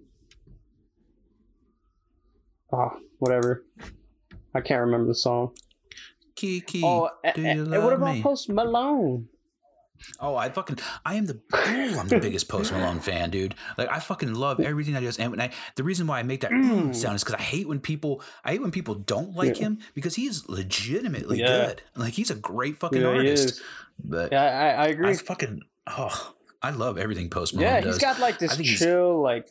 Oh, 2.72 2.96
whatever. 3.18 3.64
I 4.54 4.60
can't 4.60 4.82
remember 4.82 5.06
the 5.08 5.14
song. 5.14 5.52
Kiki, 6.38 6.82
Oh, 6.84 7.10
do 7.34 7.42
you 7.42 7.62
and 7.62 7.70
love 7.72 7.82
what 7.82 7.92
about 7.94 8.14
me? 8.14 8.22
Post 8.22 8.48
Malone? 8.48 9.28
Oh, 10.20 10.36
I 10.36 10.48
fucking 10.50 10.78
I 11.04 11.16
am 11.16 11.26
the 11.26 11.40
oh, 11.52 11.98
I'm 11.98 12.06
the 12.06 12.20
biggest 12.20 12.48
Post 12.48 12.70
Malone 12.72 13.00
fan, 13.00 13.30
dude. 13.30 13.56
Like 13.76 13.90
I 13.90 13.98
fucking 13.98 14.32
love 14.34 14.60
everything 14.60 14.94
that 14.94 15.00
he 15.00 15.06
does. 15.06 15.18
And 15.18 15.32
when 15.32 15.40
I 15.40 15.50
the 15.74 15.82
reason 15.82 16.06
why 16.06 16.20
I 16.20 16.22
make 16.22 16.42
that 16.42 16.52
Mm. 16.52 16.94
sound 16.94 17.16
is 17.16 17.24
because 17.24 17.34
I 17.34 17.42
hate 17.42 17.66
when 17.66 17.80
people 17.80 18.22
I 18.44 18.52
hate 18.52 18.62
when 18.62 18.70
people 18.70 18.94
don't 18.94 19.34
like 19.34 19.56
Yeah. 19.56 19.66
him 19.66 19.78
because 19.94 20.14
he's 20.14 20.48
legitimately 20.48 21.38
Yeah. 21.40 21.66
good. 21.66 21.82
Like 21.96 22.14
he's 22.14 22.30
a 22.30 22.36
great 22.36 22.76
fucking 22.78 23.02
Yeah, 23.02 23.08
artist. 23.08 23.60
But 24.04 24.30
Yeah, 24.32 24.44
I, 24.44 24.84
I 24.84 24.86
agree. 24.86 25.10
I 25.10 25.14
fucking 25.14 25.62
oh 25.88 26.34
I 26.62 26.70
love 26.70 26.98
everything 26.98 27.30
Post 27.30 27.54
Malone 27.56 27.68
yeah, 27.68 27.80
does. 27.80 27.94
he's 27.96 27.98
got 27.98 28.20
like 28.20 28.38
this 28.38 28.56
chill, 28.78 29.20
like, 29.20 29.46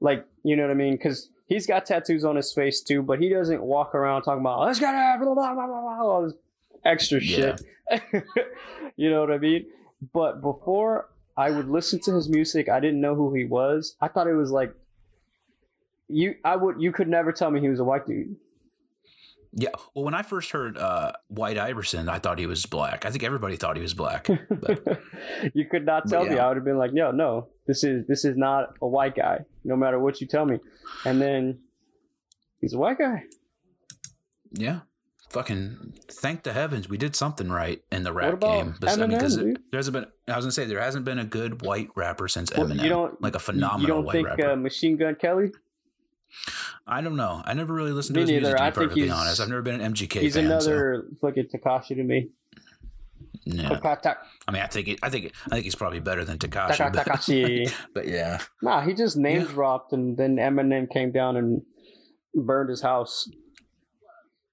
like 0.00 0.24
you 0.44 0.54
know 0.54 0.62
what 0.62 0.70
I 0.70 0.74
mean? 0.74 0.94
Because 0.94 1.28
he's 1.48 1.66
got 1.66 1.86
tattoos 1.86 2.24
on 2.24 2.36
his 2.36 2.52
face 2.52 2.80
too, 2.80 3.02
but 3.02 3.18
he 3.20 3.28
doesn't 3.28 3.62
walk 3.62 3.94
around 3.94 4.22
talking 4.22 4.40
about 4.40 4.60
let's 4.60 4.78
get 4.78 4.94
it, 4.94 5.20
blah, 5.20 5.34
blah, 5.34 5.54
blah, 5.54 5.66
blah, 5.66 5.80
blah, 5.80 6.06
all 6.06 6.22
this 6.22 6.34
extra 6.84 7.20
Yeah. 7.22 7.56
shit. 7.90 8.24
you 8.96 9.10
know 9.10 9.20
what 9.20 9.30
I 9.32 9.38
mean? 9.38 9.66
But 10.12 10.40
before 10.40 11.08
I 11.36 11.50
would 11.50 11.68
listen 11.68 12.00
to 12.00 12.14
his 12.14 12.28
music, 12.28 12.68
I 12.68 12.80
didn't 12.80 13.00
know 13.00 13.14
who 13.14 13.32
he 13.34 13.44
was. 13.44 13.94
I 14.00 14.08
thought 14.08 14.26
it 14.26 14.34
was 14.34 14.50
like 14.50 14.72
you. 16.08 16.34
I 16.44 16.56
would. 16.56 16.80
You 16.80 16.92
could 16.92 17.08
never 17.08 17.32
tell 17.32 17.50
me 17.50 17.60
he 17.60 17.68
was 17.68 17.80
a 17.80 17.84
white 17.84 18.06
dude. 18.06 18.36
Yeah. 19.52 19.70
Well, 19.94 20.04
when 20.04 20.14
I 20.14 20.22
first 20.22 20.50
heard 20.50 20.76
uh, 20.76 21.12
White 21.28 21.58
Iverson, 21.58 22.08
I 22.08 22.18
thought 22.18 22.38
he 22.38 22.46
was 22.46 22.66
black. 22.66 23.06
I 23.06 23.10
think 23.10 23.24
everybody 23.24 23.56
thought 23.56 23.76
he 23.76 23.82
was 23.82 23.94
black. 23.94 24.28
You 25.54 25.64
could 25.64 25.86
not 25.86 26.08
tell 26.08 26.24
me. 26.24 26.38
I 26.38 26.48
would 26.48 26.56
have 26.56 26.64
been 26.64 26.78
like, 26.78 26.92
"Yo, 26.92 27.10
no, 27.12 27.46
this 27.66 27.84
is 27.84 28.06
this 28.06 28.24
is 28.24 28.36
not 28.36 28.74
a 28.82 28.86
white 28.86 29.14
guy. 29.14 29.44
No 29.64 29.76
matter 29.76 29.98
what 29.98 30.20
you 30.20 30.26
tell 30.26 30.44
me." 30.44 30.58
And 31.04 31.20
then 31.20 31.58
he's 32.60 32.72
a 32.74 32.78
white 32.78 32.98
guy. 32.98 33.24
yeah. 34.52 34.80
Fucking 35.30 35.92
thank 36.10 36.42
the 36.44 36.54
heavens 36.54 36.88
we 36.88 36.96
did 36.96 37.14
something 37.14 37.50
right 37.50 37.82
in 37.92 38.02
the 38.02 38.12
rap 38.14 38.40
game. 38.40 38.76
But, 38.80 38.88
I 38.90 38.96
mean, 38.96 39.10
because 39.10 39.36
Eminem, 39.36 39.58
there 39.70 39.78
hasn't 39.78 39.92
been. 39.92 40.06
I 40.26 40.36
was 40.36 40.46
gonna 40.46 40.52
say 40.52 40.64
there 40.64 40.80
hasn't 40.80 41.04
been 41.04 41.18
a 41.18 41.24
good 41.26 41.60
white 41.60 41.88
rapper 41.94 42.28
since 42.28 42.50
Well, 42.56 42.66
Eminem. 42.66 42.82
you 42.82 42.88
don't 42.88 43.20
like 43.20 43.34
a 43.34 43.38
phenomenal 43.38 43.80
You 43.82 43.86
don't 43.88 44.04
white 44.06 44.12
think 44.12 44.26
rapper. 44.28 44.50
uh, 44.52 44.56
Machine 44.56 44.96
Gun 44.96 45.14
Kelly? 45.16 45.52
I 46.86 47.00
don't 47.00 47.16
know. 47.16 47.42
I 47.44 47.54
never 47.54 47.72
really 47.74 47.92
listened 47.92 48.16
Me 48.16 48.24
to 48.24 48.32
his 48.32 48.42
music. 48.42 48.56
To 48.56 48.62
be 48.62 48.66
I 48.66 48.70
think 48.70 48.92
he's- 48.92 49.10
honest, 49.10 49.40
I've 49.40 49.48
never 49.48 49.62
been 49.62 49.80
an 49.80 49.92
MGK 49.94 50.20
he's 50.20 50.34
fan. 50.34 50.46
another 50.46 51.04
fucking 51.20 51.46
Tekashi 51.46 51.96
to 51.96 52.02
me. 52.04 52.28
No. 53.46 53.78
I 53.82 54.50
mean, 54.52 54.62
I 54.62 54.66
think 54.66 54.88
it, 54.88 54.98
I 55.02 55.08
think 55.08 55.32
I 55.46 55.50
think 55.54 55.64
he's 55.64 55.74
probably 55.74 56.00
better 56.00 56.22
than 56.24 56.38
Tekashi. 56.38 56.76
Taka- 56.76 56.90
But, 56.92 57.06
Tekashi. 57.06 57.72
but 57.94 58.06
yeah, 58.08 58.40
nah, 58.60 58.82
he 58.82 58.92
just 58.92 59.16
name 59.16 59.40
Yeah. 59.42 59.46
dropped, 59.46 59.92
and 59.94 60.16
then 60.18 60.36
Eminem 60.36 60.90
came 60.90 61.10
down 61.12 61.36
and 61.36 61.62
burned 62.34 62.68
his 62.68 62.82
house. 62.82 63.28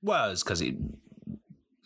was 0.02 0.44
because 0.44 0.60
he 0.60 0.78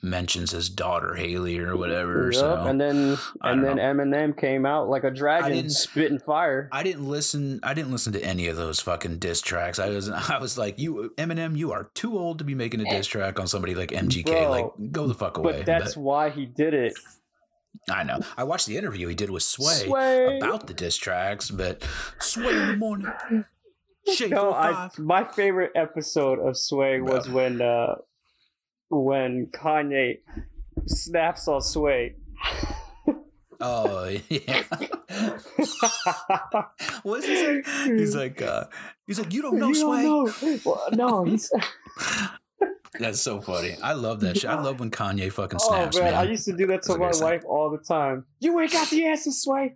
mentions 0.01 0.51
his 0.51 0.69
daughter 0.69 1.15
Haley 1.15 1.59
or 1.59 1.75
whatever. 1.75 2.25
Yup, 2.31 2.33
So 2.35 2.55
and 2.67 2.79
then 2.79 3.17
and 3.41 3.63
then 3.63 3.77
Eminem 3.77 4.37
came 4.37 4.65
out 4.65 4.89
like 4.89 5.03
a 5.03 5.11
dragon, 5.11 5.69
spitting 5.69 6.19
fire. 6.19 6.69
I 6.71 6.83
didn't 6.83 7.07
listen. 7.07 7.59
I 7.63 7.73
didn't 7.73 7.91
listen 7.91 8.13
to 8.13 8.23
any 8.23 8.47
of 8.47 8.57
those 8.57 8.79
fucking 8.79 9.19
diss 9.19 9.41
tracks. 9.41 9.79
I 9.79 9.89
was, 9.89 10.09
I 10.29 10.37
was 10.39 10.57
like, 10.57 10.79
you 10.79 11.13
Eminem, 11.17 11.57
you 11.57 11.71
are 11.71 11.89
too 11.93 12.17
old 12.17 12.37
to 12.39 12.43
be 12.43 12.55
making 12.55 12.79
a 12.81 12.85
diss 12.89 13.07
track 13.07 13.39
on 13.39 13.47
somebody 13.47 13.75
like 13.75 13.89
MGK. 13.89 14.25
Bro, 14.25 14.49
like, 14.49 14.91
go 14.91 15.07
the 15.07 15.13
fuck 15.15 15.37
away. 15.37 15.53
But 15.57 15.65
that's 15.65 15.97
why 15.97 16.29
he 16.29 16.45
did 16.45 16.73
it. 16.73 16.93
I 17.89 18.03
know. 18.03 18.19
I 18.37 18.43
watched 18.43 18.65
the 18.67 18.77
interview 18.77 19.07
he 19.07 19.15
did 19.15 19.29
with 19.29 19.43
Sway, 19.43 19.85
Sway. 19.85 20.37
about 20.37 20.67
the 20.67 20.73
diss 20.73 20.97
tracks, 20.97 21.49
but 21.51 21.83
Sway 22.19 22.49
in 22.55 22.67
the 22.67 22.75
morning, 22.77 23.45
shake 24.13 24.31
No, 24.31 24.53
I 24.53 24.89
my 24.97 25.23
favorite 25.23 25.71
episode 25.75 26.39
of 26.39 26.57
Sway 26.57 26.99
was 26.99 27.27
Bro. 27.27 27.35
when 27.35 27.61
uh 27.61 27.95
when 28.89 29.47
Kanye 29.47 30.19
snaps 30.85 31.47
on 31.47 31.61
Sway. 31.61 32.15
Oh 33.61 34.07
yeah. 34.29 34.63
What's 37.03 37.25
he 37.25 37.35
say? 37.35 37.61
He's 37.85 38.15
like, 38.15 38.41
uh, 38.41 38.65
he's 39.05 39.19
like, 39.19 39.33
you 39.33 39.41
don't 39.41 39.59
know 39.59 39.67
You 39.67 39.75
Sway. 39.75 40.03
know. 40.03 40.31
Well, 40.63 40.87
no, 40.93 41.37
That's 42.99 43.19
so 43.19 43.39
funny. 43.41 43.75
I 43.83 43.93
love 43.93 44.21
that 44.21 44.37
shit. 44.37 44.49
I 44.49 44.59
love 44.61 44.79
when 44.79 44.89
Kanye 44.91 45.31
fucking 45.31 45.59
oh 45.61 45.67
snaps, 45.67 45.97
man, 45.97 46.05
man. 46.05 46.13
I 46.15 46.23
used 46.23 46.45
to 46.45 46.53
do 46.53 46.67
that 46.67 46.83
to 46.83 46.97
my 46.97 47.11
wife 47.13 47.43
all 47.45 47.69
the 47.69 47.77
time. 47.77 48.25
You 48.39 48.59
ain't 48.59 48.71
got 48.71 48.89
the 48.89 49.05
answer, 49.05 49.31
Sway. 49.31 49.75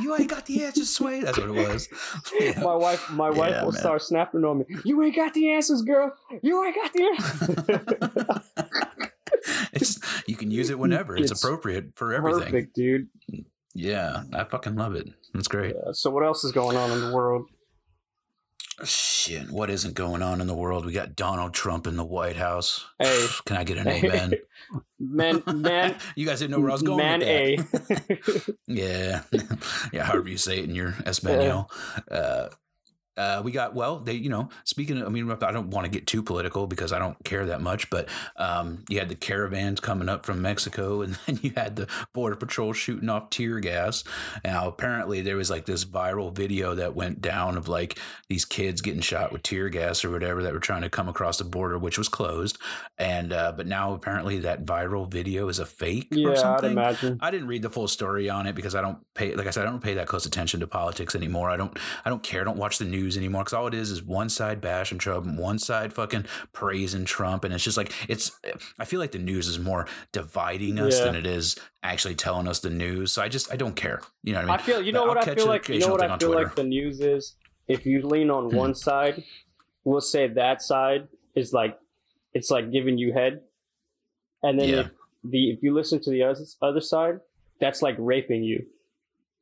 You 0.00 0.14
ain't 0.16 0.28
got 0.28 0.46
the 0.46 0.64
answers, 0.64 0.90
Sway. 0.90 1.20
That's 1.20 1.38
what 1.38 1.48
it 1.48 1.52
was. 1.68 1.88
Yeah. 2.40 2.60
My 2.62 2.74
wife, 2.74 3.10
my 3.10 3.30
wife 3.30 3.50
Yeah, 3.50 3.64
will 3.64 3.72
man. 3.72 3.80
start 3.80 4.02
snapping 4.02 4.44
on 4.44 4.58
me. 4.58 4.64
You 4.84 5.02
ain't 5.02 5.16
got 5.16 5.32
the 5.34 5.50
answers, 5.50 5.82
girl. 5.82 6.14
You 6.42 6.64
ain't 6.64 6.74
got 6.74 6.92
the 6.92 7.04
answers. 7.04 8.66
it's 9.72 10.00
you 10.26 10.36
can 10.36 10.50
use 10.50 10.70
it 10.70 10.78
whenever 10.78 11.16
it's, 11.16 11.30
It's 11.30 11.42
appropriate 11.42 11.94
for 11.94 12.12
everything. 12.14 12.42
Perfect, 12.42 12.74
dude. 12.74 13.08
Yeah, 13.74 14.22
I 14.32 14.44
fucking 14.44 14.74
love 14.76 14.94
it. 14.94 15.08
That's 15.34 15.48
great. 15.48 15.74
Yeah, 15.76 15.92
so 15.92 16.10
what 16.10 16.24
else 16.24 16.44
is 16.44 16.52
going 16.52 16.76
on 16.76 16.90
in 16.92 17.00
the 17.00 17.12
world? 17.14 17.46
Shit, 18.84 19.50
what 19.50 19.70
isn't 19.70 19.94
going 19.94 20.22
on 20.22 20.40
in 20.42 20.46
the 20.46 20.54
world? 20.54 20.84
We 20.84 20.92
got 20.92 21.16
Donald 21.16 21.54
Trump 21.54 21.86
in 21.86 21.96
the 21.96 22.04
White 22.04 22.36
House. 22.36 22.84
Hey. 22.98 23.26
Can 23.44 23.56
I 23.56 23.64
get 23.64 23.78
an 23.78 23.88
amen? 23.88 24.34
Man, 24.98 25.42
man, 25.46 25.96
you 26.16 26.26
guys 26.26 26.40
didn't 26.40 26.52
know 26.52 26.60
where 26.60 26.70
I 26.70 26.72
was 26.72 26.82
going. 26.82 26.98
man, 26.98 27.22
a. 27.22 27.58
Yeah, 28.66 29.22
yeah. 29.92 30.04
However 30.04 30.28
you 30.28 30.38
say 30.38 30.58
it 30.58 30.64
in 30.64 30.74
your 30.74 30.94
Espanol. 31.06 31.70
Uh, 32.10 32.48
uh, 33.16 33.40
we 33.44 33.52
got 33.52 33.74
well. 33.74 33.98
They, 33.98 34.14
you 34.14 34.28
know, 34.28 34.48
speaking. 34.64 34.98
Of, 34.98 35.06
I 35.06 35.10
mean, 35.10 35.30
I 35.30 35.52
don't 35.52 35.70
want 35.70 35.84
to 35.84 35.90
get 35.90 36.06
too 36.06 36.22
political 36.22 36.66
because 36.66 36.92
I 36.92 36.98
don't 36.98 37.16
care 37.24 37.46
that 37.46 37.60
much. 37.60 37.90
But 37.90 38.08
um, 38.36 38.84
you 38.88 38.98
had 38.98 39.08
the 39.08 39.14
caravans 39.14 39.80
coming 39.80 40.08
up 40.08 40.26
from 40.26 40.42
Mexico, 40.42 41.00
and 41.02 41.18
then 41.26 41.38
you 41.42 41.52
had 41.56 41.76
the 41.76 41.88
border 42.12 42.36
patrol 42.36 42.72
shooting 42.72 43.08
off 43.08 43.30
tear 43.30 43.60
gas. 43.60 44.04
Now, 44.44 44.68
apparently, 44.68 45.22
there 45.22 45.36
was 45.36 45.50
like 45.50 45.66
this 45.66 45.84
viral 45.84 46.34
video 46.34 46.74
that 46.74 46.94
went 46.94 47.20
down 47.20 47.56
of 47.56 47.68
like 47.68 47.98
these 48.28 48.44
kids 48.44 48.82
getting 48.82 49.00
shot 49.00 49.32
with 49.32 49.42
tear 49.42 49.68
gas 49.68 50.04
or 50.04 50.10
whatever 50.10 50.42
that 50.42 50.52
were 50.52 50.60
trying 50.60 50.82
to 50.82 50.90
come 50.90 51.08
across 51.08 51.38
the 51.38 51.44
border, 51.44 51.78
which 51.78 51.98
was 51.98 52.08
closed. 52.08 52.58
And 52.98 53.32
uh, 53.32 53.52
but 53.56 53.66
now 53.66 53.94
apparently 53.94 54.40
that 54.40 54.64
viral 54.64 55.08
video 55.08 55.48
is 55.48 55.58
a 55.58 55.66
fake 55.66 56.08
yeah, 56.10 56.28
or 56.28 56.46
I'd 56.46 56.64
imagine. 56.64 57.18
I 57.20 57.30
didn't 57.30 57.48
read 57.48 57.62
the 57.62 57.70
full 57.70 57.88
story 57.88 58.28
on 58.28 58.46
it 58.46 58.54
because 58.54 58.74
I 58.74 58.80
don't 58.80 58.98
pay, 59.14 59.34
like 59.34 59.46
I 59.46 59.50
said, 59.50 59.66
I 59.66 59.70
don't 59.70 59.82
pay 59.82 59.94
that 59.94 60.06
close 60.06 60.26
attention 60.26 60.60
to 60.60 60.66
politics 60.66 61.14
anymore. 61.14 61.50
I 61.50 61.56
don't, 61.56 61.76
I 62.04 62.10
don't 62.10 62.22
care. 62.22 62.40
I 62.40 62.44
don't 62.44 62.58
watch 62.58 62.78
the 62.78 62.84
news 62.84 63.05
anymore 63.14 63.42
because 63.42 63.52
all 63.52 63.66
it 63.66 63.74
is 63.74 63.90
is 63.90 64.02
one 64.02 64.30
side 64.30 64.62
bashing 64.62 64.96
Trump, 64.96 65.26
and 65.26 65.38
one 65.38 65.58
side 65.58 65.92
fucking 65.92 66.24
praising 66.54 67.04
Trump, 67.04 67.44
and 67.44 67.52
it's 67.52 67.62
just 67.62 67.76
like 67.76 67.92
it's. 68.08 68.32
I 68.78 68.86
feel 68.86 69.00
like 69.00 69.12
the 69.12 69.18
news 69.18 69.48
is 69.48 69.58
more 69.58 69.86
dividing 70.12 70.78
us 70.80 70.96
Yeah. 70.98 71.04
than 71.04 71.14
it 71.16 71.26
is 71.26 71.56
actually 71.82 72.14
telling 72.14 72.48
us 72.48 72.60
the 72.60 72.70
news. 72.70 73.12
So 73.12 73.20
I 73.20 73.28
just, 73.28 73.52
I 73.52 73.56
don't 73.56 73.76
care. 73.76 74.00
You 74.22 74.32
know 74.32 74.38
what 74.38 74.44
I 74.44 74.46
mean? 74.52 74.54
I 74.60 74.62
feel 74.62 74.80
you 74.82 74.92
know 74.92 75.02
I'll 75.02 75.08
what 75.08 75.18
I 75.28 75.34
feel 75.34 75.46
like. 75.46 75.68
You 75.68 75.80
know 75.80 75.88
what 75.88 76.02
I 76.02 76.16
feel 76.16 76.32
like 76.34 76.54
the 76.54 76.64
news 76.64 77.00
is. 77.00 77.34
If 77.68 77.84
you 77.84 78.00
lean 78.06 78.30
on 78.30 78.48
Hmm. 78.48 78.56
one 78.56 78.74
side, 78.74 79.22
we'll 79.84 80.00
say 80.00 80.26
that 80.28 80.62
side 80.62 81.08
is 81.34 81.52
like 81.52 81.78
it's 82.32 82.50
like 82.50 82.72
giving 82.72 82.96
you 82.96 83.12
head, 83.12 83.42
and 84.42 84.58
then 84.58 84.68
Yeah. 84.68 84.80
if 84.80 84.90
the 85.24 85.50
if 85.50 85.62
you 85.62 85.74
listen 85.74 86.00
to 86.02 86.10
the 86.10 86.22
other 86.22 86.44
other 86.62 86.80
side, 86.80 87.20
that's 87.60 87.82
like 87.82 87.96
raping 87.98 88.42
you. 88.44 88.64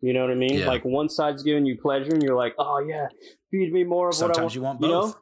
You 0.00 0.12
know 0.12 0.20
what 0.22 0.30
I 0.30 0.34
mean? 0.34 0.58
Yeah. 0.60 0.66
Like 0.66 0.84
one 0.84 1.08
side's 1.08 1.42
giving 1.42 1.64
you 1.66 1.76
pleasure, 1.78 2.12
and 2.12 2.22
you're 2.22 2.36
like, 2.36 2.54
oh 2.58 2.78
yeah, 2.78 3.08
feed 3.50 3.72
me 3.72 3.84
more 3.84 4.10
of 4.10 4.16
what 4.16 4.30
I 4.30 4.34
Sometimes 4.34 4.40
want. 4.42 4.54
you 4.54 4.62
want 4.62 4.80
You 4.82 4.88
know? 4.88 5.00
both. 5.02 5.16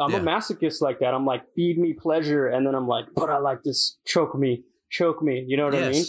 I'm 0.00 0.10
Yeah. 0.10 0.18
a 0.18 0.20
masochist 0.20 0.80
like 0.80 0.98
that. 1.00 1.14
I'm 1.14 1.24
like, 1.26 1.42
feed 1.54 1.78
me 1.78 1.92
pleasure, 1.92 2.48
and 2.48 2.66
then 2.66 2.74
I'm 2.74 2.88
like, 2.88 3.06
but 3.14 3.30
I 3.30 3.38
like 3.38 3.62
this. 3.62 3.96
Choke 4.04 4.34
me, 4.34 4.62
choke 4.90 5.22
me. 5.22 5.40
You 5.46 5.56
know 5.56 5.66
what 5.66 5.74
I 5.74 5.90
mean? 5.90 6.04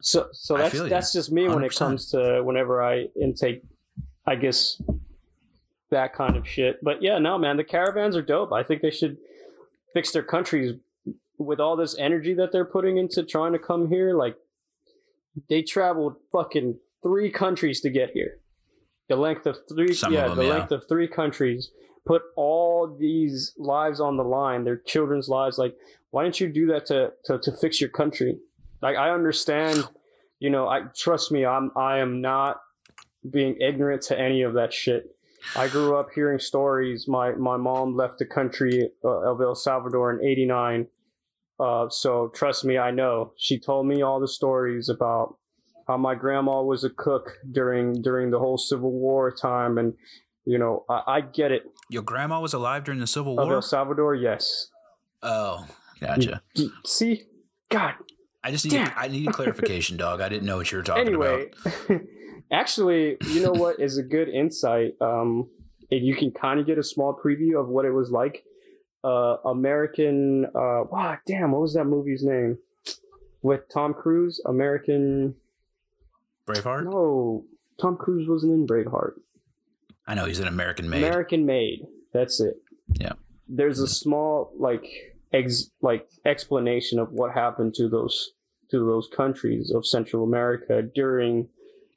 So, 0.00 0.28
so 0.32 0.56
that's 0.56 0.78
that's 0.88 1.12
just 1.12 1.30
me 1.32 1.48
when 1.48 1.64
it 1.64 1.74
comes 1.74 2.10
to 2.10 2.42
whenever 2.42 2.82
I 2.82 3.08
intake, 3.20 3.62
I 4.26 4.34
guess, 4.36 4.80
that 5.90 6.14
kind 6.14 6.36
of 6.36 6.46
shit. 6.48 6.82
But 6.82 7.02
yeah, 7.02 7.18
no, 7.18 7.38
man, 7.38 7.56
the 7.56 7.64
caravans 7.64 8.16
are 8.16 8.22
dope. 8.22 8.52
I 8.52 8.62
think 8.62 8.80
they 8.82 8.90
should 8.90 9.16
fix 9.92 10.10
their 10.12 10.22
countries 10.22 10.78
with 11.38 11.60
all 11.60 11.76
this 11.76 11.96
energy 11.98 12.34
that 12.34 12.52
they're 12.52 12.64
putting 12.64 12.96
into 12.96 13.22
trying 13.22 13.52
to 13.52 13.58
come 13.58 13.88
here. 13.88 14.14
Like, 14.14 14.36
they 15.48 15.62
traveled 15.62 16.16
fucking 16.30 16.78
three 17.02 17.30
countries 17.30 17.80
to 17.80 17.90
get 17.90 18.10
here. 18.10 18.38
The 19.08 19.16
length 19.16 19.46
of 19.46 19.58
three, 19.68 19.92
Some 19.92 20.12
of 20.12 20.14
yeah, 20.14 20.28
them, 20.28 20.38
the 20.38 20.44
yeah. 20.44 20.50
length 20.50 20.72
of 20.72 20.88
three 20.88 21.08
countries. 21.08 21.70
Put 22.06 22.22
all 22.36 22.86
these 22.88 23.52
lives 23.58 24.00
on 24.00 24.16
the 24.16 24.24
line, 24.24 24.64
their 24.64 24.76
children's 24.78 25.28
lives. 25.28 25.58
Like, 25.58 25.74
why 26.10 26.24
didn't 26.24 26.40
you 26.40 26.48
do 26.48 26.66
that 26.66 26.86
to 26.86 27.12
to, 27.24 27.38
to 27.38 27.52
fix 27.52 27.80
your 27.80 27.90
country? 27.90 28.38
Like, 28.80 28.96
I 28.96 29.10
understand, 29.10 29.84
you 30.40 30.50
know. 30.50 30.68
I 30.68 30.82
trust 30.96 31.30
me. 31.30 31.44
I'm 31.44 31.70
I 31.76 31.98
am 31.98 32.20
not 32.20 32.60
being 33.30 33.56
ignorant 33.60 34.02
to 34.02 34.18
any 34.18 34.42
of 34.42 34.54
that 34.54 34.72
shit. 34.72 35.14
I 35.56 35.68
grew 35.68 35.96
up 35.96 36.08
hearing 36.14 36.38
stories. 36.38 37.06
My 37.06 37.32
my 37.32 37.56
mom 37.56 37.96
left 37.96 38.18
the 38.18 38.26
country 38.26 38.88
uh, 39.04 39.30
of 39.30 39.40
El 39.40 39.54
Salvador 39.54 40.12
in 40.12 40.24
'89. 40.24 40.88
Uh, 41.60 41.88
so 41.88 42.28
trust 42.34 42.64
me, 42.64 42.78
I 42.78 42.90
know. 42.90 43.32
She 43.36 43.58
told 43.58 43.86
me 43.86 44.02
all 44.02 44.18
the 44.18 44.28
stories 44.28 44.88
about 44.88 45.36
how 45.86 45.96
my 45.96 46.14
grandma 46.14 46.62
was 46.62 46.84
a 46.84 46.90
cook 46.90 47.38
during 47.50 48.02
during 48.02 48.30
the 48.30 48.38
whole 48.38 48.58
Civil 48.58 48.92
War 48.92 49.30
time, 49.30 49.78
and 49.78 49.94
you 50.44 50.58
know 50.58 50.84
I, 50.88 51.02
I 51.06 51.20
get 51.20 51.52
it. 51.52 51.70
Your 51.88 52.02
grandma 52.02 52.40
was 52.40 52.54
alive 52.54 52.84
during 52.84 53.00
the 53.00 53.06
Civil 53.06 53.38
Of 53.38 53.46
War. 53.46 53.56
El 53.56 53.62
Salvador, 53.62 54.14
yes. 54.14 54.68
Oh, 55.22 55.66
gotcha. 56.00 56.40
See, 56.86 57.24
God. 57.68 57.94
I 58.44 58.50
just 58.50 58.64
need, 58.64 58.72
Damn. 58.72 58.92
I 58.96 59.06
need 59.06 59.28
clarification, 59.32 59.96
dog. 59.96 60.20
I 60.20 60.28
didn't 60.28 60.46
know 60.46 60.56
what 60.56 60.72
you 60.72 60.78
were 60.78 60.82
talking 60.82 61.06
Anyway, 61.06 61.50
about. 61.64 62.00
actually, 62.50 63.16
you 63.28 63.42
know 63.42 63.52
what 63.52 63.78
is 63.78 63.98
a 63.98 64.02
good 64.02 64.28
insight? 64.28 64.94
Um, 65.00 65.48
and 65.92 66.04
you 66.04 66.16
can 66.16 66.32
kind 66.32 66.58
of 66.58 66.66
get 66.66 66.76
a 66.78 66.82
small 66.82 67.14
preview 67.14 67.60
of 67.60 67.68
what 67.68 67.84
it 67.84 67.92
was 67.92 68.10
like. 68.10 68.42
Uh, 69.04 69.36
American. 69.44 70.46
Uh, 70.46 70.84
wow, 70.90 71.18
damn, 71.26 71.52
what 71.52 71.60
was 71.60 71.74
that 71.74 71.84
movie's 71.84 72.24
name? 72.24 72.58
With 73.42 73.68
Tom 73.68 73.94
Cruise, 73.94 74.40
American. 74.46 75.36
Braveheart. 76.46 76.84
No, 76.84 77.44
Tom 77.80 77.96
Cruise 77.96 78.28
wasn't 78.28 78.52
in 78.52 78.66
Braveheart. 78.66 79.14
I 80.06 80.14
know 80.14 80.24
he's 80.26 80.40
an 80.40 80.48
American 80.48 80.88
made. 80.90 81.04
American 81.04 81.46
Made. 81.46 81.86
That's 82.12 82.40
it. 82.40 82.56
Yeah. 82.94 83.12
There's 83.48 83.78
a 83.80 83.88
small 83.88 84.50
like 84.58 84.84
ex 85.32 85.70
like 85.80 86.08
explanation 86.24 86.98
of 86.98 87.12
what 87.12 87.32
happened 87.32 87.74
to 87.76 87.88
those 87.88 88.30
to 88.70 88.78
those 88.84 89.06
countries 89.08 89.70
of 89.70 89.86
Central 89.86 90.24
America 90.24 90.82
during 90.82 91.48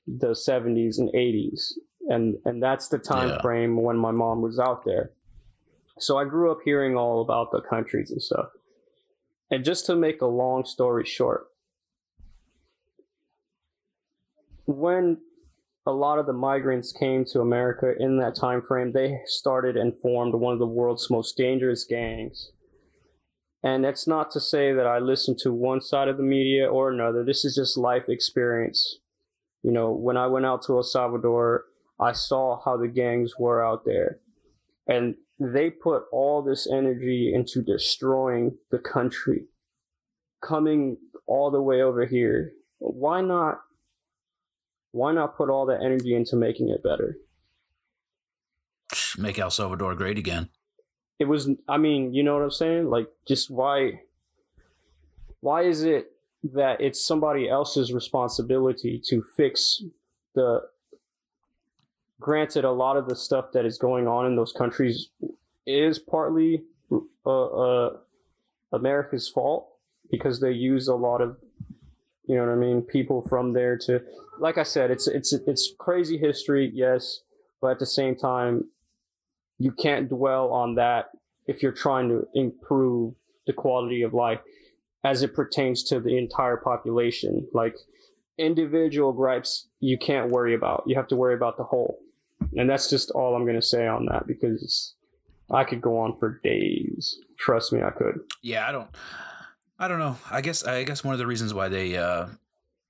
the 0.08 0.31
70s 0.31 0.99
and 0.99 1.10
80s, 1.10 1.73
and 2.10 2.38
and 2.45 2.62
that's 2.62 2.88
the 2.89 2.99
time 2.99 3.29
Yeah. 3.29 3.41
frame 3.41 3.77
when 3.81 3.97
my 3.97 4.12
mom 4.12 4.41
was 4.41 4.60
out 4.60 4.86
there. 4.86 5.10
So 5.97 6.17
I 6.17 6.25
grew 6.25 6.51
up 6.51 6.60
hearing 6.63 6.95
all 6.97 7.21
about 7.21 7.51
the 7.51 7.62
countries 7.62 8.12
and 8.12 8.21
stuff. 8.21 8.49
And 9.49 9.63
just 9.63 9.86
to 9.88 9.95
make 9.95 10.21
a 10.21 10.25
long 10.27 10.65
story 10.65 11.05
short, 11.05 11.47
when 14.65 15.17
a 15.86 15.91
lot 15.91 16.17
of 16.17 16.25
the 16.25 16.34
migrants 16.34 16.91
came 16.91 17.25
to 17.25 17.41
America 17.41 17.93
in 17.99 18.17
that 18.17 18.36
time 18.36 18.62
frame, 18.62 18.91
they 18.91 19.21
started 19.28 19.78
and 19.78 19.95
formed 19.95 20.34
one 20.34 20.54
of 20.54 20.60
the 20.60 20.65
world's 20.65 21.10
most 21.10 21.38
dangerous 21.38 21.84
gangs. 21.84 22.49
And 23.63 23.84
that's 23.84 24.08
not 24.08 24.32
to 24.32 24.39
say 24.39 24.73
that 24.73 24.86
I 24.86 24.99
listen 24.99 25.36
to 25.38 25.51
one 25.51 25.82
side 25.82 26.08
of 26.08 26.17
the 26.17 26.23
media 26.23 26.67
or 26.67 26.91
another. 26.91 27.23
This 27.23 27.45
is 27.45 27.56
just 27.56 27.78
life 27.78 28.10
experience. 28.10 28.97
You 29.63 29.71
know, 29.71 29.89
when 29.91 30.17
I 30.17 30.28
went 30.28 30.45
out 30.45 30.63
to 30.63 30.75
El 30.75 30.84
Salvador, 30.84 31.65
I 31.99 32.12
saw 32.12 32.62
how 32.63 32.78
the 32.78 32.88
gangs 32.88 33.39
were 33.39 33.65
out 33.65 33.86
there. 33.86 34.17
And 34.88 35.15
they 35.39 35.69
put 35.71 36.04
all 36.12 36.41
this 36.41 36.67
energy 36.71 37.34
into 37.34 37.62
destroying 37.62 38.58
the 38.69 38.78
country, 38.78 39.45
coming 40.41 40.97
all 41.25 41.49
the 41.49 41.62
way 41.62 41.82
over 41.82 42.06
here. 42.06 42.51
Why 42.78 43.21
not 43.21 43.62
why 44.95 45.12
not 45.12 45.36
put 45.36 45.49
all 45.49 45.65
that 45.65 45.81
energy 45.84 46.15
into 46.15 46.38
making 46.38 46.69
it 46.69 46.81
better? 46.81 47.17
Make 49.17 49.38
El 49.38 49.51
Salvador 49.51 49.93
great 49.93 50.17
again. 50.17 50.49
It 51.19 51.25
was 51.25 51.49
I 51.67 51.77
mean, 51.77 52.13
you 52.13 52.23
know 52.23 52.34
what 52.36 52.43
I'm 52.43 52.51
saying? 52.51 52.89
Like 52.89 53.08
just 53.27 53.49
why 53.49 54.01
why 55.41 55.63
is 55.63 55.84
it 55.84 56.12
that 56.53 56.79
it's 56.79 57.05
somebody 57.05 57.49
else's 57.49 57.91
responsibility 57.91 59.01
to 59.08 59.21
fix 59.36 59.84
the 60.34 60.63
granted 62.21 62.63
a 62.63 62.71
lot 62.71 62.95
of 62.95 63.08
the 63.08 63.15
stuff 63.15 63.51
that 63.51 63.65
is 63.65 63.77
going 63.77 64.08
on 64.08 64.25
in 64.25 64.36
those 64.36 64.53
countries 64.53 65.10
is 65.67 65.99
partly 65.99 66.62
uh, 67.25 67.45
uh, 67.45 67.97
America's 68.71 69.27
fault 69.27 69.67
because 70.10 70.39
they 70.39 70.51
use 70.51 70.88
a 70.88 70.95
lot 70.95 71.21
of 71.21 71.38
you 72.28 72.36
know 72.36 72.45
what 72.45 72.51
I 72.51 72.55
mean 72.55 72.82
people 72.82 73.21
from 73.21 73.53
there 73.53 73.78
to 73.80 74.01
like 74.39 74.57
I 74.57 74.63
said 74.63 74.91
it's 74.91 75.07
it's 75.07 75.34
it's 75.34 75.71
crazy 75.78 76.17
history 76.17 76.71
yes 76.73 77.21
but 77.61 77.71
at 77.71 77.80
the 77.80 77.86
same 77.86 78.15
time 78.15 78.65
you 79.57 79.71
can't 79.71 80.09
dwell 80.09 80.51
on 80.51 80.76
that 80.76 81.11
if 81.47 81.61
you're 81.63 81.71
trying 81.71 82.09
to 82.09 82.28
improve 82.34 83.13
the 83.47 83.53
quality 83.53 84.01
of 84.01 84.13
life 84.13 84.39
as 85.03 85.21
it 85.21 85.36
pertains 85.36 85.84
to 85.84 85.99
the 85.99 86.17
entire 86.17 86.57
population. 86.57 87.47
Like 87.53 87.76
individual 88.38 89.13
gripes 89.13 89.67
you 89.80 89.97
can't 89.97 90.32
worry 90.32 90.55
about. 90.55 90.84
You 90.88 90.95
have 90.95 91.07
to 91.09 91.15
worry 91.15 91.36
about 91.36 91.57
the 91.57 91.63
whole. 91.63 91.97
And 92.57 92.69
that's 92.69 92.89
just 92.89 93.11
all 93.11 93.36
i'm 93.36 93.43
going 93.43 93.55
to 93.55 93.61
say 93.61 93.88
on 93.88 94.05
that 94.07 94.28
because 94.28 94.93
i 95.49 95.63
could 95.63 95.82
go 95.82 95.97
on 95.99 96.17
for 96.17 96.39
days. 96.43 97.17
Trust 97.38 97.71
me 97.71 97.82
i 97.82 97.91
could. 97.91 98.19
Yeah, 98.41 98.67
I 98.67 98.71
don't. 98.71 98.89
I 99.78 99.88
don't 99.88 99.99
know. 99.99 100.17
I 100.30 100.41
guess. 100.41 100.63
I 100.65 100.84
guess 100.84 101.03
one 101.03 101.13
of 101.13 101.19
the 101.19 101.28
reasons 101.28 101.53
why 101.53 101.67
they, 101.67 101.97
uh, 101.97 102.28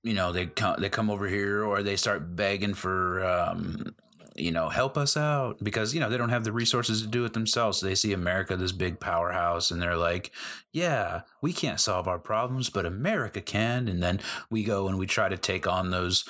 you 0.02 0.14
know, 0.14 0.32
they 0.32 0.46
come 0.46 0.76
they 0.80 0.88
come 0.88 1.10
over 1.10 1.26
here 1.26 1.64
or 1.64 1.82
they 1.82 1.96
start 1.96 2.36
begging 2.36 2.74
for, 2.74 3.24
um, 3.24 3.94
you 4.36 4.52
know, 4.52 4.68
help 4.68 4.96
us 4.96 5.16
out 5.16 5.62
because 5.62 5.94
you 5.94 6.00
know 6.00 6.08
they 6.08 6.16
don't 6.16 6.28
have 6.28 6.44
the 6.44 6.52
resources 6.52 7.02
to 7.02 7.08
do 7.08 7.24
it 7.24 7.32
themselves. 7.32 7.78
So 7.78 7.86
they 7.86 7.96
see 7.96 8.12
America 8.12 8.56
this 8.56 8.72
big 8.72 9.00
powerhouse 9.00 9.70
and 9.70 9.82
they're 9.82 9.96
like, 9.96 10.30
yeah, 10.70 11.22
we 11.42 11.52
can't 11.52 11.80
solve 11.80 12.06
our 12.06 12.18
problems, 12.20 12.70
but 12.70 12.86
America 12.86 13.40
can. 13.40 13.88
And 13.88 14.02
then 14.02 14.20
we 14.48 14.62
go 14.62 14.86
and 14.86 14.98
we 14.98 15.06
try 15.06 15.28
to 15.28 15.36
take 15.36 15.66
on 15.66 15.90
those 15.90 16.24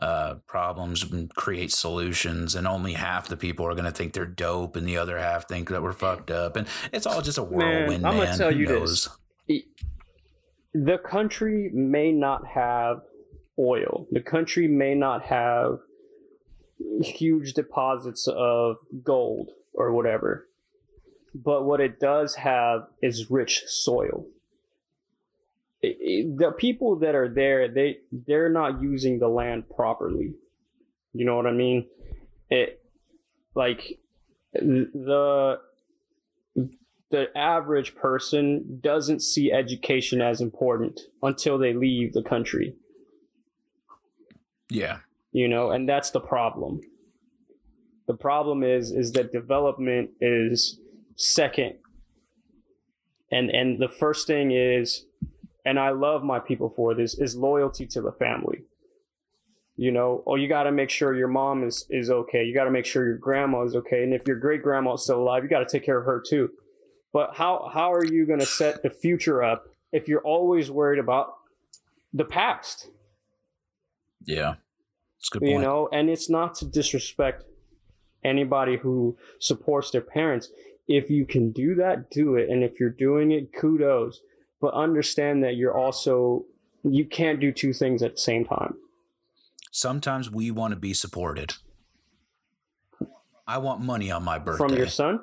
uh, 0.00 0.36
problems 0.46 1.02
and 1.04 1.32
create 1.34 1.70
solutions, 1.70 2.54
and 2.54 2.66
only 2.66 2.94
half 2.94 3.28
the 3.28 3.36
people 3.36 3.66
are 3.66 3.74
going 3.74 3.84
to 3.84 3.90
think 3.90 4.14
they're 4.14 4.24
dope, 4.24 4.74
and 4.74 4.86
the 4.86 4.96
other 4.96 5.18
half 5.18 5.46
think 5.46 5.68
that 5.68 5.82
we're 5.82 5.92
fucked 5.92 6.30
up, 6.30 6.56
and 6.56 6.66
it's 6.90 7.06
all 7.06 7.20
just 7.20 7.36
a 7.36 7.42
whirlwind. 7.42 8.02
Man, 8.02 8.12
I'm 8.12 8.18
gonna 8.18 8.36
tell 8.36 8.50
you 8.50 8.66
knows? 8.66 9.10
this: 9.46 9.66
the 10.72 10.98
country 10.98 11.70
may 11.72 12.12
not 12.12 12.46
have 12.46 13.02
oil. 13.58 14.06
The 14.10 14.20
country 14.20 14.68
may 14.68 14.94
not 14.94 15.24
have 15.24 15.80
huge 17.02 17.52
deposits 17.54 18.26
of 18.26 18.78
gold 19.04 19.48
or 19.74 19.92
whatever, 19.92 20.46
but 21.34 21.64
what 21.64 21.80
it 21.80 22.00
does 22.00 22.36
have 22.36 22.86
is 23.02 23.30
rich 23.30 23.64
soil. 23.66 24.26
The 25.82 26.54
people 26.56 26.96
that 26.96 27.14
are 27.14 27.28
there, 27.28 27.66
they 27.68 27.98
they're 28.12 28.50
not 28.50 28.82
using 28.82 29.18
the 29.18 29.28
land 29.28 29.64
properly. 29.74 30.34
You 31.12 31.24
know 31.24 31.36
what 31.36 31.46
I 31.46 31.52
mean? 31.52 31.86
It 32.50 32.80
like 33.54 33.98
the 34.52 35.60
the 37.10 37.36
average 37.36 37.96
person 37.96 38.80
doesn't 38.82 39.20
see 39.20 39.52
education 39.52 40.20
as 40.20 40.40
important 40.40 41.00
until 41.22 41.58
they 41.58 41.72
leave 41.72 42.12
the 42.12 42.22
country. 42.22 42.74
Yeah. 44.68 44.98
You 45.32 45.48
know, 45.48 45.70
and 45.70 45.88
that's 45.88 46.10
the 46.10 46.20
problem. 46.20 46.80
The 48.06 48.14
problem 48.14 48.62
is 48.62 48.90
is 48.90 49.12
that 49.12 49.32
development 49.32 50.10
is 50.20 50.78
second. 51.16 51.74
And 53.30 53.50
and 53.50 53.78
the 53.78 53.88
first 53.88 54.26
thing 54.26 54.52
is 54.52 55.04
and 55.64 55.78
I 55.78 55.90
love 55.90 56.22
my 56.22 56.38
people 56.38 56.70
for 56.70 56.94
this 56.94 57.14
is 57.14 57.36
loyalty 57.36 57.86
to 57.86 58.00
the 58.00 58.12
family. 58.12 58.62
You 59.76 59.90
know, 59.90 60.22
oh 60.26 60.36
you 60.36 60.48
got 60.48 60.64
to 60.64 60.72
make 60.72 60.90
sure 60.90 61.14
your 61.14 61.28
mom 61.28 61.64
is 61.64 61.86
is 61.90 62.10
okay. 62.10 62.44
You 62.44 62.54
got 62.54 62.64
to 62.64 62.70
make 62.70 62.86
sure 62.86 63.06
your 63.06 63.18
grandma 63.18 63.62
is 63.62 63.74
okay. 63.74 64.04
And 64.04 64.14
if 64.14 64.26
your 64.28 64.36
great 64.36 64.62
grandma 64.62 64.94
is 64.94 65.02
still 65.02 65.20
alive, 65.20 65.42
you 65.42 65.48
got 65.48 65.66
to 65.66 65.78
take 65.78 65.84
care 65.84 65.98
of 65.98 66.06
her 66.06 66.22
too. 66.24 66.50
But 67.12 67.34
how 67.34 67.70
how 67.72 67.92
are 67.92 68.04
you 68.04 68.26
going 68.26 68.40
to 68.40 68.46
set 68.46 68.82
the 68.82 68.90
future 68.90 69.42
up 69.42 69.66
if 69.92 70.08
you're 70.08 70.20
always 70.20 70.70
worried 70.70 70.98
about 70.98 71.34
the 72.12 72.24
past? 72.24 72.88
Yeah. 74.26 74.54
It's 75.18 75.28
good 75.28 75.40
point. 75.40 75.52
You 75.52 75.58
know, 75.60 75.88
and 75.92 76.08
it's 76.08 76.30
not 76.30 76.54
to 76.56 76.64
disrespect 76.64 77.44
anybody 78.24 78.76
who 78.76 79.16
supports 79.38 79.90
their 79.90 80.00
parents. 80.00 80.48
If 80.88 81.10
you 81.10 81.26
can 81.26 81.50
do 81.50 81.74
that, 81.76 82.10
do 82.10 82.36
it. 82.36 82.48
And 82.48 82.62
if 82.62 82.80
you're 82.80 82.90
doing 82.90 83.32
it, 83.32 83.52
kudos. 83.52 84.20
But 84.60 84.74
understand 84.74 85.42
that 85.44 85.56
you're 85.56 85.76
also 85.76 86.44
you 86.82 87.04
can't 87.04 87.40
do 87.40 87.52
two 87.52 87.72
things 87.72 88.02
at 88.02 88.12
the 88.12 88.20
same 88.20 88.44
time. 88.44 88.76
Sometimes 89.70 90.30
we 90.30 90.50
want 90.50 90.72
to 90.72 90.80
be 90.80 90.94
supported. 90.94 91.54
I 93.46 93.58
want 93.58 93.80
money 93.80 94.10
on 94.10 94.22
my 94.22 94.38
birthday. 94.38 94.64
From 94.64 94.76
your 94.76 94.86
son? 94.86 95.20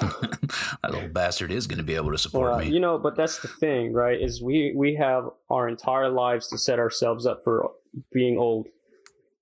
That 0.00 0.90
little 0.90 1.08
bastard 1.08 1.50
is 1.50 1.66
going 1.66 1.78
to 1.78 1.84
be 1.84 1.94
able 1.94 2.10
to 2.10 2.18
support 2.18 2.50
well, 2.50 2.60
me. 2.60 2.68
You 2.68 2.80
know, 2.80 2.98
but 2.98 3.16
that's 3.16 3.38
the 3.38 3.48
thing, 3.48 3.92
right? 3.92 4.20
Is 4.20 4.42
we 4.42 4.72
we 4.74 4.94
have 4.96 5.30
our 5.50 5.68
entire 5.68 6.08
lives 6.08 6.48
to 6.48 6.58
set 6.58 6.78
ourselves 6.78 7.26
up 7.26 7.44
for 7.44 7.70
being 8.12 8.38
old. 8.38 8.66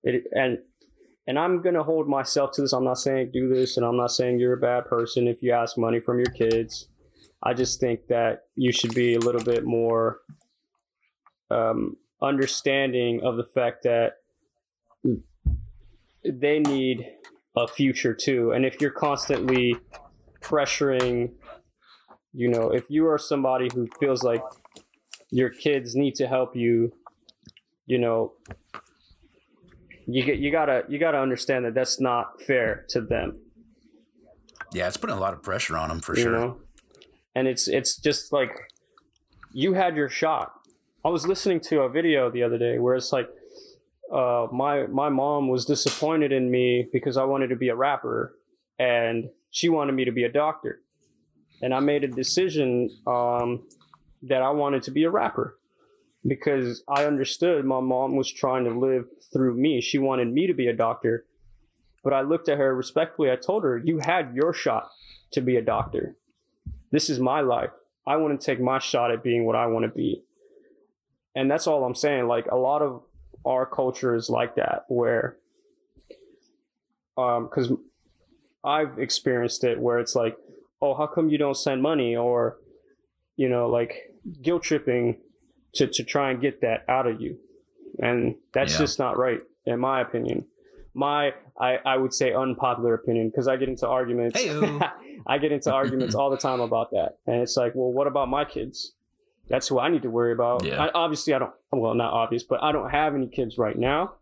It, 0.03 0.25
and 0.33 0.59
and 1.25 1.39
I'm 1.39 1.61
gonna 1.61 1.83
hold 1.83 2.07
myself 2.07 2.51
to 2.53 2.61
this. 2.61 2.73
I'm 2.73 2.83
not 2.83 2.99
saying 2.99 3.31
do 3.31 3.47
this, 3.47 3.77
and 3.77 3.85
I'm 3.85 3.97
not 3.97 4.11
saying 4.11 4.39
you're 4.39 4.53
a 4.53 4.57
bad 4.57 4.85
person 4.85 5.27
if 5.27 5.41
you 5.41 5.53
ask 5.53 5.77
money 5.77 5.99
from 5.99 6.17
your 6.17 6.31
kids. 6.31 6.87
I 7.41 7.53
just 7.53 7.79
think 7.79 8.07
that 8.07 8.43
you 8.55 8.71
should 8.71 8.93
be 8.93 9.15
a 9.15 9.19
little 9.19 9.43
bit 9.43 9.65
more 9.65 10.19
um, 11.51 11.97
understanding 12.21 13.21
of 13.21 13.37
the 13.37 13.43
fact 13.43 13.83
that 13.83 14.17
they 16.23 16.59
need 16.59 17.09
a 17.55 17.67
future 17.67 18.13
too. 18.13 18.51
And 18.51 18.65
if 18.65 18.81
you're 18.81 18.91
constantly 18.91 19.75
pressuring, 20.43 21.31
you 22.33 22.47
know, 22.49 22.69
if 22.69 22.89
you 22.89 23.07
are 23.07 23.17
somebody 23.17 23.69
who 23.73 23.87
feels 23.99 24.23
like 24.23 24.43
your 25.31 25.49
kids 25.49 25.95
need 25.95 26.15
to 26.15 26.27
help 26.27 26.55
you 26.55 26.91
you 27.85 27.97
know, 27.97 28.31
you 30.07 30.23
get 30.23 30.39
you 30.39 30.51
gotta 30.51 30.83
you 30.87 30.99
gotta 30.99 31.19
understand 31.19 31.65
that 31.65 31.73
that's 31.73 31.99
not 31.99 32.41
fair 32.41 32.85
to 32.89 33.01
them. 33.01 33.37
Yeah, 34.73 34.87
it's 34.87 34.97
putting 34.97 35.15
a 35.15 35.19
lot 35.19 35.33
of 35.33 35.43
pressure 35.43 35.77
on 35.77 35.89
them 35.89 35.99
for 35.99 36.15
you 36.15 36.23
sure. 36.23 36.31
Know? 36.31 36.57
And 37.35 37.47
it's 37.47 37.67
it's 37.67 37.97
just 37.97 38.31
like 38.31 38.51
you 39.51 39.73
had 39.73 39.95
your 39.95 40.09
shot. 40.09 40.53
I 41.05 41.09
was 41.09 41.27
listening 41.27 41.59
to 41.61 41.81
a 41.81 41.89
video 41.89 42.29
the 42.29 42.43
other 42.43 42.57
day 42.57 42.79
where 42.79 42.95
it's 42.95 43.11
like 43.11 43.29
uh, 44.11 44.47
my 44.51 44.87
my 44.87 45.09
mom 45.09 45.49
was 45.49 45.65
disappointed 45.65 46.31
in 46.31 46.49
me 46.49 46.87
because 46.91 47.17
I 47.17 47.23
wanted 47.25 47.47
to 47.49 47.55
be 47.55 47.69
a 47.69 47.75
rapper 47.75 48.33
and 48.79 49.29
she 49.53 49.69
wanted 49.69 49.93
me 49.93 50.03
to 50.03 50.11
be 50.11 50.23
a 50.23 50.31
doctor. 50.31 50.79
And 51.61 51.73
I 51.73 51.79
made 51.79 52.03
a 52.03 52.07
decision 52.07 52.89
um, 53.05 53.61
that 54.23 54.41
I 54.41 54.49
wanted 54.49 54.81
to 54.83 54.91
be 54.91 55.03
a 55.03 55.11
rapper 55.11 55.55
because 56.27 56.83
I 56.89 57.05
understood 57.05 57.63
my 57.63 57.79
mom 57.79 58.15
was 58.15 58.31
trying 58.31 58.63
to 58.65 58.71
live 58.71 59.05
through 59.31 59.53
me. 59.53 59.79
She 59.79 59.99
wanted 59.99 60.33
me 60.33 60.47
to 60.47 60.53
be 60.53 60.67
a 60.67 60.73
doctor. 60.73 61.23
But 62.03 62.13
I 62.13 62.21
looked 62.21 62.49
at 62.49 62.57
her 62.57 62.73
respectfully. 62.75 63.31
I 63.31 63.35
told 63.35 63.63
her, 63.63 63.77
You 63.77 63.99
had 63.99 64.33
your 64.33 64.53
shot 64.53 64.89
to 65.31 65.39
be 65.39 65.55
a 65.55 65.61
doctor. 65.61 66.15
This 66.91 67.07
is 67.09 67.19
my 67.19 67.41
life. 67.41 67.71
I 68.07 68.17
want 68.17 68.39
to 68.39 68.43
take 68.43 68.59
my 68.59 68.79
shot 68.79 69.11
at 69.11 69.23
being 69.23 69.45
what 69.45 69.55
I 69.55 69.67
want 69.67 69.83
to 69.83 69.89
be. 69.89 70.23
And 71.35 71.49
that's 71.49 71.67
all 71.67 71.85
I'm 71.85 71.95
saying. 71.95 72.27
Like 72.27 72.47
a 72.47 72.57
lot 72.57 72.81
of 72.81 73.03
our 73.45 73.67
culture 73.67 74.15
is 74.15 74.31
like 74.31 74.55
that, 74.55 74.85
where, 74.87 75.35
um, 77.17 77.45
because 77.45 77.71
I've 78.63 78.99
experienced 78.99 79.63
it 79.63 79.79
where 79.79 79.99
it's 79.99 80.15
like, 80.15 80.37
oh, 80.81 80.93
how 80.93 81.07
come 81.07 81.29
you 81.29 81.37
don't 81.37 81.57
send 81.57 81.81
money? 81.81 82.15
Or, 82.15 82.57
you 83.35 83.49
know, 83.49 83.67
like 83.67 84.11
guilt 84.41 84.63
tripping 84.63 85.17
to, 85.75 85.87
to 85.87 86.03
try 86.03 86.31
and 86.31 86.41
get 86.41 86.61
that 86.61 86.85
out 86.87 87.07
of 87.07 87.19
you. 87.21 87.37
And 87.99 88.35
that's 88.53 88.73
yeah. 88.73 88.79
just 88.79 88.99
not 88.99 89.17
right, 89.17 89.41
in 89.65 89.79
my 89.79 90.01
opinion. 90.01 90.45
My, 90.93 91.33
I, 91.59 91.79
I 91.85 91.97
would 91.97 92.13
say 92.13 92.33
unpopular 92.33 92.93
opinion, 92.93 93.29
because 93.29 93.47
I 93.47 93.57
get 93.57 93.69
into 93.69 93.87
arguments. 93.87 94.39
I 95.25 95.37
get 95.37 95.51
into 95.51 95.71
arguments 95.73 96.15
all 96.15 96.29
the 96.29 96.37
time 96.37 96.59
about 96.59 96.91
that. 96.91 97.17
And 97.25 97.41
it's 97.41 97.55
like, 97.57 97.73
well, 97.75 97.91
what 97.91 98.07
about 98.07 98.29
my 98.29 98.45
kids? 98.45 98.93
That's 99.49 99.67
who 99.67 99.79
I 99.79 99.89
need 99.89 100.03
to 100.03 100.09
worry 100.09 100.33
about. 100.33 100.63
Yeah. 100.63 100.81
I, 100.81 100.91
obviously, 100.93 101.33
I 101.33 101.39
don't, 101.39 101.53
well, 101.71 101.93
not 101.93 102.13
obvious, 102.13 102.43
but 102.43 102.61
I 102.61 102.71
don't 102.71 102.89
have 102.89 103.15
any 103.15 103.27
kids 103.27 103.57
right 103.57 103.77
now. 103.77 104.13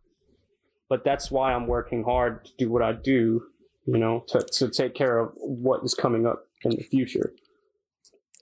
But 0.90 1.04
that's 1.04 1.32
why 1.32 1.54
I'm 1.54 1.68
working 1.68 2.04
hard 2.04 2.46
to 2.46 2.52
do 2.58 2.70
what 2.70 2.82
I 2.82 2.92
do, 2.92 3.44
you 3.86 3.98
know, 3.98 4.24
to, 4.30 4.40
to 4.40 4.70
take 4.70 4.96
care 4.96 5.20
of 5.20 5.34
what 5.36 5.84
is 5.84 5.94
coming 5.94 6.26
up 6.26 6.44
in 6.64 6.72
the 6.72 6.84
future. 6.84 7.32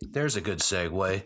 There's 0.02 0.36
a 0.36 0.42
good 0.42 0.60
segue. 0.60 1.24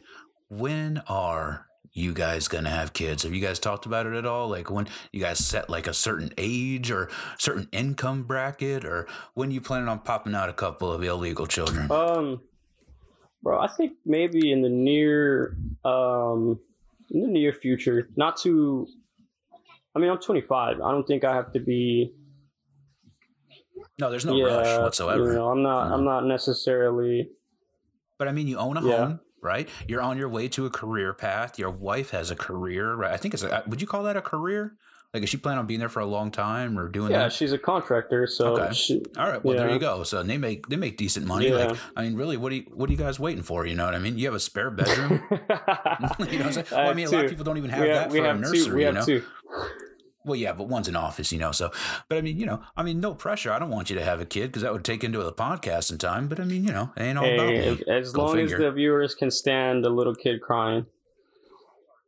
When 0.49 1.01
are 1.07 1.67
you 1.93 2.11
guys 2.11 2.47
gonna 2.47 2.71
have 2.71 2.93
kids? 2.93 3.23
Have 3.23 3.33
you 3.33 3.41
guys 3.41 3.59
talked 3.59 3.85
about 3.85 4.07
it 4.07 4.13
at 4.13 4.25
all? 4.25 4.49
Like 4.49 4.69
when 4.71 4.87
you 5.11 5.19
guys 5.19 5.39
set 5.39 5.69
like 5.69 5.87
a 5.87 5.93
certain 5.93 6.33
age 6.37 6.89
or 6.89 7.09
certain 7.37 7.69
income 7.71 8.23
bracket, 8.23 8.83
or 8.83 9.07
when 9.35 9.51
you 9.51 9.61
planning 9.61 9.87
on 9.87 9.99
popping 9.99 10.33
out 10.33 10.49
a 10.49 10.53
couple 10.53 10.91
of 10.91 11.03
illegal 11.03 11.45
children? 11.45 11.91
Um, 11.91 12.41
bro, 13.43 13.59
I 13.59 13.67
think 13.67 13.93
maybe 14.05 14.51
in 14.51 14.63
the 14.63 14.69
near 14.69 15.55
um 15.85 16.59
in 17.11 17.21
the 17.21 17.27
near 17.27 17.53
future, 17.53 18.07
not 18.15 18.37
too. 18.37 18.87
I 19.95 19.99
mean, 19.99 20.09
I'm 20.09 20.17
25. 20.17 20.81
I 20.81 20.91
don't 20.91 21.05
think 21.05 21.23
I 21.23 21.35
have 21.35 21.53
to 21.53 21.59
be. 21.59 22.11
No, 23.99 24.09
there's 24.09 24.25
no 24.25 24.35
yeah, 24.35 24.45
rush 24.45 24.79
whatsoever. 24.79 25.27
You 25.27 25.33
know, 25.33 25.49
I'm 25.49 25.61
not. 25.61 25.91
I'm 25.91 26.01
mm. 26.01 26.05
not 26.05 26.25
necessarily. 26.25 27.29
But 28.17 28.27
I 28.27 28.31
mean, 28.31 28.47
you 28.47 28.57
own 28.57 28.77
a 28.77 28.85
yeah. 28.85 28.97
home 28.97 29.19
right? 29.43 29.67
You're 29.87 30.01
on 30.01 30.17
your 30.17 30.29
way 30.29 30.47
to 30.47 30.65
a 30.65 30.69
career 30.69 31.13
path. 31.13 31.59
Your 31.59 31.69
wife 31.69 32.11
has 32.11 32.31
a 32.31 32.35
career, 32.35 32.95
right? 32.95 33.11
I 33.11 33.17
think 33.17 33.33
it's 33.33 33.43
a, 33.43 33.57
uh, 33.57 33.61
would 33.67 33.81
you 33.81 33.87
call 33.87 34.03
that 34.03 34.15
a 34.15 34.21
career? 34.21 34.73
Like, 35.13 35.21
is 35.21 35.29
she 35.29 35.37
planning 35.37 35.59
on 35.59 35.67
being 35.67 35.79
there 35.79 35.89
for 35.89 35.99
a 35.99 36.07
long 36.07 36.31
time 36.31 36.79
or 36.79 36.89
doing 36.89 37.11
yeah, 37.11 37.19
that? 37.19 37.33
she's 37.33 37.51
a 37.51 37.57
contractor, 37.59 38.25
so 38.25 38.55
okay. 38.55 38.73
She, 38.73 39.03
all 39.15 39.29
right. 39.29 39.43
Well, 39.43 39.55
yeah. 39.55 39.63
there 39.63 39.73
you 39.73 39.77
go. 39.77 40.01
So 40.01 40.23
they 40.23 40.39
make 40.39 40.67
they 40.69 40.75
make 40.75 40.97
decent 40.97 41.27
money. 41.27 41.49
Yeah. 41.49 41.67
Like, 41.67 41.77
I 41.95 42.01
mean, 42.01 42.15
really, 42.15 42.35
what 42.35 42.51
are 42.51 42.55
you 42.55 42.63
what 42.73 42.89
are 42.89 42.91
you 42.91 42.97
guys 42.97 43.19
waiting 43.19 43.43
for? 43.43 43.63
You 43.67 43.75
know 43.75 43.85
what 43.85 43.93
I 43.93 43.99
mean? 43.99 44.17
You 44.17 44.25
have 44.25 44.33
a 44.33 44.39
spare 44.39 44.71
bedroom. 44.71 45.21
you 45.29 45.37
know 45.37 45.45
what 45.45 46.31
I'm 46.31 46.51
saying? 46.51 46.65
Well, 46.71 46.89
I 46.89 46.95
mean, 46.95 47.05
a 47.05 47.11
lot 47.11 47.25
of 47.25 47.29
people 47.29 47.45
don't 47.45 47.59
even 47.59 47.69
have, 47.69 47.85
have 47.85 48.11
that 48.11 48.11
for 48.11 48.25
a 48.25 48.33
nursery. 48.33 48.65
Two. 48.65 48.75
We 48.75 48.83
have 48.83 48.93
you 48.95 48.99
know? 48.99 49.05
two. 49.05 49.23
Well, 50.25 50.37
yeah, 50.37 50.53
but 50.53 50.69
one's 50.69 50.87
in 50.87 50.95
office, 50.95 51.33
you 51.33 51.39
know. 51.39 51.51
So, 51.51 51.71
but 52.07 52.17
I 52.17 52.21
mean, 52.21 52.39
you 52.39 52.45
know, 52.45 52.61
I 52.77 52.83
mean, 52.83 53.01
no 53.01 53.13
pressure. 53.13 53.51
I 53.51 53.59
don't 53.59 53.69
want 53.69 53.89
you 53.89 53.97
to 53.97 54.05
have 54.05 54.21
a 54.21 54.25
kid 54.25 54.47
because 54.47 54.61
that 54.61 54.71
would 54.71 54.85
take 54.85 55.03
into 55.03 55.21
the 55.21 55.33
podcast 55.33 55.91
in 55.91 55.97
time. 55.97 56.29
But 56.29 56.39
I 56.39 56.45
mean, 56.45 56.63
you 56.63 56.71
know, 56.71 56.93
it 56.95 57.03
ain't 57.03 57.17
all 57.17 57.25
hey, 57.25 57.35
about 57.35 57.79
me. 57.79 57.93
As 57.93 58.13
Go 58.13 58.27
long 58.27 58.39
as 58.39 58.51
the 58.51 58.71
viewers 58.71 59.15
can 59.15 59.29
stand 59.29 59.85
a 59.85 59.89
little 59.89 60.15
kid 60.15 60.41
crying. 60.41 60.85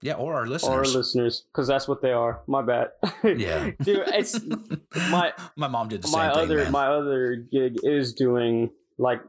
Yeah, 0.02 0.14
or 0.14 0.36
our 0.36 0.46
listeners. 0.46 0.70
Or 0.70 0.78
our 0.78 0.86
listeners, 0.86 1.42
because 1.52 1.68
that's 1.68 1.88
what 1.88 2.02
they 2.02 2.12
are. 2.12 2.40
My 2.48 2.62
bad. 2.62 2.92
Yeah, 3.24 3.72
dude, 3.82 4.04
it's 4.08 4.40
my 5.10 5.34
my 5.56 5.68
mom 5.68 5.88
did 5.88 6.04
the 6.04 6.10
my 6.10 6.32
same 6.32 6.44
other 6.44 6.64
thing, 6.64 6.72
my 6.72 6.88
other 6.88 7.36
gig 7.36 7.80
is 7.84 8.14
doing 8.14 8.70
like 8.98 9.22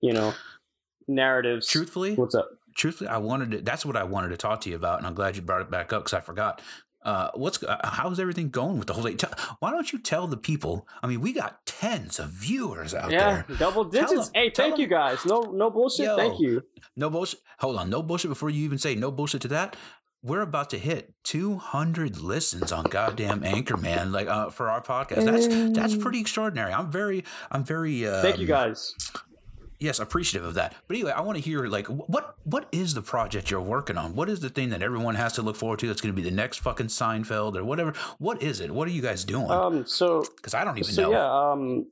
you 0.00 0.12
know 0.12 0.34
narratives. 1.06 1.68
Truthfully, 1.68 2.14
what's 2.16 2.34
up? 2.34 2.48
Truthfully, 2.74 3.08
I 3.08 3.18
wanted 3.18 3.52
to. 3.52 3.60
That's 3.60 3.86
what 3.86 3.96
I 3.96 4.02
wanted 4.02 4.30
to 4.30 4.36
talk 4.36 4.60
to 4.62 4.70
you 4.70 4.76
about, 4.76 4.98
and 4.98 5.06
I'm 5.06 5.14
glad 5.14 5.36
you 5.36 5.42
brought 5.42 5.60
it 5.60 5.70
back 5.70 5.92
up 5.92 6.02
because 6.02 6.14
I 6.14 6.20
forgot 6.20 6.60
Uh, 7.04 7.30
what's 7.34 7.62
uh, 7.62 7.76
how's 7.84 8.18
everything 8.18 8.48
going 8.50 8.78
with 8.78 8.86
the 8.86 8.94
whole 8.94 9.02
thing? 9.02 9.16
Tell, 9.16 9.30
why 9.58 9.70
don't 9.70 9.92
you 9.92 9.98
tell 9.98 10.26
the 10.26 10.36
people? 10.36 10.88
I 11.02 11.06
mean, 11.06 11.20
we 11.20 11.32
got 11.32 11.64
tens 11.66 12.18
of 12.18 12.30
viewers 12.30 12.94
out 12.94 13.10
there. 13.10 13.18
yeah, 13.20 13.42
there. 13.46 13.56
double 13.58 13.84
digits. 13.84 14.12
them- 14.12 14.30
hey, 14.34 14.50
thank 14.50 14.74
them- 14.74 14.80
you 14.80 14.86
guys. 14.86 15.24
No, 15.26 15.42
no 15.42 15.70
bullshit. 15.70 16.06
Yo. 16.06 16.16
Thank 16.16 16.40
you. 16.40 16.62
No 16.96 17.10
bullshit. 17.10 17.40
Hold 17.58 17.76
on, 17.76 17.90
no 17.90 18.02
bullshit. 18.02 18.30
Before 18.30 18.48
you 18.50 18.64
even 18.64 18.78
say 18.78 18.94
no 18.94 19.10
bullshit 19.10 19.42
to 19.42 19.48
that, 19.48 19.76
we're 20.22 20.40
about 20.40 20.70
to 20.70 20.78
hit 20.78 21.12
200 21.24 22.18
listens 22.20 22.72
on 22.72 22.84
goddamn 22.84 23.44
Anchor, 23.44 23.76
man. 23.76 24.10
Like 24.10 24.26
uh, 24.26 24.48
for 24.48 24.70
our 24.70 24.80
podcast, 24.80 25.24
that's 25.26 25.46
that's 25.76 25.96
pretty 26.02 26.20
extraordinary. 26.20 26.72
I'm 26.72 26.90
very, 26.90 27.24
I'm 27.50 27.64
very. 27.64 28.08
Um, 28.08 28.22
Thank 28.22 28.38
you 28.38 28.46
guys. 28.46 28.94
Yes, 29.84 29.98
appreciative 29.98 30.48
of 30.48 30.54
that. 30.54 30.74
But 30.88 30.96
anyway, 30.96 31.12
I 31.12 31.20
want 31.20 31.36
to 31.36 31.44
hear 31.44 31.66
like 31.66 31.86
what 31.88 32.36
what 32.44 32.68
is 32.72 32.94
the 32.94 33.02
project 33.02 33.50
you're 33.50 33.60
working 33.60 33.98
on? 33.98 34.14
What 34.16 34.30
is 34.30 34.40
the 34.40 34.48
thing 34.48 34.70
that 34.70 34.80
everyone 34.80 35.14
has 35.14 35.34
to 35.34 35.42
look 35.42 35.56
forward 35.56 35.78
to? 35.80 35.86
That's 35.86 36.00
going 36.00 36.14
to 36.14 36.16
be 36.20 36.26
the 36.26 36.34
next 36.34 36.60
fucking 36.60 36.86
Seinfeld 36.86 37.54
or 37.54 37.64
whatever. 37.64 37.92
What 38.18 38.42
is 38.42 38.60
it? 38.60 38.70
What 38.70 38.88
are 38.88 38.92
you 38.92 39.02
guys 39.02 39.24
doing? 39.24 39.50
Um, 39.50 39.84
so 39.86 40.24
Because 40.36 40.54
I 40.54 40.64
don't 40.64 40.78
even 40.78 40.90
so 40.90 41.02
know. 41.02 41.10
yeah, 41.10 41.50
um, 41.52 41.86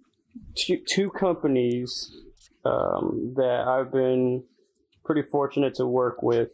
two, 0.55 0.79
two 0.89 1.11
companies 1.11 2.11
um, 2.65 3.35
that 3.37 3.69
I've 3.69 3.93
been 3.93 4.43
pretty 5.05 5.23
fortunate 5.23 5.75
to 5.75 5.87
work 5.87 6.23
with 6.23 6.51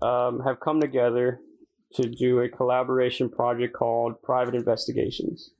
um, 0.00 0.40
have 0.40 0.60
come 0.60 0.80
together 0.80 1.40
to 1.96 2.08
do 2.08 2.40
a 2.40 2.48
collaboration 2.48 3.28
project 3.28 3.74
called 3.74 4.22
Private 4.22 4.54
Investigations, 4.54 5.50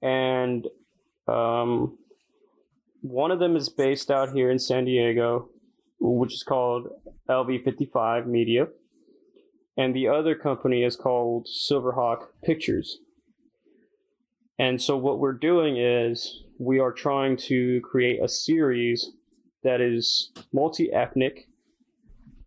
and 0.00 0.68
um, 1.26 1.98
one 3.02 3.30
of 3.30 3.38
them 3.38 3.56
is 3.56 3.68
based 3.68 4.10
out 4.10 4.32
here 4.32 4.50
in 4.50 4.58
San 4.58 4.84
Diego, 4.84 5.48
which 6.00 6.34
is 6.34 6.42
called 6.42 6.88
LV55 7.28 8.26
Media, 8.26 8.68
and 9.76 9.94
the 9.94 10.08
other 10.08 10.34
company 10.34 10.84
is 10.84 10.96
called 10.96 11.46
Silverhawk 11.46 12.26
Pictures. 12.42 12.98
And 14.58 14.80
so 14.80 14.96
what 14.96 15.18
we're 15.18 15.32
doing 15.32 15.76
is 15.76 16.42
we 16.58 16.78
are 16.78 16.92
trying 16.92 17.36
to 17.36 17.80
create 17.82 18.22
a 18.22 18.28
series 18.28 19.10
that 19.62 19.80
is 19.80 20.30
multi-ethnic, 20.52 21.46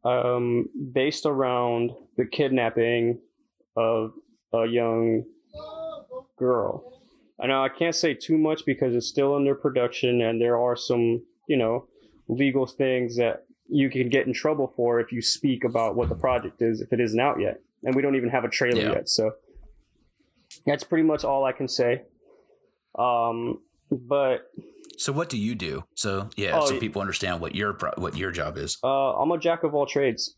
um, 0.05 0.69
based 0.93 1.25
around 1.25 1.91
the 2.17 2.25
kidnapping 2.25 3.19
of 3.75 4.13
a 4.53 4.65
young 4.65 5.23
girl. 6.37 6.88
I 7.41 7.47
know 7.47 7.63
I 7.63 7.69
can't 7.69 7.95
say 7.95 8.13
too 8.13 8.37
much 8.37 8.65
because 8.65 8.93
it's 8.95 9.07
still 9.07 9.35
under 9.35 9.55
production, 9.55 10.21
and 10.21 10.41
there 10.41 10.57
are 10.57 10.75
some, 10.75 11.21
you 11.47 11.57
know, 11.57 11.85
legal 12.27 12.65
things 12.67 13.15
that 13.17 13.45
you 13.69 13.89
can 13.89 14.09
get 14.09 14.27
in 14.27 14.33
trouble 14.33 14.73
for 14.75 14.99
if 14.99 15.11
you 15.11 15.21
speak 15.21 15.63
about 15.63 15.95
what 15.95 16.09
the 16.09 16.15
project 16.15 16.61
is 16.61 16.81
if 16.81 16.91
it 16.91 16.99
isn't 16.99 17.19
out 17.19 17.39
yet, 17.39 17.59
and 17.83 17.95
we 17.95 18.01
don't 18.01 18.15
even 18.15 18.29
have 18.29 18.43
a 18.43 18.49
trailer 18.49 18.81
Yeah. 18.81 18.91
yet. 18.93 19.09
So 19.09 19.33
that's 20.65 20.83
pretty 20.83 21.03
much 21.03 21.23
all 21.23 21.45
I 21.45 21.51
can 21.51 21.67
say. 21.67 22.01
Um, 22.95 23.59
but 23.91 24.49
So 24.97 25.13
what 25.13 25.29
do 25.29 25.37
you 25.37 25.55
do? 25.55 25.83
So 25.95 26.29
yeah, 26.35 26.59
Oh, 26.59 26.65
so 26.65 26.79
people 26.79 27.01
understand 27.01 27.39
what 27.39 27.55
your 27.55 27.73
pro- 27.73 27.93
what 27.97 28.17
your 28.17 28.31
job 28.31 28.57
is. 28.57 28.77
uh, 28.83 29.13
I'm 29.13 29.31
a 29.31 29.37
jack 29.37 29.63
of 29.63 29.73
all 29.73 29.85
trades. 29.85 30.35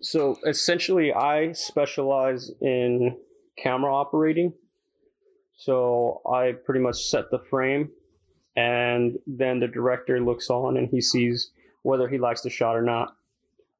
So 0.00 0.36
essentially, 0.46 1.12
I 1.12 1.52
specialize 1.52 2.50
in 2.60 3.16
camera 3.58 3.94
operating. 3.94 4.52
So 5.56 6.20
I 6.30 6.52
pretty 6.52 6.80
much 6.80 7.04
set 7.04 7.30
the 7.30 7.38
frame, 7.38 7.90
and 8.56 9.18
then 9.26 9.60
the 9.60 9.68
director 9.68 10.20
looks 10.20 10.50
on 10.50 10.76
and 10.76 10.88
he 10.88 11.00
sees 11.00 11.50
whether 11.82 12.08
he 12.08 12.18
likes 12.18 12.42
the 12.42 12.50
shot 12.50 12.76
or 12.76 12.82
not. 12.82 13.14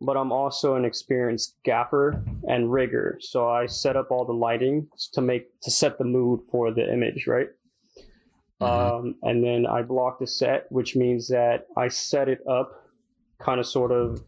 But 0.00 0.16
I'm 0.16 0.32
also 0.32 0.74
an 0.74 0.84
experienced 0.84 1.54
gaffer 1.64 2.22
and 2.48 2.70
rigger, 2.72 3.18
so 3.20 3.48
I 3.48 3.66
set 3.66 3.96
up 3.96 4.10
all 4.10 4.24
the 4.24 4.32
lighting 4.32 4.88
to 5.12 5.20
make 5.20 5.60
to 5.62 5.70
set 5.70 5.98
the 5.98 6.04
mood 6.04 6.40
for 6.50 6.70
the 6.72 6.92
image, 6.92 7.26
right? 7.26 7.48
Mhm. 8.60 8.66
Um, 8.66 9.14
and 9.22 9.42
then 9.42 9.66
I 9.66 9.82
block 9.82 10.18
the 10.18 10.26
set, 10.26 10.70
which 10.70 10.94
means 10.96 11.28
that 11.28 11.66
I 11.76 11.88
set 11.88 12.28
it 12.28 12.46
up 12.46 12.86
kind 13.38 13.60
of 13.60 13.66
sort 13.66 13.92
of 13.92 14.22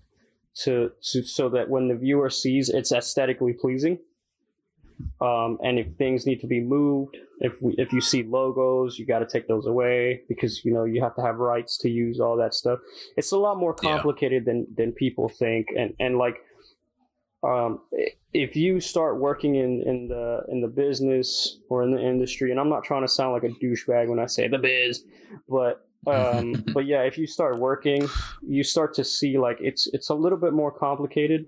to, 0.56 0.90
to 1.12 1.22
so 1.22 1.48
that 1.50 1.68
when 1.68 1.88
the 1.88 1.94
viewer 1.94 2.30
sees 2.30 2.68
it's 2.68 2.92
aesthetically 2.92 3.52
pleasing. 3.52 3.98
Um, 5.20 5.58
and 5.62 5.78
if 5.78 5.94
things 5.96 6.26
need 6.26 6.40
to 6.40 6.46
be 6.46 6.60
moved, 6.60 7.16
if 7.40 7.60
we, 7.62 7.74
if 7.78 7.92
you 7.92 8.00
see 8.00 8.22
logos, 8.22 8.98
you 8.98 9.06
got 9.06 9.20
to 9.20 9.26
take 9.26 9.48
those 9.48 9.66
away 9.66 10.22
because 10.28 10.64
you 10.64 10.72
know 10.72 10.84
you 10.84 11.02
have 11.02 11.14
to 11.16 11.22
have 11.22 11.36
rights 11.36 11.78
to 11.78 11.88
use 11.90 12.20
all 12.20 12.36
that 12.36 12.54
stuff. 12.54 12.80
It's 13.16 13.32
a 13.32 13.38
lot 13.38 13.56
more 13.58 13.74
Yeah. 13.82 14.02
complicated 14.02 14.44
than 14.44 14.66
than 14.76 14.92
people 14.92 15.28
think, 15.28 15.68
and 15.76 15.94
and 15.98 16.18
like 16.18 16.38
um, 17.42 17.80
if 18.32 18.56
you 18.56 18.80
start 18.80 19.18
working 19.20 19.54
in, 19.56 19.82
in 19.82 20.08
the 20.08 20.40
in 20.48 20.60
the 20.60 20.68
business 20.68 21.58
or 21.68 21.82
in 21.82 21.92
the 21.92 22.00
industry, 22.00 22.50
and 22.50 22.58
I'm 22.60 22.68
not 22.68 22.84
trying 22.84 23.02
to 23.02 23.08
sound 23.08 23.32
like 23.32 23.44
a 23.44 23.54
douchebag 23.64 24.08
when 24.08 24.18
I 24.18 24.26
say 24.26 24.48
the 24.48 24.58
biz, 24.58 25.02
but 25.48 25.88
um, 26.06 26.64
but 26.74 26.86
yeah, 26.86 27.02
if 27.02 27.18
you 27.18 27.26
start 27.26 27.58
working, 27.58 28.08
you 28.46 28.64
start 28.64 28.94
to 28.94 29.04
see 29.04 29.38
like 29.38 29.58
it's 29.60 29.86
it's 29.92 30.08
a 30.10 30.14
little 30.14 30.38
bit 30.38 30.52
more 30.52 30.72
complicated, 30.72 31.46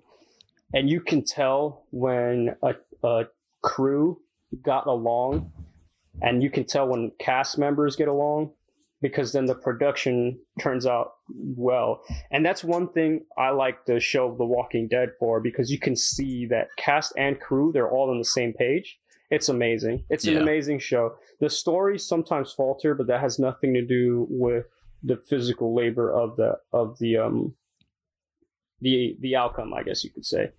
and 0.73 0.89
you 0.89 1.01
can 1.01 1.25
tell 1.25 1.85
when 1.91 2.55
a, 2.63 2.75
a 3.07 3.25
crew 3.69 4.19
got 4.63 4.87
along, 4.87 5.53
and 6.23 6.43
you 6.43 6.51
can 6.51 6.65
tell 6.65 6.89
when 6.89 7.13
cast 7.19 7.59
members 7.59 7.97
get 7.97 8.09
along, 8.09 8.51
because 9.03 9.33
then 9.33 9.45
the 9.47 9.55
production 9.55 10.39
turns 10.59 10.87
out 10.87 11.13
well. 11.57 12.03
And 12.31 12.45
that's 12.45 12.65
one 12.65 12.89
thing 12.89 13.27
I 13.37 13.51
like 13.51 13.85
the 13.85 14.01
show 14.01 14.35
The 14.35 14.45
Walking 14.45 14.89
Dead 14.89 15.13
for 15.21 15.39
because 15.39 15.71
you 15.71 15.79
can 15.79 15.95
see 15.95 16.47
that 16.47 16.69
cast 16.77 17.13
and 17.17 17.39
crew 17.39 17.71
they're 17.73 17.91
all 17.91 18.11
on 18.11 18.19
the 18.19 18.25
same 18.25 18.53
page. 18.53 18.99
It's 19.31 19.51
amazing. 19.51 20.05
It's 20.09 20.27
an 20.27 20.39
amazing 20.39 20.79
show. 20.79 21.15
The 21.39 21.51
stories 21.51 22.03
sometimes 22.03 22.51
falter, 22.53 22.95
but 22.95 23.07
that 23.09 23.21
has 23.21 23.39
nothing 23.39 23.75
to 23.75 23.83
do 23.83 24.27
with 24.31 24.67
the 25.03 25.17
physical 25.17 25.75
labor 25.75 26.11
of 26.11 26.37
the 26.37 26.59
of 26.73 26.99
the 26.99 27.19
um 27.19 27.55
the 28.81 29.17
the 29.21 29.37
outcome, 29.37 29.75
I 29.75 29.83
guess 29.83 30.03
you 30.03 30.11
could 30.11 30.25
say. 30.25 30.51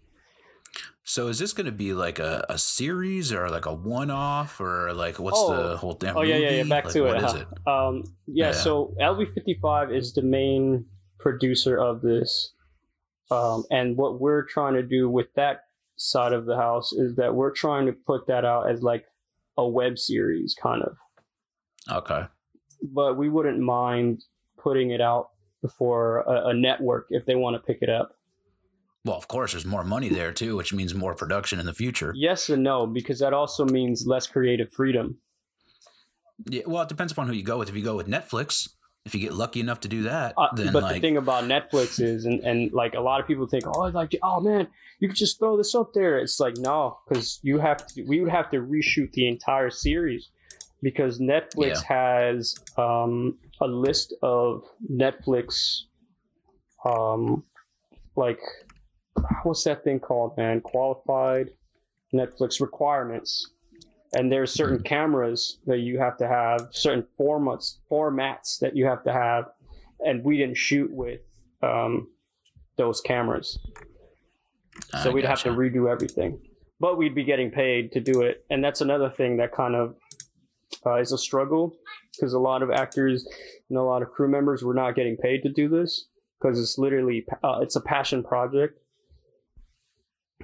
So 1.04 1.28
is 1.28 1.40
this 1.40 1.54
going 1.54 1.66
to 1.66 1.72
be 1.72 1.94
like 1.94 2.20
a, 2.20 2.46
a 2.50 2.58
series 2.60 3.34
or 3.34 3.50
like 3.50 3.66
a 3.66 3.74
one 3.74 4.12
off 4.12 4.60
or 4.62 4.94
like 4.94 5.18
what's 5.20 5.40
Oh. 5.40 5.70
the 5.72 5.78
whole 5.78 5.94
damn 5.94 6.16
Oh 6.16 6.22
yeah, 6.22 6.36
yeah, 6.36 6.52
yeah. 6.52 6.64
Back 6.64 6.86
Like, 6.86 6.94
to 6.94 7.06
it. 7.06 7.14
What 7.16 7.24
is 7.24 7.32
huh? 7.32 7.38
it? 7.40 7.68
Um, 7.68 8.12
yeah, 8.28 8.46
Yeah. 8.48 8.52
So 8.52 8.94
LV55 9.02 9.92
is 9.96 10.14
the 10.14 10.22
main 10.22 10.86
producer 11.18 11.78
of 11.78 12.02
this, 12.02 12.52
um, 13.32 13.66
and 13.72 13.98
what 13.98 14.20
we're 14.20 14.44
trying 14.44 14.76
to 14.76 14.84
do 14.84 15.10
with 15.10 15.34
that 15.34 15.66
side 15.98 16.32
of 16.32 16.46
the 16.46 16.56
house 16.56 16.94
is 16.94 17.16
that 17.16 17.34
we're 17.36 17.52
trying 17.52 17.88
to 17.88 17.92
put 17.92 18.28
that 18.28 18.46
out 18.46 18.70
as 18.70 18.82
like 18.84 19.06
a 19.58 19.68
web 19.68 19.98
series, 20.00 20.54
kind 20.54 20.84
of. 20.84 20.96
Okay. 21.92 22.26
But 22.84 23.18
we 23.18 23.28
wouldn't 23.30 23.60
mind 23.60 24.22
putting 24.58 24.92
it 24.92 25.02
out 25.02 25.30
for 25.78 26.20
a, 26.22 26.50
a 26.50 26.54
network 26.54 27.08
if 27.10 27.26
they 27.26 27.36
want 27.36 27.56
to 27.56 27.60
pick 27.66 27.82
it 27.82 27.90
up. 27.90 28.16
Well, 29.10 29.18
of 29.18 29.28
course, 29.28 29.54
there's 29.54 29.66
more 29.66 29.84
money 29.84 30.08
there 30.08 30.32
too, 30.32 30.56
which 30.56 30.72
means 30.72 30.94
more 30.94 31.16
production 31.16 31.60
in 31.60 31.66
the 31.66 31.74
future. 31.74 32.14
Yes 32.16 32.48
and 32.50 32.62
no, 32.62 32.86
because 32.86 33.18
that 33.20 33.34
also 33.34 33.66
means 33.66 34.06
less 34.06 34.28
creative 34.28 34.72
freedom. 34.72 35.18
Yeah, 36.46 36.62
well, 36.68 36.84
it 36.84 36.90
depends 36.90 37.12
upon 37.12 37.26
who 37.26 37.34
you 37.34 37.42
go 37.42 37.58
with. 37.58 37.70
If 37.70 37.76
you 37.76 37.82
go 37.84 37.96
with 37.96 38.08
Netflix, 38.08 38.70
if 39.06 39.16
you 39.16 39.20
get 39.20 39.34
lucky 39.34 39.62
enough 39.62 39.80
to 39.80 39.88
do 39.88 40.04
that, 40.04 40.36
Uh, 40.38 40.50
then 40.54 40.72
but 40.72 40.84
like 40.84 40.94
the 40.94 41.00
thing 41.00 41.18
about 41.18 41.46
Netflix 41.46 42.00
is, 42.00 42.26
and, 42.26 42.40
and 42.42 42.72
like 42.72 42.94
a 42.94 43.00
lot 43.00 43.20
of 43.20 43.26
people 43.26 43.48
think, 43.48 43.66
oh, 43.66 43.80
like, 43.80 44.16
oh 44.22 44.42
man, 44.42 44.68
you 45.00 45.08
could 45.08 45.18
just 45.18 45.40
throw 45.40 45.58
this 45.58 45.74
up 45.74 45.92
there. 45.94 46.20
It's 46.20 46.40
like 46.40 46.58
no, 46.58 47.00
because 47.08 47.40
you 47.42 47.58
have 47.58 47.88
to. 47.88 48.04
We 48.04 48.22
would 48.22 48.30
have 48.30 48.52
to 48.52 48.58
reshoot 48.58 49.12
the 49.14 49.28
entire 49.28 49.72
series 49.72 50.28
because 50.84 51.18
Netflix 51.20 51.82
has 51.82 52.60
um, 52.78 53.40
a 53.60 53.66
list 53.66 54.14
of 54.22 54.64
Netflix, 54.88 55.82
um, 56.86 57.44
like 58.16 58.40
what's 59.44 59.64
that 59.64 59.84
thing 59.84 60.00
called, 60.00 60.38
man? 60.38 60.62
Qualified 60.62 61.50
Netflix 62.14 62.60
requirements. 62.60 63.50
And 64.14 64.32
there's 64.32 64.52
certain 64.52 64.82
cameras 64.82 65.58
that 65.68 65.80
you 65.80 66.00
have 66.00 66.18
to 66.18 66.28
have, 66.28 66.70
certain 66.72 67.06
formats 67.20 67.76
formats 67.92 68.60
that 68.60 68.76
you 68.76 68.86
have 68.86 69.04
to 69.04 69.14
have, 69.14 69.46
and 70.00 70.24
we 70.24 70.38
didn't 70.38 70.58
shoot 70.58 70.92
with 70.92 71.22
um, 71.62 72.08
those 72.76 73.02
cameras, 73.02 73.60
so 75.04 75.12
I 75.12 75.14
we'd 75.14 75.26
have 75.26 75.44
to 75.44 75.50
redo 75.50 75.92
everything. 75.92 76.40
But 76.80 76.98
we'd 76.98 77.14
be 77.14 77.24
getting 77.24 77.52
paid 77.52 77.92
to 77.92 78.00
do 78.00 78.22
it, 78.22 78.46
and 78.50 78.64
that's 78.64 78.82
another 78.82 79.12
thing 79.12 79.38
that 79.38 79.52
kind 79.52 79.76
of 79.76 79.96
uh, 80.86 80.96
is 80.96 81.12
a 81.12 81.18
struggle 81.18 81.76
because 82.16 82.34
a 82.34 82.40
lot 82.40 82.64
of 82.64 82.72
actors 82.72 83.28
and 83.70 83.78
a 83.78 83.84
lot 83.84 84.02
of 84.02 84.12
crew 84.12 84.28
members 84.28 84.64
were 84.64 84.74
not 84.74 84.96
getting 84.96 85.18
paid 85.18 85.44
to 85.44 85.50
do 85.50 85.68
this 85.68 86.06
because 86.40 86.60
it's 86.60 86.78
literally 86.78 87.26
uh, 87.44 87.60
it's 87.62 87.76
a 87.76 87.82
passion 87.82 88.24
project. 88.24 88.80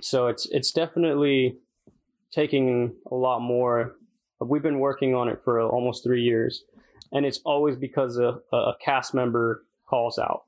So 0.02 0.28
it's 0.28 0.46
it's 0.48 0.72
definitely 0.72 1.56
taking 2.32 2.94
a 3.12 3.16
lot 3.16 3.40
more. 3.40 3.96
We've 4.40 4.62
been 4.62 4.80
working 4.80 5.16
on 5.16 5.30
it 5.30 5.42
for 5.44 5.62
almost 5.62 6.04
three 6.04 6.22
years, 6.22 6.64
and 7.12 7.26
it's 7.26 7.40
always 7.46 7.76
because 7.76 8.18
a, 8.18 8.40
a 8.52 8.76
cast 8.84 9.14
member 9.14 9.64
calls 9.88 10.20
out. 10.20 10.44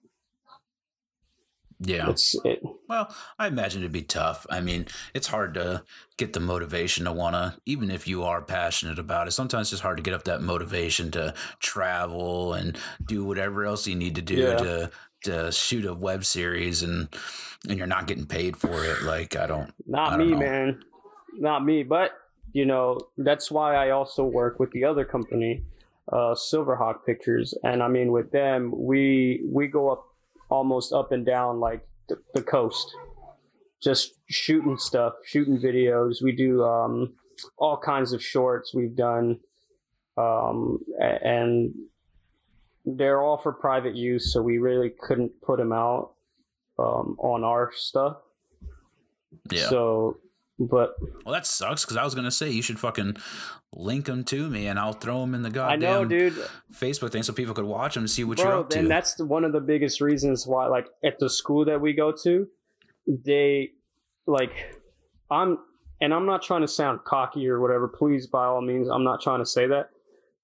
Yeah. 1.79 2.09
It's 2.09 2.35
it. 2.43 2.61
Well, 2.89 3.15
I 3.37 3.47
imagine 3.47 3.81
it'd 3.81 3.91
be 3.91 4.01
tough. 4.01 4.47
I 4.49 4.61
mean, 4.61 4.87
it's 5.13 5.27
hard 5.27 5.53
to 5.53 5.83
get 6.17 6.33
the 6.33 6.39
motivation 6.39 7.05
to 7.05 7.11
want 7.11 7.35
to, 7.35 7.55
even 7.67 7.91
if 7.91 8.07
you 8.07 8.23
are 8.23 8.41
passionate 8.41 8.97
about 8.97 9.27
it, 9.27 9.31
sometimes 9.31 9.65
it's 9.65 9.71
just 9.71 9.83
hard 9.83 9.97
to 9.97 10.03
get 10.03 10.15
up 10.15 10.23
that 10.23 10.41
motivation 10.41 11.11
to 11.11 11.35
travel 11.59 12.53
and 12.53 12.77
do 13.05 13.23
whatever 13.23 13.63
else 13.63 13.85
you 13.85 13.95
need 13.95 14.15
to 14.15 14.23
do 14.23 14.35
Yeah. 14.35 14.55
to 14.55 14.91
shoot 15.51 15.85
a 15.85 15.93
web 15.93 16.25
series 16.25 16.83
and 16.83 17.09
and 17.67 17.77
you're 17.77 17.87
not 17.87 18.07
getting 18.07 18.25
paid 18.25 18.57
for 18.57 18.83
it. 18.85 19.03
Like 19.03 19.35
I 19.35 19.47
don't 19.47 19.71
Not 19.87 20.13
I 20.13 20.17
don't 20.17 20.27
me, 20.27 20.33
know. 20.33 20.39
man. 20.39 20.83
Not 21.33 21.63
me. 21.65 21.83
But 21.83 22.11
you 22.53 22.65
know, 22.65 22.99
that's 23.17 23.51
why 23.51 23.75
I 23.75 23.91
also 23.91 24.23
work 24.23 24.59
with 24.59 24.71
the 24.71 24.83
other 24.85 25.05
company, 25.05 25.63
uh, 26.11 26.33
Silverhawk 26.33 27.05
Pictures, 27.05 27.53
and 27.63 27.83
I 27.83 27.87
mean, 27.87 28.11
with 28.11 28.31
them, 28.31 28.71
we 28.75 29.41
we 29.51 29.67
go 29.67 29.89
up 29.89 30.05
almost 30.49 30.93
up 30.93 31.11
and 31.11 31.25
down 31.25 31.59
like 31.59 31.85
the, 32.07 32.17
the 32.33 32.41
coast, 32.41 32.95
just 33.81 34.13
shooting 34.29 34.77
stuff, 34.77 35.13
shooting 35.25 35.57
videos. 35.59 36.21
We 36.21 36.31
do 36.31 36.63
um, 36.63 37.13
all 37.57 37.77
kinds 37.77 38.13
of 38.13 38.23
shorts. 38.23 38.73
We've 38.73 38.95
done, 38.95 39.39
um, 40.17 40.79
and 40.99 41.73
they're 42.87 43.21
all 43.21 43.37
for 43.37 43.51
private 43.51 43.95
use, 43.95 44.31
so 44.31 44.41
we 44.41 44.57
really 44.57 44.89
couldn't 44.89 45.41
put 45.41 45.59
them 45.59 45.73
out 45.73 46.11
um, 46.79 47.17
on 47.19 47.43
our 47.43 47.71
stuff. 47.75 48.17
Yeah. 49.49 49.67
So, 49.69 50.17
but 50.57 50.95
well, 51.25 51.33
that 51.33 51.45
sucks 51.45 51.83
because 51.83 51.97
I 51.97 52.03
was 52.03 52.15
gonna 52.15 52.31
say 52.31 52.49
you 52.49 52.61
should 52.61 52.79
fucking 52.79 53.17
link 53.73 54.05
them 54.05 54.23
to 54.23 54.49
me 54.49 54.67
and 54.67 54.79
I'll 54.79 54.93
throw 54.93 55.21
them 55.21 55.35
in 55.35 55.41
the 55.41 55.49
I 55.49 55.51
goddamn 55.51 55.79
know, 55.79 56.05
dude, 56.05 56.33
Facebook 56.73 57.11
thing 57.11 57.23
so 57.23 57.33
people 57.33 57.53
could 57.53 57.65
watch 57.65 57.93
them 57.93 58.03
and 58.03 58.09
see 58.09 58.23
what 58.23 58.37
you're 58.37 58.47
bro. 58.47 58.61
up 58.61 58.69
Then 58.69 58.83
And 58.83 58.91
that's 58.91 59.15
the, 59.15 59.25
one 59.25 59.43
of 59.43 59.51
the 59.51 59.59
biggest 59.59 60.01
reasons 60.01 60.47
why, 60.47 60.67
like, 60.67 60.87
at 61.03 61.19
the 61.19 61.29
school 61.29 61.65
that 61.65 61.79
we 61.79 61.93
go 61.93 62.11
to, 62.23 62.47
they, 63.07 63.71
like, 64.25 64.75
I'm, 65.29 65.59
and 66.01 66.13
I'm 66.13 66.25
not 66.25 66.41
trying 66.43 66.61
to 66.61 66.67
sound 66.67 67.03
cocky 67.03 67.47
or 67.49 67.59
whatever. 67.59 67.87
Please, 67.87 68.27
by 68.27 68.45
all 68.45 68.61
means, 68.61 68.87
I'm 68.87 69.03
not 69.03 69.21
trying 69.21 69.39
to 69.39 69.45
say 69.45 69.67
that, 69.67 69.89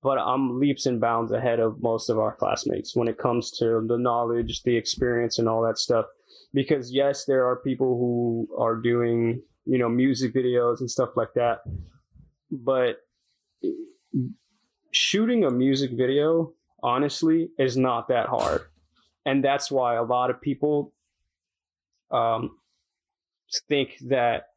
but 0.04 0.18
I'm 0.18 0.60
leaps 0.60 0.86
and 0.86 1.00
bounds 1.00 1.32
ahead 1.32 1.60
of 1.60 1.82
most 1.82 2.10
of 2.10 2.20
our 2.20 2.36
classmates 2.36 2.96
when 2.96 3.08
it 3.08 3.18
comes 3.18 3.52
to 3.60 3.84
the 3.88 3.98
knowledge, 3.98 4.64
the 4.64 4.76
experience, 4.76 5.40
and 5.40 5.48
all 5.50 5.62
that 5.64 5.80
stuff. 5.80 6.06
Because 6.54 6.92
yes, 6.92 7.26
there 7.26 7.48
are 7.48 7.56
people 7.56 7.98
who 7.98 8.48
are 8.58 8.76
doing, 8.76 9.42
you 9.66 9.78
know, 9.78 9.90
music 9.90 10.34
videos 10.34 10.82
and 10.82 10.92
stuff 10.92 11.16
like 11.16 11.34
that, 11.34 11.62
but 12.52 13.02
shooting 14.92 15.44
a 15.44 15.50
music 15.50 15.92
video 15.92 16.52
honestly 16.84 17.50
is 17.58 17.78
not 17.78 18.10
that 18.10 18.28
hard 18.28 18.66
and 19.26 19.44
that's 19.44 19.72
why 19.72 19.96
a 19.96 20.04
lot 20.04 20.30
of 20.30 20.42
people 20.42 20.92
um, 22.12 22.58
think 23.68 23.98
that 24.02 24.50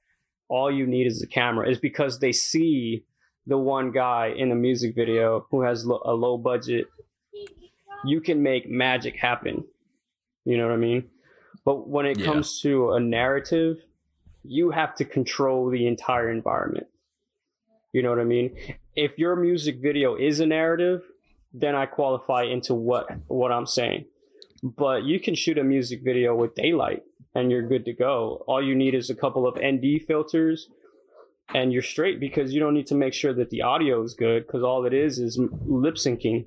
all 0.49 0.71
you 0.71 0.87
need 0.87 1.07
is 1.07 1.23
a 1.23 1.27
camera 1.27 1.69
is 1.69 1.79
because 1.79 2.19
they 2.19 2.33
see 2.33 3.03
the 3.47 3.59
one 3.59 3.91
guy 3.93 4.29
in 4.37 4.51
a 4.51 4.55
music 4.55 4.95
video 4.95 5.47
who 5.51 5.63
has 5.63 5.87
lo- 5.87 6.03
a 6.05 6.15
low 6.15 6.37
budget 6.37 6.87
you 8.05 8.21
can 8.21 8.43
make 8.43 8.69
magic 8.69 9.17
happen. 9.17 9.65
You 10.45 10.57
know 10.57 10.67
what 10.69 10.75
i 10.75 10.77
mean? 10.77 11.05
But 11.65 11.89
when 11.89 12.07
it 12.07 12.19
Yeah. 12.19 12.27
comes 12.27 12.61
to 12.63 12.93
a 12.93 13.01
narrative 13.01 13.79
you 14.49 14.71
have 14.71 14.95
to 14.95 15.05
control 15.05 15.71
the 15.71 15.89
entire 15.89 16.31
environment. 16.31 16.87
You 17.93 18.03
know 18.03 18.11
what 18.11 18.21
i 18.21 18.25
mean? 18.25 18.57
If 18.95 19.19
your 19.19 19.35
music 19.37 19.77
video 19.81 20.15
is 20.17 20.41
a 20.41 20.47
narrative 20.47 21.03
then 21.55 21.75
i 21.75 21.87
qualify 21.87 22.43
into 22.45 22.75
what 22.75 23.07
what 23.29 23.51
i'm 23.53 23.67
saying. 23.67 24.05
But 24.63 25.05
you 25.05 25.19
can 25.21 25.35
shoot 25.35 25.59
a 25.59 25.65
music 25.65 26.01
video 26.03 26.35
with 26.35 26.55
daylight 26.55 27.03
and 27.35 27.51
you're 27.51 27.63
good 27.73 27.85
to 27.85 27.93
go. 27.93 28.43
All 28.47 28.63
you 28.63 28.75
need 28.75 28.95
is 28.95 29.11
a 29.11 29.15
couple 29.15 29.47
of 29.47 29.55
nd 29.57 30.03
filters 30.07 30.69
and 31.55 31.73
you're 31.73 31.83
straight 31.83 32.21
because 32.21 32.53
you 32.53 32.61
don't 32.61 32.75
need 32.75 32.87
to 32.89 32.95
make 32.95 33.15
sure 33.15 33.33
that 33.33 33.51
the 33.51 33.63
audio 33.63 34.03
is 34.03 34.15
good 34.15 34.47
because 34.47 34.63
all 34.63 34.85
it 34.85 34.93
is 34.93 35.19
is 35.19 35.39
lip 35.39 35.95
syncing. 35.95 36.47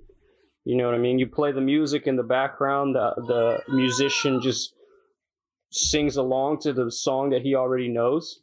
You 0.66 0.76
know 0.76 0.86
what 0.86 0.94
i 0.94 0.98
mean? 0.98 1.20
You 1.20 1.28
play 1.28 1.52
the 1.52 1.62
music 1.62 2.06
in 2.06 2.16
the 2.16 2.24
background 2.24 2.96
the, 2.96 3.14
the 3.16 3.74
musician 3.74 4.42
just 4.42 4.74
sings 5.72 6.18
along 6.18 6.60
to 6.60 6.74
the 6.74 6.92
song 6.92 7.30
that 7.30 7.44
he 7.44 7.56
already 7.56 7.88
knows 7.88 8.40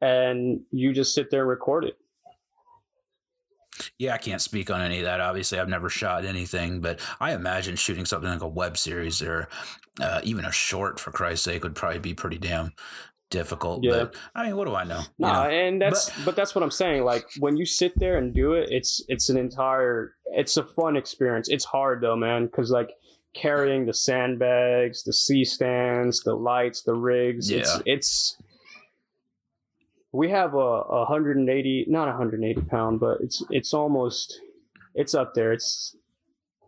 and 0.00 0.62
you 0.70 0.92
just 0.92 1.14
sit 1.14 1.30
there 1.30 1.40
and 1.40 1.48
record 1.48 1.84
it. 1.84 1.96
Yeah, 3.98 4.14
I 4.14 4.18
can't 4.18 4.42
speak 4.42 4.70
on 4.70 4.80
any 4.80 4.98
of 4.98 5.04
that. 5.04 5.20
Obviously, 5.20 5.58
I've 5.58 5.68
never 5.68 5.88
shot 5.88 6.24
anything, 6.24 6.80
but 6.80 7.00
I 7.18 7.32
imagine 7.32 7.76
shooting 7.76 8.04
something 8.04 8.28
like 8.28 8.42
a 8.42 8.48
web 8.48 8.76
series 8.76 9.22
or 9.22 9.48
uh, 10.00 10.20
even 10.22 10.44
a 10.44 10.52
short, 10.52 10.98
for 10.98 11.10
Christ's 11.10 11.44
sake, 11.44 11.62
would 11.62 11.74
probably 11.74 11.98
be 11.98 12.14
pretty 12.14 12.38
damn 12.38 12.72
difficult. 13.30 13.82
Yeah. 13.82 13.90
But 13.92 14.16
I 14.34 14.46
mean, 14.46 14.56
what 14.56 14.66
do 14.66 14.74
I 14.74 14.84
know? 14.84 15.00
You 15.18 15.26
No, 15.26 15.32
know? 15.32 15.48
and 15.48 15.80
that's 15.80 16.10
but, 16.24 16.36
that's 16.36 16.54
what 16.54 16.62
I'm 16.62 16.70
saying. 16.70 17.04
Like 17.04 17.26
when 17.38 17.56
you 17.56 17.64
sit 17.64 17.98
there 17.98 18.18
and 18.18 18.34
do 18.34 18.52
it, 18.54 18.68
it's 18.70 19.02
it's 19.08 19.28
an 19.30 19.36
entire 19.38 20.12
it's 20.26 20.56
a 20.56 20.64
fun 20.64 20.96
experience. 20.96 21.48
It's 21.48 21.64
hard 21.64 22.00
though, 22.02 22.16
man, 22.16 22.46
because 22.46 22.70
like 22.70 22.90
carrying 23.32 23.86
the 23.86 23.94
sandbags, 23.94 25.04
the 25.04 25.12
C 25.12 25.44
stands, 25.44 26.22
the 26.22 26.34
lights, 26.34 26.82
the 26.82 26.94
rigs. 26.94 27.50
It's 27.50 27.74
Yeah. 27.76 27.82
it's 27.94 28.36
we 30.12 30.30
have 30.30 30.54
a, 30.54 30.58
a 30.58 30.98
180 31.08 31.86
not 31.88 32.08
a 32.08 32.12
180 32.12 32.62
pound, 32.62 33.00
but 33.00 33.20
it's 33.20 33.42
it's 33.50 33.72
almost 33.72 34.40
it's 34.94 35.14
up 35.14 35.34
there. 35.34 35.52
It's 35.52 35.94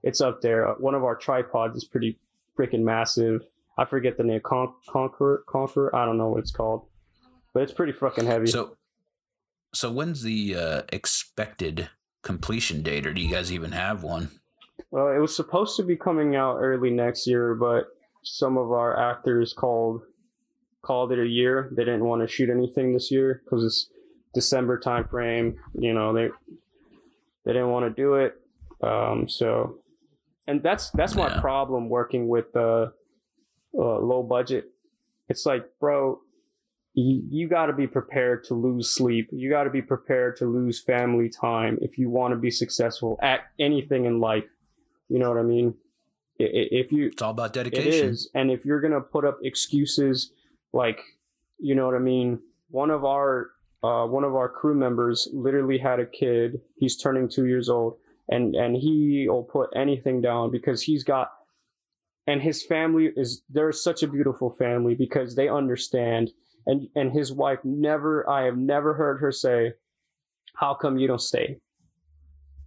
it's 0.03 0.21
up 0.21 0.41
there. 0.43 0.67
One 0.79 0.95
of 0.95 1.05
our 1.05 1.17
tripods 1.17 1.77
is 1.77 1.85
pretty 1.85 2.17
freaking 2.57 2.83
massive. 2.83 3.43
I 3.79 3.85
forget 3.85 4.17
the 4.17 4.25
name. 4.25 4.41
Con- 4.43 4.75
Conqueror, 4.89 5.45
Conqueror. 5.47 5.95
I 5.97 6.05
don't 6.05 6.19
know 6.19 6.29
what 6.31 6.41
it's 6.41 6.51
called, 6.51 6.87
but 7.55 7.63
it's 7.63 7.73
pretty 7.73 7.93
fucking 7.93 8.27
heavy. 8.27 8.47
So, 8.47 8.77
so 9.73 9.91
when's 9.91 10.23
the 10.23 10.57
uh, 10.57 10.83
expected 10.93 11.89
completion 12.23 12.83
date, 12.83 13.07
or 13.07 13.13
do 13.15 13.21
you 13.21 13.33
guys 13.33 13.53
even 13.53 13.73
have 13.73 14.03
one? 14.03 14.31
Well, 14.91 15.09
it 15.09 15.19
was 15.19 15.35
supposed 15.35 15.77
to 15.77 15.83
be 15.83 15.97
coming 15.97 16.37
out 16.37 16.59
early 16.59 16.91
next 16.91 17.27
year, 17.27 17.55
but 17.55 17.87
some 18.23 18.59
of 18.59 18.71
our 18.73 18.99
actors 19.11 19.53
called 19.53 20.03
called 20.83 21.13
it 21.13 21.19
a 21.19 21.27
year. 21.27 21.69
They 21.73 21.85
didn't 21.85 22.05
want 22.05 22.23
to 22.23 22.29
shoot 22.29 22.51
anything 22.51 22.93
this 22.93 23.11
year 23.11 23.41
because 23.45 23.65
it's 23.65 23.89
December 24.35 24.79
time 24.79 25.05
frame. 25.09 25.57
You 25.75 25.95
know, 25.95 26.13
they 26.13 26.29
they 27.45 27.53
didn't 27.55 27.71
want 27.71 27.87
to 27.87 28.03
do 28.03 28.15
it. 28.17 28.39
Um, 28.83 29.29
so, 29.29 29.79
and 30.47 30.63
that's 30.63 30.91
that's 30.91 31.15
my 31.15 31.29
Yeah. 31.35 31.41
problem 31.41 31.89
working 31.89 32.29
with 32.29 32.55
uh, 32.55 32.89
uh, 33.77 33.99
low 33.99 34.23
budget. 34.23 34.67
It's 35.29 35.47
like, 35.47 35.65
bro, 35.81 36.21
you, 36.95 37.23
you 37.31 37.49
got 37.49 37.67
to 37.67 37.73
be 37.73 37.87
prepared 37.87 38.45
to 38.45 38.55
lose 38.55 38.91
sleep. 38.91 39.29
You 39.33 39.49
got 39.49 39.65
to 39.65 39.71
be 39.71 39.83
prepared 39.83 40.37
to 40.39 40.47
lose 40.47 40.81
family 40.81 41.29
time 41.29 41.79
if 41.81 41.99
you 41.99 42.11
want 42.11 42.33
to 42.33 42.37
be 42.39 42.51
successful 42.51 43.19
at 43.23 43.41
anything 43.59 44.05
in 44.05 44.21
life. 44.21 44.45
You 45.09 45.19
know 45.19 45.29
what 45.31 45.39
I 45.39 45.43
mean? 45.43 45.75
If 46.39 46.91
you, 46.91 47.07
It's 47.07 47.23
all 47.23 47.31
about 47.31 47.53
dedication. 47.53 48.09
is, 48.11 48.29
and 48.35 48.51
if 48.51 48.65
you're 48.65 48.81
gonna 48.81 49.01
put 49.01 49.25
up 49.25 49.39
excuses, 49.45 50.31
like, 50.73 51.01
you 51.61 51.75
know 51.75 51.87
what 51.87 51.95
I 51.95 52.01
mean? 52.01 52.41
One 52.71 52.91
of 52.91 53.05
our 53.05 53.51
uh, 53.85 54.07
one 54.07 54.25
of 54.25 54.35
our 54.35 54.49
crew 54.49 54.75
members 54.75 55.29
literally 55.33 55.79
had 55.79 56.01
a 56.01 56.07
kid. 56.07 56.61
He's 56.79 56.97
turning 56.97 57.29
two 57.29 57.47
years 57.47 57.69
old, 57.69 57.97
and 58.29 58.57
and 58.57 58.75
he 58.77 59.27
will 59.29 59.45
put 59.45 59.71
anything 59.77 60.21
down 60.21 60.51
because 60.51 60.83
he's 60.83 61.05
got, 61.05 61.33
and 62.27 62.41
his 62.41 62.63
family 62.63 63.13
is 63.17 63.43
they're 63.51 63.73
such 63.73 64.03
a 64.03 64.09
beautiful 64.09 64.51
family 64.51 64.95
because 64.95 65.35
they 65.35 65.49
understand, 65.49 66.31
and 66.67 66.89
and 66.95 67.13
his 67.13 67.33
wife 67.33 67.59
never 67.65 68.29
I 68.29 68.45
have 68.45 68.57
never 68.57 68.95
heard 68.95 69.21
her 69.21 69.33
say, 69.33 69.75
"How 70.55 70.75
come 70.75 70.99
you 70.99 71.07
don't 71.09 71.21
stay? 71.21 71.59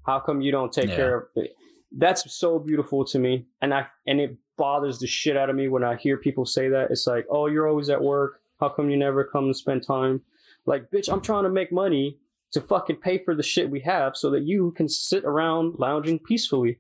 How 0.06 0.20
come 0.20 0.42
you 0.42 0.52
don't 0.52 0.74
take 0.74 0.90
Yeah. 0.90 0.96
care 0.96 1.18
of 1.18 1.28
it?" 1.36 1.56
That's 1.98 2.34
so 2.34 2.60
beautiful 2.60 3.06
to 3.06 3.20
me, 3.20 3.46
and 3.62 3.74
I 3.74 3.88
and 4.08 4.20
it 4.20 4.36
bothers 4.58 5.00
the 5.00 5.08
shit 5.08 5.38
out 5.38 5.50
of 5.50 5.56
me 5.56 5.68
when 5.68 5.84
I 5.84 5.96
hear 5.96 6.18
people 6.18 6.46
say 6.46 6.70
that. 6.70 6.92
It's 6.92 7.08
like, 7.08 7.26
"Oh, 7.30 7.48
you're 7.48 7.68
always 7.68 7.90
at 7.90 8.02
work. 8.02 8.40
How 8.60 8.70
come 8.70 8.90
you 8.90 8.98
never 8.98 9.24
come 9.24 9.46
and 9.46 9.56
spend 9.56 9.84
time?" 9.84 10.22
Like, 10.66 10.90
bitch, 10.92 11.12
I'm 11.12 11.22
trying 11.22 11.44
to 11.44 11.50
make 11.50 11.72
money 11.72 12.18
to 12.52 12.62
fucking 12.62 12.98
pay 12.98 13.18
for 13.18 13.36
the 13.36 13.44
shit 13.44 13.70
we 13.70 13.82
have 13.82 14.16
so 14.16 14.30
that 14.32 14.44
you 14.44 14.72
can 14.72 14.88
sit 14.90 15.24
around 15.26 15.78
lounging 15.78 16.20
peacefully. 16.20 16.78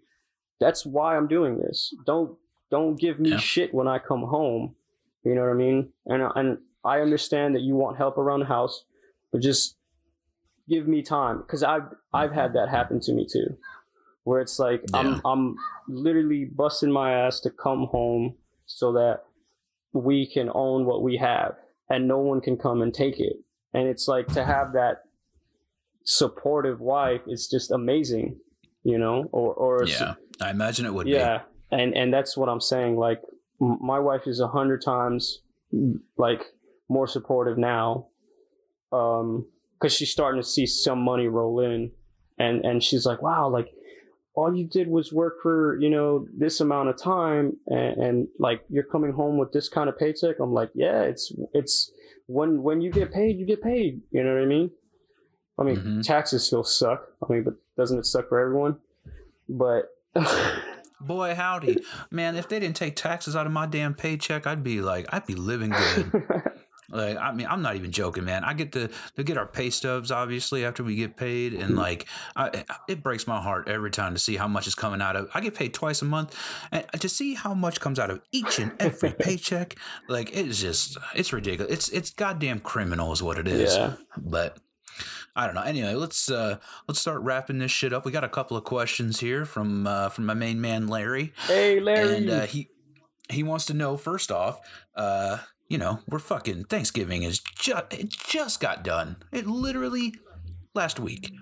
That's 0.60 0.86
why 0.86 1.18
I'm 1.18 1.28
doing 1.28 1.58
this. 1.60 1.94
Don't 2.06 2.38
don't 2.72 2.96
give 3.00 3.20
me 3.20 3.32
Yeah. 3.32 3.38
shit 3.38 3.74
when 3.74 3.88
I 3.88 4.00
come 4.00 4.24
home. 4.24 4.76
You 5.24 5.34
know 5.36 5.42
what 5.42 5.50
I 5.52 5.54
mean? 5.54 5.90
And 6.06 6.22
and 6.36 6.58
I 6.84 7.02
understand 7.02 7.56
that 7.56 7.62
you 7.62 7.76
want 7.76 7.98
help 7.98 8.18
around 8.18 8.42
the 8.42 8.46
house, 8.46 8.84
but 9.32 9.42
just 9.42 9.76
give 10.70 10.88
me 10.88 11.02
time 11.02 11.40
because 11.40 11.64
I've 11.64 11.88
I've 12.14 12.32
had 12.32 12.54
that 12.54 12.70
happen 12.70 13.00
to 13.02 13.14
me 13.14 13.26
too, 13.26 13.58
where 14.24 14.40
it's 14.42 14.60
like 14.60 14.82
Yeah. 14.94 15.00
I'm 15.00 15.22
I'm 15.26 15.58
literally 15.88 16.46
busting 16.46 16.92
my 16.92 17.14
ass 17.14 17.40
to 17.42 17.50
come 17.50 17.86
home 17.88 18.36
so 18.68 18.92
that 18.94 19.24
we 19.94 20.26
can 20.28 20.50
own 20.54 20.86
what 20.86 21.02
we 21.02 21.18
have 21.18 21.56
and 21.90 22.08
no 22.08 22.18
one 22.20 22.42
can 22.42 22.58
come 22.58 22.82
and 22.82 22.94
take 22.94 23.20
it. 23.20 23.38
And 23.74 23.88
it's 23.88 24.08
like 24.08 24.28
to 24.34 24.44
have 24.46 24.74
that 24.74 25.04
supportive 26.04 26.80
wife 26.82 27.22
is 27.28 27.48
just 27.48 27.72
amazing, 27.72 28.40
you 28.84 28.98
know, 28.98 29.28
or 29.32 29.54
or 29.54 29.86
Yeah, 29.86 30.16
I 30.42 30.50
imagine 30.52 30.86
it 30.86 30.94
would 30.94 31.06
be. 31.06 31.12
yeah, 31.14 31.42
and 31.76 31.96
and 31.96 32.14
that's 32.14 32.38
what 32.38 32.50
I'm 32.50 32.62
saying. 32.62 32.96
Like 32.96 33.22
my 33.60 34.00
wife 34.00 34.28
is 34.28 34.40
a 34.40 34.48
hundred 34.48 34.82
times 34.82 35.40
like 36.18 36.42
more 36.90 37.08
supportive 37.08 37.58
now, 37.58 38.08
um, 38.92 39.46
because 39.74 39.94
she's 39.94 40.12
starting 40.12 40.42
to 40.42 40.48
see 40.48 40.66
some 40.66 41.00
money 41.00 41.28
roll 41.28 41.60
in, 41.60 41.92
and 42.38 42.64
and 42.64 42.84
she's 42.84 43.06
like, 43.06 43.22
wow, 43.22 43.48
like 43.50 43.72
all 44.36 44.54
you 44.54 44.66
did 44.66 44.88
was 44.88 45.12
work 45.14 45.42
for 45.42 45.80
you 45.80 45.90
know 45.90 46.28
this 46.34 46.60
amount 46.60 46.90
of 46.90 47.02
time 47.02 47.58
and, 47.68 47.98
and, 47.98 48.28
like 48.38 48.62
you're 48.70 48.84
coming 48.84 49.14
home 49.14 49.38
with 49.38 49.52
this 49.54 49.70
kind 49.70 49.90
of 49.90 49.98
paycheck. 49.98 50.40
I'm 50.40 50.54
like 50.54 50.70
yeah 50.74 51.04
it's 51.04 51.32
it's 51.54 51.92
when 52.28 52.62
when 52.62 52.82
you 52.82 52.92
get 52.92 53.14
paid 53.14 53.38
you 53.38 53.46
get 53.46 53.64
paid. 53.64 54.02
You 54.12 54.24
know 54.24 54.34
what 54.34 54.44
i 54.44 54.46
mean? 54.46 54.72
I 55.58 55.64
mean 55.64 55.78
mm-hmm. 55.78 56.02
taxes 56.02 56.46
still 56.46 56.66
suck. 56.66 57.08
I 57.24 57.32
mean 57.32 57.44
but 57.44 57.54
doesn't 57.78 58.00
it 58.00 58.06
suck 58.06 58.28
for 58.30 58.40
everyone? 58.40 58.78
But 59.48 59.90
boy 61.02 61.36
howdy 61.36 61.78
man 62.10 62.36
if 62.36 62.48
they 62.48 62.60
didn't 62.60 62.76
take 62.76 62.96
taxes 62.96 63.36
out 63.36 63.46
of 63.46 63.52
my 63.52 63.66
damn 63.66 63.94
paycheck 63.94 64.48
i'd 64.48 64.64
be 64.64 64.82
like 64.82 65.06
i'd 65.14 65.26
be 65.26 65.36
living 65.36 65.70
good 65.70 66.24
Like, 66.90 67.18
I 67.18 67.32
mean, 67.32 67.48
I'm 67.50 67.62
not 67.62 67.76
even 67.76 67.92
joking, 67.92 68.26
man. 68.26 68.44
I 68.44 68.54
get 68.54 68.72
to, 68.74 68.90
to 69.16 69.24
get 69.24 69.38
our 69.38 69.46
pay 69.46 69.70
stubs, 69.70 70.12
obviously, 70.12 70.66
after 70.66 70.84
we 70.84 70.96
get 70.96 71.18
paid. 71.18 71.54
And 71.54 71.72
mm-hmm. 71.72 71.78
like, 71.78 72.06
I, 72.36 72.64
it 72.88 73.02
breaks 73.02 73.28
my 73.28 73.42
heart 73.42 73.68
every 73.68 73.92
time 73.92 74.14
to 74.14 74.20
see 74.20 74.36
how 74.36 74.48
much 74.48 74.68
is 74.68 74.76
coming 74.76 75.02
out 75.02 75.16
of, 75.16 75.30
I 75.34 75.42
get 75.42 75.56
paid 75.56 75.74
twice 75.74 76.02
a 76.02 76.06
month 76.06 76.38
and 76.72 76.86
to 77.00 77.10
see 77.10 77.34
how 77.34 77.54
much 77.54 77.80
comes 77.80 78.00
out 78.00 78.12
of 78.12 78.22
each 78.32 78.60
and 78.60 78.72
every 78.80 79.12
paycheck. 79.20 79.76
Like, 80.08 80.36
it's 80.36 80.60
just, 80.60 80.98
it's 81.16 81.34
ridiculous. 81.34 81.72
It's, 81.72 81.90
it's 81.90 82.12
goddamn 82.12 82.60
criminal 82.60 83.12
is 83.12 83.24
what 83.24 83.38
it 83.38 83.48
is. 83.48 83.76
Yeah. 83.76 83.94
But 84.18 84.58
I 85.36 85.46
don't 85.46 85.56
know. 85.56 85.62
Anyway, 85.62 85.94
let's 85.94 86.32
uh 86.32 86.58
let's 86.88 87.00
start 87.00 87.22
wrapping 87.22 87.60
this 87.60 87.72
shit 87.72 87.92
up. 87.94 88.06
We 88.06 88.12
got 88.12 88.24
a 88.24 88.30
couple 88.30 88.56
of 88.56 88.64
questions 88.64 89.20
here 89.20 89.46
from 89.46 89.86
uh 89.86 90.10
from 90.10 90.26
my 90.26 90.34
main 90.34 90.62
man 90.62 90.88
Larry. 90.88 91.34
Hey 91.48 91.80
Larry. 91.80 92.18
And 92.18 92.30
uh, 92.30 92.46
he 92.46 92.70
he 93.30 93.44
wants 93.44 93.66
to 93.66 93.74
know 93.74 93.98
first 93.98 94.32
off, 94.32 94.60
uh 94.96 95.40
you 95.68 95.78
know, 95.78 96.00
we're 96.08 96.20
fucking 96.20 96.66
Thanksgiving 96.66 97.24
is 97.24 97.40
just 97.40 97.86
it 97.92 98.10
just 98.10 98.60
got 98.60 98.84
done. 98.84 99.18
It 99.32 99.46
literally 99.46 100.14
last 100.74 101.00
week. 101.00 101.34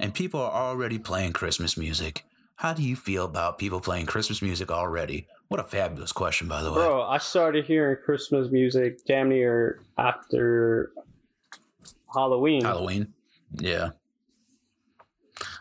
And 0.00 0.14
people 0.14 0.40
are 0.40 0.52
already 0.52 0.98
playing 0.98 1.32
Christmas 1.32 1.76
music. 1.76 2.24
How 2.56 2.72
do 2.72 2.82
you 2.82 2.96
feel 2.96 3.24
about 3.24 3.58
people 3.58 3.80
playing 3.80 4.06
Christmas 4.06 4.42
music 4.42 4.70
already? 4.70 5.26
What 5.48 5.60
a 5.60 5.64
fabulous 5.64 6.12
question, 6.12 6.48
by 6.48 6.62
the 6.62 6.70
way. 6.70 6.76
Bro, 6.76 7.02
I 7.02 7.18
started 7.18 7.64
hearing 7.64 7.96
Christmas 8.04 8.50
music 8.50 9.04
damn 9.06 9.30
near 9.30 9.80
after 9.96 10.90
Halloween. 12.12 12.62
Halloween. 12.62 13.14
Yeah 13.52 13.90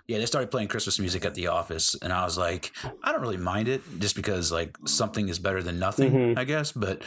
yeah, 0.07 0.19
they 0.19 0.25
started 0.25 0.49
playing 0.49 0.69
Christmas 0.69 0.99
music 0.99 1.25
at 1.25 1.35
the 1.35 1.47
office, 1.47 1.93
and 2.01 2.13
I 2.13 2.23
was 2.23 2.38
like, 2.38 2.71
I 3.03 3.11
don't 3.11 3.19
really 3.19 3.35
mind 3.35 3.67
it, 3.67 3.81
just 3.99 4.15
because 4.15 4.53
like 4.53 4.77
something 4.85 5.27
is 5.27 5.38
better 5.38 5.61
than 5.61 5.79
nothing, 5.79 6.11
mm-hmm. 6.13 6.39
I 6.39 6.45
guess. 6.45 6.71
But, 6.71 7.01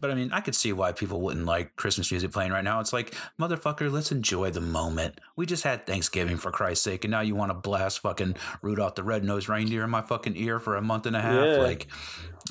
but 0.00 0.12
I 0.12 0.14
mean, 0.14 0.30
I 0.32 0.40
could 0.40 0.54
see 0.54 0.72
why 0.72 0.92
people 0.92 1.20
wouldn't 1.20 1.46
like 1.46 1.74
Christmas 1.74 2.12
music 2.12 2.30
playing 2.30 2.52
right 2.52 2.62
now. 2.62 2.78
It's 2.78 2.92
like, 2.92 3.12
motherfucker, 3.40 3.90
let's 3.90 4.12
enjoy 4.12 4.50
the 4.50 4.60
moment. 4.60 5.20
We 5.34 5.46
just 5.46 5.64
had 5.64 5.84
Thanksgiving 5.84 6.36
for 6.36 6.52
Christ's 6.52 6.84
sake, 6.84 7.04
and 7.04 7.10
now 7.10 7.22
you 7.22 7.34
want 7.34 7.50
to 7.50 7.54
blast 7.54 7.98
fucking 8.00 8.36
Rudolph 8.62 8.94
the 8.94 9.02
Red-Nosed 9.02 9.48
Reindeer 9.48 9.82
in 9.82 9.90
my 9.90 10.02
fucking 10.02 10.36
ear 10.36 10.60
for 10.60 10.76
a 10.76 10.82
month 10.82 11.06
and 11.06 11.16
a 11.16 11.20
half, 11.20 11.44
yeah. 11.44 11.56
like. 11.56 11.88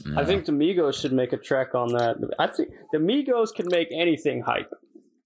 No. 0.06 0.20
I 0.20 0.26
think 0.26 0.46
the 0.46 0.52
Migos 0.52 1.00
should 1.00 1.14
make 1.14 1.32
a 1.32 1.38
track 1.38 1.76
on 1.76 1.94
that. 1.94 2.18
I 2.40 2.48
think 2.48 2.72
the 2.92 2.98
Migos 2.98 3.56
can 3.56 3.68
make 3.70 3.88
anything 3.92 4.42
hype. 4.42 4.74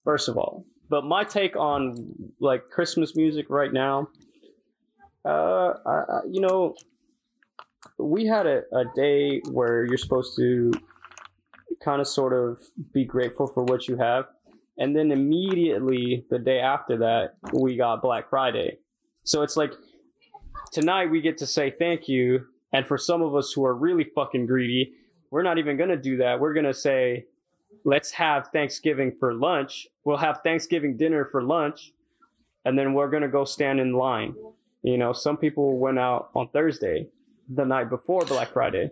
First 0.04 0.28
of 0.28 0.36
all, 0.36 0.62
but 0.88 1.04
my 1.04 1.24
take 1.24 1.56
on 1.56 2.32
like 2.40 2.70
Christmas 2.70 3.14
music 3.14 3.46
right 3.50 3.72
now 3.72 4.08
uh, 5.28 5.74
I, 5.84 6.20
you 6.26 6.40
know, 6.40 6.74
we 7.98 8.26
had 8.26 8.46
a, 8.46 8.62
a 8.74 8.84
day 8.96 9.40
where 9.50 9.84
you're 9.84 9.98
supposed 9.98 10.36
to 10.36 10.72
kind 11.82 12.00
of 12.00 12.08
sort 12.08 12.32
of 12.32 12.58
be 12.92 13.04
grateful 13.04 13.46
for 13.46 13.62
what 13.64 13.88
you 13.88 13.96
have. 13.96 14.26
And 14.78 14.96
then 14.96 15.10
immediately 15.10 16.24
the 16.30 16.38
day 16.38 16.60
after 16.60 16.96
that, 16.98 17.34
we 17.52 17.76
got 17.76 18.00
Black 18.00 18.30
Friday. 18.30 18.78
So 19.24 19.42
it's 19.42 19.56
like 19.56 19.72
tonight 20.72 21.10
we 21.10 21.20
get 21.20 21.38
to 21.38 21.46
say 21.46 21.70
thank 21.70 22.08
you. 22.08 22.46
And 22.72 22.86
for 22.86 22.96
some 22.96 23.22
of 23.22 23.34
us 23.34 23.52
who 23.52 23.64
are 23.64 23.74
really 23.74 24.04
fucking 24.04 24.46
greedy, 24.46 24.92
we're 25.30 25.42
not 25.42 25.58
even 25.58 25.76
going 25.76 25.90
to 25.90 25.96
do 25.96 26.18
that. 26.18 26.40
We're 26.40 26.54
going 26.54 26.66
to 26.66 26.74
say, 26.74 27.24
let's 27.84 28.10
have 28.12 28.48
Thanksgiving 28.48 29.12
for 29.12 29.34
lunch. 29.34 29.88
We'll 30.04 30.16
have 30.16 30.40
Thanksgiving 30.42 30.96
dinner 30.96 31.24
for 31.24 31.42
lunch. 31.42 31.92
And 32.64 32.78
then 32.78 32.92
we're 32.92 33.08
to 33.22 33.28
go 33.28 33.44
stand 33.44 33.80
in 33.80 33.92
line. 33.92 34.34
You 34.82 34.98
know, 34.98 35.12
some 35.12 35.36
people 35.36 35.78
went 35.78 35.98
out 35.98 36.30
on 36.34 36.48
Thursday, 36.48 37.06
the 37.48 37.64
night 37.64 37.88
before 37.88 38.24
Black 38.24 38.52
Friday. 38.52 38.90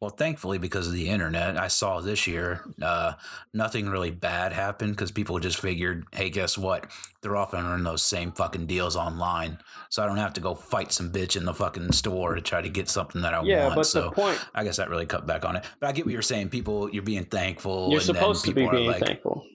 Well, 0.00 0.10
thankfully, 0.10 0.56
because 0.56 0.86
of 0.86 0.94
the 0.94 1.10
internet, 1.10 1.58
I 1.58 1.68
saw 1.68 2.00
this 2.00 2.26
year 2.26 2.64
uh, 2.80 3.12
nothing 3.52 3.90
really 3.90 4.10
bad 4.10 4.50
happened 4.54 4.92
because 4.92 5.10
people 5.10 5.38
just 5.40 5.60
figured, 5.60 6.06
hey, 6.12 6.30
guess 6.30 6.56
what? 6.56 6.86
They're 7.20 7.36
offering 7.36 7.82
those 7.84 8.00
same 8.00 8.32
fucking 8.32 8.64
deals 8.64 8.96
online, 8.96 9.58
so 9.90 10.02
I 10.02 10.06
don't 10.06 10.16
have 10.16 10.32
to 10.34 10.40
go 10.40 10.54
fight 10.54 10.90
some 10.90 11.12
bitch 11.12 11.36
in 11.36 11.44
the 11.44 11.52
fucking 11.52 11.92
store 11.92 12.34
to 12.34 12.40
try 12.40 12.62
to 12.62 12.70
get 12.70 12.88
something 12.88 13.20
that 13.20 13.34
I 13.34 13.42
yeah, 13.42 13.64
want. 13.64 13.74
But 13.74 13.86
so 13.86 14.04
the 14.04 14.10
point, 14.12 14.40
I 14.54 14.64
guess 14.64 14.78
that 14.78 14.88
really 14.88 15.04
cut 15.04 15.26
back 15.26 15.44
on 15.44 15.56
it. 15.56 15.66
But 15.80 15.88
I 15.88 15.92
get 15.92 16.06
what 16.06 16.12
you're 16.12 16.22
saying. 16.22 16.48
People, 16.48 16.88
you're 16.88 17.02
being 17.02 17.26
thankful. 17.26 17.90
You're 17.90 18.00
supposed 18.00 18.46
to 18.46 18.54
be 18.54 18.66
being 18.66 18.86
like, 18.86 19.04
thankful. 19.04 19.46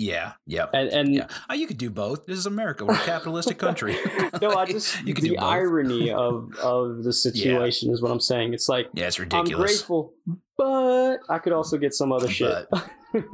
Yeah, 0.00 0.32
yeah, 0.46 0.66
and, 0.72 0.88
and 0.88 1.14
yeah. 1.14 1.26
Oh, 1.50 1.54
you 1.54 1.66
could 1.66 1.76
do 1.76 1.90
both. 1.90 2.24
This 2.24 2.38
is 2.38 2.46
America. 2.46 2.86
We're 2.86 2.94
a 2.94 2.98
capitalistic 2.98 3.58
country. 3.66 3.98
no, 4.40 4.56
I 4.56 4.64
just 4.70 5.02
you 5.04 5.12
could 5.12 5.24
the 5.24 5.36
irony 5.36 6.10
of 6.26 6.56
of 6.56 7.04
the 7.04 7.12
situation 7.12 7.88
yeah. 7.88 7.94
is 7.94 8.02
what 8.02 8.10
I'm 8.10 8.20
saying. 8.20 8.54
It's 8.54 8.66
like 8.66 8.88
yeah, 8.94 9.08
it's 9.08 9.18
ridiculous. 9.18 9.52
I'm 9.52 9.60
grateful, 9.60 10.14
but 10.56 11.18
I 11.28 11.38
could 11.38 11.52
also 11.52 11.76
get 11.76 11.92
some 11.92 12.12
other 12.12 12.28
shit. 12.28 12.66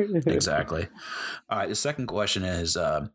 exactly. 0.01 0.89
All 1.49 1.59
right. 1.59 1.69
The 1.69 1.77
second 1.77 2.07
question 2.07 2.45
is. 2.45 2.77
Uh, 2.77 3.09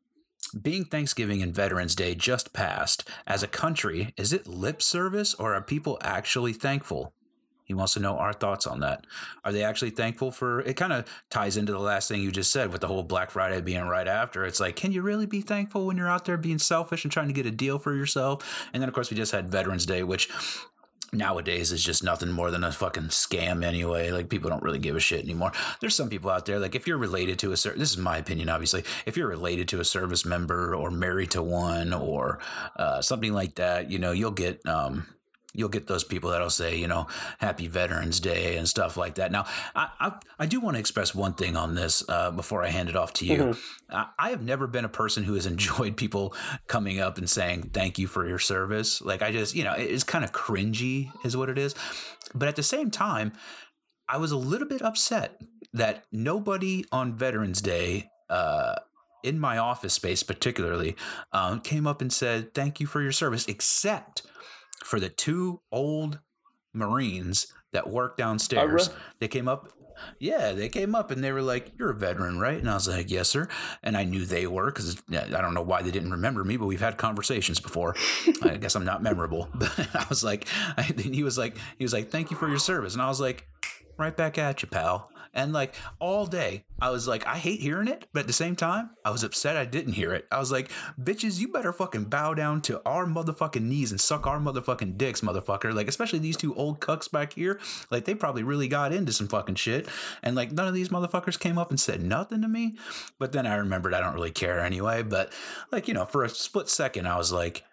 being 0.59 0.83
Thanksgiving 0.83 1.41
and 1.41 1.55
Veterans 1.55 1.95
Day 1.95 2.13
just 2.13 2.51
passed, 2.51 3.07
as 3.25 3.41
a 3.41 3.47
country, 3.47 4.13
is 4.17 4.33
it 4.33 4.47
lip 4.47 4.81
service 4.81 5.33
or 5.33 5.53
are 5.53 5.61
people 5.61 5.97
actually 6.01 6.51
thankful? 6.51 7.13
He 7.71 7.75
wants 7.75 7.93
to 7.93 8.01
know 8.01 8.17
our 8.17 8.33
thoughts 8.33 8.67
on 8.67 8.81
that. 8.81 9.07
Are 9.45 9.53
they 9.53 9.63
actually 9.63 9.91
thankful 9.91 10.29
for 10.29 10.59
it? 10.59 10.75
Kind 10.75 10.91
of 10.91 11.05
ties 11.29 11.55
into 11.55 11.71
the 11.71 11.79
last 11.79 12.09
thing 12.09 12.21
you 12.21 12.29
just 12.29 12.51
said 12.51 12.69
with 12.69 12.81
the 12.81 12.87
whole 12.87 13.01
Black 13.01 13.31
Friday 13.31 13.61
being 13.61 13.83
right 13.83 14.09
after. 14.09 14.43
It's 14.43 14.59
like, 14.59 14.75
can 14.75 14.91
you 14.91 15.01
really 15.01 15.25
be 15.25 15.39
thankful 15.39 15.85
when 15.85 15.95
you're 15.95 16.09
out 16.09 16.25
there 16.25 16.35
being 16.35 16.59
selfish 16.59 17.05
and 17.05 17.13
trying 17.13 17.29
to 17.29 17.33
get 17.33 17.45
a 17.45 17.51
deal 17.51 17.79
for 17.79 17.95
yourself? 17.95 18.67
And 18.73 18.81
then, 18.81 18.89
of 18.89 18.93
course, 18.93 19.09
we 19.09 19.15
just 19.15 19.31
had 19.31 19.49
Veterans 19.49 19.85
Day, 19.85 20.03
which 20.03 20.27
nowadays 21.13 21.71
is 21.71 21.81
just 21.81 22.03
nothing 22.03 22.29
more 22.29 22.51
than 22.51 22.65
a 22.65 22.73
fucking 22.73 23.03
scam 23.03 23.63
anyway. 23.63 24.11
Like 24.11 24.27
people 24.27 24.49
don't 24.49 24.63
really 24.63 24.79
give 24.79 24.97
a 24.97 24.99
shit 24.99 25.23
anymore. 25.23 25.53
There's 25.79 25.95
some 25.95 26.09
people 26.09 26.29
out 26.29 26.45
there 26.45 26.59
like 26.59 26.75
if 26.75 26.87
you're 26.87 26.97
related 26.97 27.39
to 27.39 27.53
a 27.53 27.57
certain 27.57 27.79
this 27.79 27.91
is 27.91 27.97
my 27.97 28.17
opinion 28.17 28.49
obviously. 28.49 28.83
If 29.05 29.15
you're 29.15 29.29
related 29.29 29.69
to 29.69 29.79
a 29.79 29.85
service 29.85 30.25
member 30.25 30.75
or 30.75 30.91
married 30.91 31.31
to 31.31 31.41
one 31.41 31.93
or 31.93 32.39
uh, 32.75 33.01
something 33.01 33.31
like 33.31 33.55
that, 33.55 33.89
you 33.89 33.97
know, 33.97 34.11
you'll 34.11 34.31
get 34.31 34.65
um 34.65 35.07
you'll 35.53 35.69
get 35.69 35.87
those 35.87 36.03
people 36.03 36.29
that'll 36.29 36.49
say, 36.49 36.77
you 36.77 36.87
know, 36.87 37.07
Happy 37.39 37.67
Veterans 37.67 38.19
Day 38.19 38.57
and 38.57 38.67
stuff 38.67 38.97
like 38.97 39.15
that. 39.15 39.31
Now, 39.31 39.45
I 39.75 39.89
I, 39.99 40.11
I 40.39 40.45
do 40.45 40.59
want 40.59 40.75
to 40.75 40.79
express 40.79 41.13
one 41.13 41.33
thing 41.33 41.55
on 41.55 41.75
this 41.75 42.03
uh, 42.07 42.31
before 42.31 42.63
I 42.63 42.69
hand 42.69 42.89
it 42.89 42.95
off 42.95 43.13
to 43.13 43.25
you. 43.25 43.37
Mm-hmm. 43.37 43.95
I, 43.95 44.07
I, 44.17 44.29
have 44.29 44.41
never 44.41 44.67
been 44.67 44.85
a 44.85 44.89
person 44.89 45.23
who 45.23 45.33
has 45.33 45.45
enjoyed 45.45 45.97
people 45.97 46.33
coming 46.67 46.99
up 46.99 47.17
and 47.17 47.29
saying 47.29 47.71
thank 47.73 47.99
you 47.99 48.07
for 48.07 48.27
your 48.27 48.39
service. 48.39 49.01
Like 49.01 49.21
I 49.21 49.31
just, 49.31 49.55
you 49.55 49.63
know, 49.63 49.73
it's 49.73 50.03
kind 50.03 50.23
of 50.23 50.31
cringy, 50.31 51.11
is 51.25 51.35
what 51.35 51.49
it 51.49 51.57
is. 51.57 51.75
But 52.33 52.47
at 52.47 52.55
the 52.55 52.63
same 52.63 52.89
time, 52.89 53.33
I 54.07 54.17
was 54.17 54.31
a 54.31 54.37
little 54.37 54.67
bit 54.67 54.81
upset 54.81 55.39
that 55.73 56.05
nobody 56.11 56.85
on 56.91 57.15
Veterans 57.15 57.61
Day. 57.61 58.09
Uh, 58.29 58.75
in 59.23 59.37
my 59.37 59.55
office 59.59 59.93
space, 59.93 60.23
particularly, 60.23 60.95
um, 61.31 61.59
came 61.59 61.85
up 61.85 62.01
and 62.01 62.11
said, 62.11 62.55
Thank 62.55 62.79
you 62.79 62.87
for 62.87 63.03
your 63.03 63.11
service, 63.11 63.45
except 63.47 64.23
for 64.83 64.99
the 64.99 65.09
two 65.09 65.61
old 65.71 66.19
Marines 66.73 67.47
that 67.73 67.89
work 67.89 68.13
uh, 68.13 68.23
downstairs. 68.23 68.89
Oh, 68.89 68.97
they 69.19 69.27
came 69.27 69.47
up. 69.47 69.69
Yeah, 70.17 70.53
they 70.53 70.67
came 70.67 70.95
up 70.95 71.11
and 71.11 71.23
they 71.23 71.31
were 71.31 71.43
like, 71.43 71.77
"You're 71.77 71.91
a 71.91 71.95
veteran, 71.95 72.39
right?" 72.39 72.57
And 72.57 72.69
I 72.69 72.73
was 72.73 72.87
like, 72.87 73.11
"Yes, 73.11 73.29
sir." 73.29 73.47
And 73.83 73.95
I 73.95 74.03
knew 74.03 74.25
they 74.25 74.47
were 74.47 74.71
because 74.71 75.01
I 75.11 75.41
don't 75.41 75.53
know 75.53 75.61
why 75.61 75.83
they 75.83 75.91
didn't 75.91 76.11
remember 76.11 76.43
me, 76.43 76.57
but 76.57 76.65
we've 76.65 76.79
had 76.79 76.97
conversations 76.97 77.59
before. 77.59 77.95
I 78.43 78.57
guess 78.57 78.75
I'm 78.75 78.85
not 78.85 79.03
memorable. 79.03 79.47
But 79.55 79.95
I 79.95 80.05
was 80.09 80.23
like, 80.23 80.47
I, 80.77 80.83
he 80.83 81.23
was 81.23 81.37
like, 81.37 81.55
he 81.77 81.85
was 81.85 81.93
like, 81.93 82.09
"Thank 82.09 82.31
you 82.31 82.37
for 82.37 82.49
your 82.49 82.57
service," 82.57 82.93
and 82.93 83.01
I 83.01 83.07
was 83.07 83.21
like, 83.21 83.45
"Right 83.97 84.15
back 84.15 84.37
at 84.37 84.63
you, 84.63 84.67
pal." 84.69 85.11
And 85.33 85.53
like 85.53 85.75
all 85.99 86.25
day, 86.25 86.65
I 86.81 86.89
was 86.89 87.07
like, 87.07 87.25
I 87.25 87.37
hate 87.37 87.61
hearing 87.61 87.87
it, 87.87 88.05
but 88.11 88.21
at 88.21 88.27
the 88.27 88.33
same 88.33 88.55
time, 88.55 88.89
I 89.05 89.11
was 89.11 89.23
upset 89.23 89.55
I 89.55 89.65
didn't 89.65 89.93
hear 89.93 90.13
it. 90.13 90.27
I 90.31 90.39
was 90.39 90.51
like, 90.51 90.71
bitches, 90.99 91.39
you 91.39 91.47
better 91.47 91.71
fucking 91.71 92.05
bow 92.05 92.33
down 92.33 92.61
to 92.63 92.81
our 92.85 93.05
motherfucking 93.05 93.61
knees 93.61 93.91
and 93.91 94.01
suck 94.01 94.25
our 94.25 94.39
motherfucking 94.39 94.97
dicks, 94.97 95.21
motherfucker. 95.21 95.73
Like, 95.73 95.87
especially 95.87 96.19
these 96.19 96.37
two 96.37 96.55
old 96.55 96.79
cucks 96.79 97.09
back 97.09 97.33
here. 97.33 97.59
Like, 97.91 98.05
they 98.05 98.15
probably 98.15 98.43
really 98.43 98.67
got 98.67 98.91
into 98.91 99.13
some 99.13 99.27
fucking 99.27 99.55
shit. 99.55 99.87
And 100.23 100.35
like, 100.35 100.51
none 100.51 100.67
of 100.67 100.73
these 100.73 100.89
motherfuckers 100.89 101.39
came 101.39 101.57
up 101.57 101.69
and 101.69 101.79
said 101.79 102.01
nothing 102.01 102.41
to 102.41 102.47
me. 102.47 102.75
But 103.19 103.31
then 103.31 103.45
I 103.45 103.55
remembered 103.55 103.93
I 103.93 104.01
don't 104.01 104.15
really 104.15 104.31
care 104.31 104.59
anyway. 104.59 105.03
But 105.03 105.31
like, 105.71 105.87
you 105.87 105.93
know, 105.93 106.05
for 106.05 106.23
a 106.23 106.29
split 106.29 106.67
second, 106.67 107.07
I 107.07 107.17
was 107.17 107.31
like, 107.31 107.63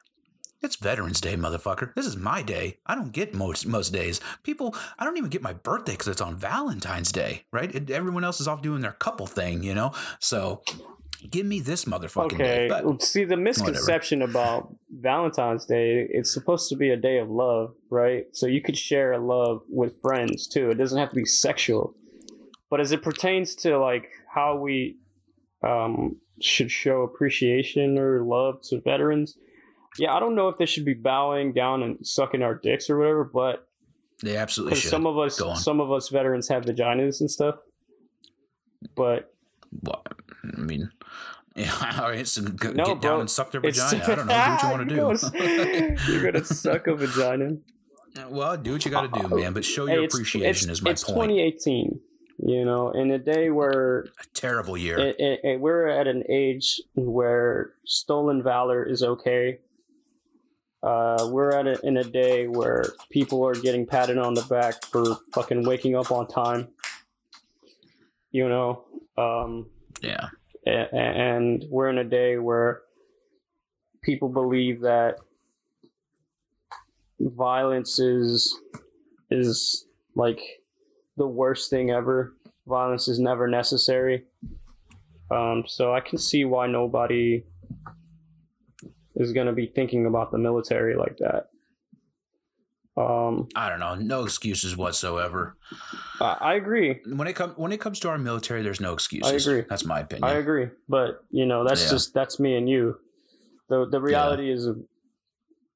It's 0.60 0.74
Veterans 0.74 1.20
Day, 1.20 1.36
motherfucker. 1.36 1.94
This 1.94 2.04
is 2.04 2.16
my 2.16 2.42
day. 2.42 2.78
I 2.84 2.96
don't 2.96 3.12
get 3.12 3.32
most 3.32 3.64
most 3.64 3.92
days. 3.92 4.20
People, 4.42 4.74
I 4.98 5.04
don't 5.04 5.16
even 5.16 5.30
get 5.30 5.40
my 5.40 5.52
birthday 5.52 5.92
because 5.92 6.08
it's 6.08 6.20
on 6.20 6.36
Valentine's 6.36 7.12
Day, 7.12 7.44
right? 7.52 7.72
It, 7.72 7.90
everyone 7.90 8.24
else 8.24 8.40
is 8.40 8.48
off 8.48 8.60
doing 8.60 8.80
their 8.80 8.92
couple 8.92 9.28
thing, 9.28 9.62
you 9.62 9.72
know. 9.72 9.92
So 10.18 10.62
give 11.30 11.46
me 11.46 11.60
this 11.60 11.84
motherfucking 11.84 12.34
Okay, 12.34 12.68
day. 12.68 12.68
But 12.68 13.02
see 13.04 13.24
the 13.24 13.36
misconception 13.36 14.20
about 14.20 14.74
Valentine's 14.90 15.64
Day. 15.64 16.00
It's 16.10 16.32
supposed 16.32 16.68
to 16.70 16.76
be 16.76 16.90
a 16.90 16.96
day 16.96 17.18
of 17.18 17.30
love, 17.30 17.72
right? 17.88 18.26
So 18.32 18.46
you 18.46 18.60
could 18.60 18.76
share 18.76 19.12
a 19.12 19.18
love 19.18 19.62
with 19.68 20.00
friends 20.00 20.48
too. 20.48 20.70
It 20.70 20.74
doesn't 20.74 20.98
have 20.98 21.10
to 21.10 21.16
be 21.16 21.24
sexual. 21.24 21.94
But 22.68 22.80
as 22.80 22.90
it 22.90 23.02
pertains 23.02 23.54
to 23.56 23.78
like 23.78 24.10
how 24.34 24.56
we 24.56 24.96
um, 25.62 26.16
should 26.40 26.72
show 26.72 27.02
appreciation 27.02 27.96
or 27.96 28.22
love 28.22 28.60
to 28.62 28.80
veterans, 28.80 29.36
yeah, 29.98 30.14
I 30.14 30.20
don't 30.20 30.34
know 30.34 30.48
if 30.48 30.58
they 30.58 30.66
should 30.66 30.84
be 30.84 30.94
bowing 30.94 31.52
down 31.52 31.82
and 31.82 32.06
sucking 32.06 32.42
our 32.42 32.54
dicks 32.54 32.88
or 32.90 32.98
whatever. 32.98 33.24
But 33.24 33.66
they 34.22 34.36
absolutely 34.36 34.78
should. 34.78 34.90
some 34.90 35.06
of 35.06 35.18
us, 35.18 35.40
some 35.62 35.80
of 35.80 35.90
us 35.92 36.08
veterans 36.08 36.48
have 36.48 36.64
vaginas 36.64 37.20
and 37.20 37.30
stuff. 37.30 37.56
But 38.94 39.32
Well, 39.82 40.02
I 40.56 40.60
mean, 40.60 40.90
yeah, 41.56 41.98
all 42.00 42.10
right, 42.10 42.26
so 42.26 42.42
No, 42.42 42.48
get 42.50 42.74
bro. 42.76 42.94
down 42.96 43.20
and 43.20 43.30
suck 43.30 43.50
their 43.50 43.60
vagina. 43.60 44.02
I 44.04 44.14
don't 44.16 44.26
know. 44.26 44.84
Do 44.84 44.84
what 44.84 44.92
you 44.92 44.98
want 45.00 45.20
to 45.20 45.30
do. 45.30 45.56
gonna- 45.64 45.96
You're 46.12 46.32
gonna 46.32 46.44
suck 46.44 46.86
a 46.86 46.94
vagina. 46.94 47.56
well, 48.28 48.56
do 48.56 48.72
what 48.72 48.84
you 48.84 48.90
got 48.90 49.12
to 49.12 49.20
do, 49.28 49.28
man. 49.36 49.52
But 49.52 49.64
show 49.64 49.86
your 49.86 50.04
it's- 50.04 50.14
appreciation 50.14 50.70
it's, 50.70 50.78
is 50.78 50.82
my 50.82 50.90
it's 50.92 51.04
point. 51.04 51.30
2018. 51.30 52.00
You 52.40 52.64
know, 52.64 52.92
in 52.92 53.10
a 53.10 53.18
day 53.18 53.50
where 53.50 54.02
A 54.20 54.26
terrible 54.32 54.76
year. 54.78 54.96
it, 54.96 55.16
it, 55.18 55.40
it- 55.42 55.60
we're 55.60 55.88
at 55.88 56.06
an 56.06 56.22
age 56.28 56.80
where 56.94 57.70
stolen 57.84 58.44
valor 58.44 58.84
is 58.84 59.02
okay. 59.02 59.58
Uh, 60.82 61.28
we're 61.30 61.50
at 61.50 61.66
a, 61.66 61.80
in 61.86 61.96
a 61.96 62.04
day 62.04 62.46
where 62.46 62.84
people 63.10 63.44
are 63.44 63.54
getting 63.54 63.84
patted 63.84 64.16
on 64.18 64.34
the 64.34 64.42
back 64.42 64.84
for 64.86 65.16
fucking 65.32 65.64
waking 65.64 65.96
up 65.96 66.12
on 66.12 66.26
time. 66.26 66.68
You 68.30 68.48
know, 68.48 68.82
um, 69.16 69.66
yeah. 70.02 70.28
and 70.64 71.64
we're 71.70 71.88
in 71.88 71.98
a 71.98 72.04
day 72.04 72.38
where 72.38 72.82
people 74.02 74.28
believe 74.28 74.80
that 74.80 75.18
violence 77.20 77.98
is 77.98 78.56
is 79.30 79.84
like 80.14 80.40
the 81.16 81.26
worst 81.26 81.70
thing 81.70 81.90
ever. 81.90 82.32
Violence 82.66 83.08
is 83.08 83.18
never 83.18 83.48
necessary. 83.48 84.24
Um, 85.30 85.64
so 85.66 85.92
I 85.92 86.00
can 86.00 86.18
see 86.18 86.44
why 86.44 86.66
nobody 86.66 87.42
is 89.18 89.32
going 89.32 89.46
to 89.46 89.52
be 89.52 89.66
thinking 89.66 90.06
about 90.06 90.30
the 90.30 90.38
military 90.38 90.96
like 90.96 91.18
that. 91.18 91.48
Um, 92.96 93.48
I 93.54 93.68
don't 93.68 93.78
know. 93.78 93.94
No 93.94 94.24
excuses 94.24 94.76
whatsoever. 94.76 95.56
I, 96.20 96.36
I 96.40 96.54
agree. 96.54 97.00
When 97.06 97.28
it 97.28 97.34
comes 97.34 97.56
when 97.56 97.70
it 97.70 97.80
comes 97.80 98.00
to 98.00 98.08
our 98.08 98.18
military, 98.18 98.62
there's 98.62 98.80
no 98.80 98.92
excuses. 98.92 99.30
I 99.30 99.36
agree. 99.36 99.64
That's 99.68 99.84
my 99.84 100.00
opinion. 100.00 100.24
I 100.24 100.34
agree, 100.34 100.68
but 100.88 101.22
you 101.30 101.46
know 101.46 101.62
that's 101.62 101.84
Yeah. 101.84 101.90
just 101.90 102.12
that's 102.14 102.40
me 102.40 102.56
and 102.56 102.68
you. 102.68 102.98
the 103.68 103.86
The 103.86 104.00
reality 104.00 104.50
is 104.50 104.68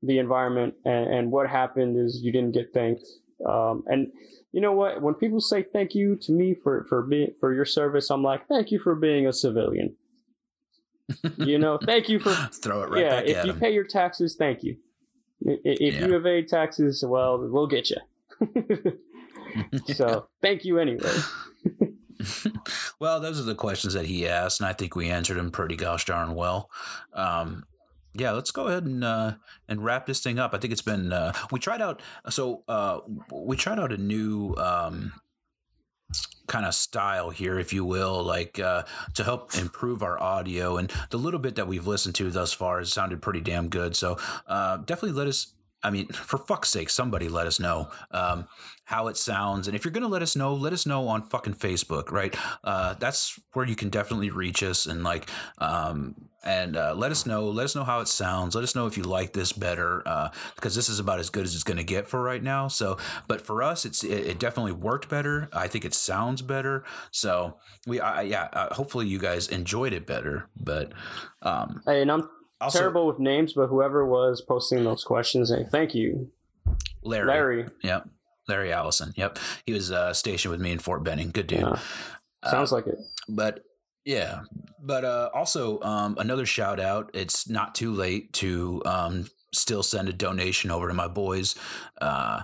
the 0.03 0.19
environment, 0.19 0.75
and, 0.85 1.07
and 1.15 1.31
what 1.31 1.49
happened 1.49 1.97
is 1.97 2.23
you 2.25 2.33
didn't 2.33 2.53
get 2.55 2.73
thanked. 2.73 3.05
Um, 3.47 3.85
and 3.87 4.11
you 4.51 4.61
know 4.61 4.73
what? 4.73 5.01
When 5.01 5.15
people 5.15 5.41
say 5.41 5.63
thank 5.63 5.95
you 5.95 6.17
to 6.17 6.33
me 6.33 6.55
for 6.55 6.85
for 6.89 7.03
being 7.03 7.33
for 7.39 7.55
your 7.55 7.65
service, 7.65 8.11
I'm 8.11 8.25
like, 8.25 8.49
thank 8.49 8.73
you 8.73 8.81
for 8.81 8.97
being 8.97 9.29
a 9.29 9.33
civilian. 9.33 9.95
You 11.39 11.59
know, 11.59 11.79
thank 11.79 12.09
you 12.09 12.19
for 12.19 12.31
Throw 12.53 12.83
it 12.83 12.91
right 12.91 13.01
yeah. 13.05 13.19
If 13.21 13.45
you 13.47 13.53
him. 13.53 13.61
pay 13.61 13.73
your 13.73 13.85
taxes, 13.85 14.37
thank 14.37 14.63
you. 14.63 14.77
If 15.41 15.95
Yeah. 15.95 16.07
you 16.07 16.17
evade 16.17 16.49
taxes, 16.49 17.05
well, 17.05 17.39
we'll 17.39 17.67
get 17.67 17.91
you. 17.91 17.97
so 19.95 20.27
thank 20.41 20.65
you 20.65 20.79
anyway. 20.79 21.13
well, 23.01 23.21
those 23.21 23.41
are 23.41 23.45
the 23.45 23.55
questions 23.55 23.95
that 23.95 24.07
he 24.07 24.29
asked, 24.29 24.61
and 24.61 24.69
I 24.69 24.73
think 24.73 24.95
we 24.95 25.11
answered 25.11 25.37
them 25.37 25.51
pretty 25.51 25.77
gosh 25.77 26.05
darn 26.05 26.35
well. 26.35 26.71
Um, 27.13 27.65
yeah, 28.15 28.33
let's 28.33 28.51
go 28.51 28.67
ahead 28.69 28.85
and 28.85 29.03
uh, 29.03 29.33
and 29.69 29.85
wrap 29.85 30.07
this 30.07 30.21
thing 30.21 30.39
up. 30.39 30.55
I 30.55 30.59
think 30.59 30.73
it's 30.73 30.83
been 30.83 31.13
uh, 31.13 31.33
we 31.51 31.59
tried 31.59 31.81
out 31.83 32.03
so 32.29 32.63
uh, 32.69 33.01
we 33.33 33.57
tried 33.57 33.79
out 33.79 33.93
a 33.93 33.97
new 33.97 34.55
um, 34.57 35.13
kind 36.53 36.67
of 36.67 36.75
style 36.75 37.31
here, 37.31 37.59
if 37.59 37.73
you 37.73 37.83
will, 37.83 38.23
like 38.23 38.59
uh, 38.59 38.83
to 39.15 39.25
help 39.25 39.57
improve 39.57 40.03
our 40.03 40.23
audio. 40.23 40.77
And 40.77 40.93
the 41.09 41.17
little 41.17 41.41
bit 41.41 41.55
that 41.55 41.67
we've 41.67 41.87
listened 41.87 42.15
to 42.17 42.31
thus 42.31 42.53
far 42.53 42.79
has 42.79 42.93
sounded 42.93 43.23
pretty 43.23 43.41
damn 43.41 43.69
good. 43.71 43.97
So 43.97 44.19
uh, 44.47 44.77
definitely 44.77 45.19
let 45.19 45.27
us. 45.27 45.55
I 45.83 45.91
mean, 45.91 46.07
for 46.09 46.39
fuck's 46.39 46.71
sake, 46.71 46.91
somebody 46.91 47.29
let 47.29 47.47
us 47.47 47.59
know 47.59 47.91
um, 48.11 48.47
how 48.85 49.09
it 49.09 49.17
sounds. 49.17 49.67
And 49.67 49.77
if 49.77 49.85
you're 49.85 49.93
going 49.93 50.03
to 50.03 50.09
let 50.09 50.23
us 50.23 50.37
know, 50.37 50.55
let 50.55 50.73
us 50.73 50.87
know 50.87 51.09
on 51.09 51.23
fucking 51.23 51.55
Facebook, 51.55 52.11
right? 52.11 52.35
Uh, 52.63 52.95
that's 52.95 53.39
where 53.53 53.67
you 53.67 53.75
can 53.75 53.89
definitely 53.89 54.31
reach 54.31 54.63
us 54.63 54.87
and 54.87 55.03
like, 55.03 55.29
um, 55.59 56.15
and 56.45 56.77
uh, 56.77 56.95
let 56.97 57.13
us 57.13 57.25
know. 57.25 57.49
Let 57.49 57.65
us 57.65 57.77
know 57.77 57.85
how 57.85 58.01
it 58.01 58.09
sounds. 58.09 58.55
Let 58.55 58.65
us 58.65 58.75
know 58.75 58.87
if 58.87 58.97
you 58.97 59.05
like 59.05 59.33
this 59.33 59.53
better, 59.53 60.03
uh, 60.07 60.31
because 60.57 60.75
this 60.75 60.89
is 60.89 60.99
about 60.99 61.21
as 61.21 61.31
good 61.31 61.45
as 61.45 61.55
it's 61.55 61.63
going 61.63 61.77
to 61.77 61.85
get 61.85 62.09
for 62.09 62.21
right 62.21 62.43
now. 62.43 62.67
So, 62.67 62.99
but 63.29 63.41
for 63.41 63.63
us, 63.63 63.85
it's 63.85 64.03
it, 64.03 64.27
it 64.27 64.39
definitely 64.41 64.73
worked 64.73 65.09
better. 65.09 65.49
I 65.53 65.69
think 65.69 65.85
it 65.85 65.95
sounds 65.95 66.43
better. 66.43 66.85
So 67.13 67.59
we, 67.87 68.01
I, 68.01 68.23
yeah, 68.23 68.49
uh, 68.53 68.75
hopefully 68.75 69.07
you 69.07 69.19
guys 69.19 69.47
enjoyed 69.49 69.93
it 69.93 70.05
better. 70.05 70.49
But 70.57 70.93
um, 71.43 71.83
Hey, 71.87 72.03
and 72.03 72.11
I'm 72.11 72.29
also, 72.63 72.79
terrible 72.79 73.07
with 73.07 73.19
names, 73.19 73.53
but 73.53 73.67
whoever 73.67 74.05
was 74.07 74.41
posting 74.41 74.85
those 74.85 75.05
questions, 75.05 75.51
hey, 75.51 75.67
thank 75.71 75.95
you, 75.95 76.31
Larry, 77.03 77.27
Larry. 77.27 77.67
Yep. 77.83 78.09
Larry 78.49 78.73
Allison. 78.73 79.13
Yep. 79.17 79.39
He 79.67 79.73
was 79.73 79.93
uh, 79.93 80.13
stationed 80.13 80.51
with 80.51 80.61
me 80.61 80.73
in 80.73 80.79
Fort 80.79 81.05
Benning. 81.05 81.31
Good 81.31 81.47
dude. 81.47 81.61
Yeah, 81.61 81.79
sounds 82.51 82.73
like 82.73 82.87
it. 82.87 82.99
but 83.29 83.61
yeah 84.05 84.41
but 84.83 85.05
uh 85.05 85.31
also 85.33 85.81
um 85.83 86.17
another 86.19 86.45
shout 86.45 86.81
out 86.81 87.09
it's 87.15 87.49
not 87.49 87.73
too 87.73 87.93
late 87.93 88.33
to 88.33 88.83
um 88.85 89.31
still 89.53 89.81
send 89.85 90.09
a 90.09 90.13
donation 90.13 90.69
over 90.73 90.89
to 90.89 90.95
my 90.95 91.07
boys 91.07 91.55
uh 92.01 92.43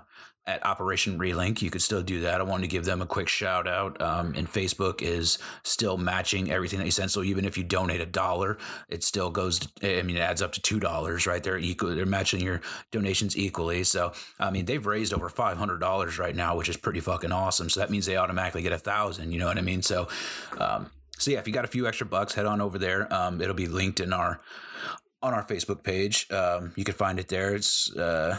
at 0.49 0.65
Operation 0.65 1.19
Relink, 1.19 1.61
you 1.61 1.71
could 1.71 1.83
still 1.83 2.03
do 2.03 2.21
that. 2.21 2.41
I 2.41 2.45
wanted 2.45 2.63
to 2.63 2.69
give 2.69 2.87
them 2.87 3.03
a 3.03 3.07
quick 3.07 3.29
shout 3.29 3.69
out. 3.69 4.01
Um, 4.01 4.33
and 4.35 4.51
Facebook 4.51 5.03
is 5.03 5.39
still 5.63 5.99
matching 5.99 6.51
everything 6.51 6.79
that 6.79 6.87
you 6.87 6.91
send. 6.91 7.11
So 7.11 7.23
even 7.23 7.45
if 7.45 7.59
you 7.59 7.65
donate 7.65 8.01
a 8.01 8.07
dollar, 8.07 8.57
it 8.89 9.05
still 9.05 9.31
goes. 9.31 9.61
I 9.83 10.03
mean, 10.03 10.17
it 10.17 10.21
adds 10.21 10.41
up 10.41 10.53
to 10.53 10.63
two 10.63 10.81
dollars, 10.81 11.27
right? 11.27 11.43
They're 11.43 11.59
equal. 11.59 11.95
They're 11.95 12.07
matching 12.07 12.41
your 12.41 12.63
donations 12.91 13.37
equally. 13.37 13.85
So 13.85 14.13
I 14.41 14.51
mean, 14.51 14.65
they've 14.65 14.85
raised 14.85 15.13
over 15.13 15.29
five 15.29 15.59
hundred 15.59 15.81
dollars 15.81 16.19
right 16.19 16.35
now, 16.35 16.57
which 16.57 16.71
is 16.71 16.79
pretty 16.79 17.01
fucking 17.01 17.31
awesome. 17.31 17.69
So 17.69 17.81
that 17.81 17.91
means 17.91 18.07
they 18.07 18.17
automatically 18.17 18.63
get 18.63 18.73
a 18.73 18.79
thousand. 18.79 19.33
You 19.33 19.39
know 19.39 19.47
what 19.47 19.59
I 19.59 19.63
mean? 19.63 19.83
So, 19.83 20.09
um, 20.59 20.91
so 21.19 21.31
yeah, 21.31 21.39
if 21.39 21.47
you 21.47 21.53
got 21.53 21.67
a 21.67 21.69
few 21.69 21.87
extra 21.87 22.07
bucks, 22.07 22.33
head 22.33 22.47
on 22.47 22.63
over 22.63 22.79
there. 22.79 23.13
Um, 23.13 23.43
it'll 23.43 23.55
be 23.55 23.69
linked 23.69 24.01
in 24.01 24.15
our 24.15 24.41
on 25.23 25.35
our 25.35 25.45
Facebook 25.45 25.83
page. 25.83 26.31
Um, 26.31 26.73
you 26.77 26.85
can 26.85 26.95
find 26.95 27.19
it 27.19 27.29
there. 27.29 27.55
It's 27.55 27.95
uh, 27.97 28.39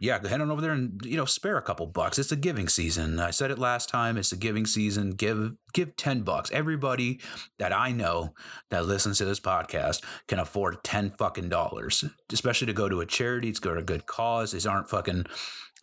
yeah, 0.00 0.18
go 0.18 0.28
head 0.28 0.40
on 0.40 0.50
over 0.50 0.60
there 0.60 0.72
and 0.72 1.00
you 1.04 1.16
know 1.16 1.24
spare 1.24 1.56
a 1.56 1.62
couple 1.62 1.86
bucks. 1.86 2.18
It's 2.18 2.32
a 2.32 2.36
giving 2.36 2.68
season. 2.68 3.18
I 3.18 3.30
said 3.30 3.50
it 3.50 3.58
last 3.58 3.88
time. 3.88 4.16
It's 4.16 4.32
a 4.32 4.36
giving 4.36 4.66
season. 4.66 5.10
Give 5.10 5.56
give 5.72 5.96
ten 5.96 6.22
bucks. 6.22 6.50
Everybody 6.50 7.20
that 7.58 7.72
I 7.72 7.92
know 7.92 8.34
that 8.70 8.86
listens 8.86 9.18
to 9.18 9.24
this 9.24 9.40
podcast 9.40 10.02
can 10.28 10.38
afford 10.38 10.84
ten 10.84 11.10
fucking 11.10 11.48
dollars, 11.48 12.04
especially 12.32 12.66
to 12.66 12.72
go 12.72 12.88
to 12.88 13.00
a 13.00 13.06
charity. 13.06 13.52
To 13.52 13.60
go 13.60 13.74
to 13.74 13.80
a 13.80 13.84
good 13.84 14.06
cause. 14.06 14.52
These 14.52 14.66
aren't 14.66 14.90
fucking 14.90 15.26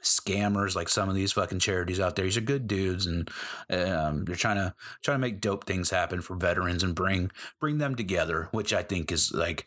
scammers 0.03 0.75
like 0.75 0.89
some 0.89 1.09
of 1.09 1.15
these 1.15 1.31
fucking 1.31 1.59
charities 1.59 1.99
out 1.99 2.15
there. 2.15 2.25
These 2.25 2.37
are 2.37 2.41
good 2.41 2.67
dudes, 2.67 3.07
and 3.07 3.29
um, 3.69 4.25
they're 4.25 4.35
trying 4.35 4.57
to 4.57 4.75
trying 5.01 5.15
to 5.15 5.21
make 5.21 5.41
dope 5.41 5.65
things 5.65 5.89
happen 5.89 6.21
for 6.21 6.35
veterans 6.35 6.83
and 6.83 6.93
bring 6.93 7.31
bring 7.59 7.79
them 7.79 7.95
together, 7.95 8.49
which 8.51 8.73
I 8.73 8.83
think 8.83 9.11
is 9.11 9.31
like 9.31 9.65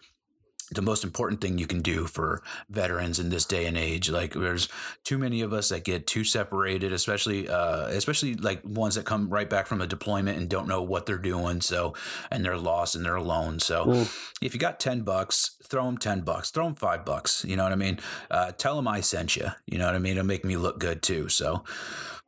the 0.73 0.83
most 0.83 1.05
important 1.05 1.41
thing 1.41 1.59
you 1.59 1.67
can 1.67 1.81
do 1.81 2.07
for 2.07 2.43
veterans 2.69 3.19
in 3.19 3.29
this 3.29 3.45
day 3.45 3.67
and 3.67 3.77
age. 3.77 4.11
Like 4.11 4.35
there's 4.35 4.69
too 5.05 5.17
many 5.17 5.41
of 5.41 5.53
us 5.53 5.69
that 5.69 5.85
get 5.85 6.07
too 6.07 6.25
separated, 6.25 6.93
especially 6.93 7.49
uh, 7.49 7.87
especially 7.89 8.35
like 8.35 8.63
ones 8.65 8.97
that 8.97 9.05
come 9.05 9.29
right 9.31 9.49
back 9.49 9.67
from 9.67 9.81
a 9.81 9.87
deployment 9.87 10.39
and 10.39 10.49
don't 10.49 10.67
know 10.67 10.83
what 10.83 11.07
they're 11.07 11.19
doing. 11.19 11.61
So 11.61 11.95
and 12.31 12.45
they're 12.45 12.59
lost 12.59 12.97
and 12.97 13.05
they're 13.05 13.15
alone. 13.15 13.61
So 13.61 14.07
if 14.43 14.55
you 14.55 14.61
got 14.61 14.81
ten 14.81 15.03
bucks, 15.03 15.57
throw 15.63 15.87
them 15.87 15.99
ten 15.99 16.23
bucks, 16.23 16.51
throw 16.51 16.65
them 16.65 16.75
five 16.75 17.05
bucks. 17.05 17.45
You 17.45 17.57
know 17.57 17.63
what 17.63 17.73
I 17.73 17.77
mean? 17.77 18.01
Uh, 18.31 18.53
tell 18.53 18.77
them 18.77 18.89
I 18.89 19.01
sent 19.01 19.37
you. 19.37 19.49
You 19.67 19.79
know 19.79 19.87
what 19.87 19.95
I 19.95 20.01
mean? 20.01 20.13
It'll 20.13 20.27
make 20.27 20.45
me 20.45 20.57
look 20.57 20.81
good 20.81 21.03
too. 21.03 21.29
So 21.29 21.63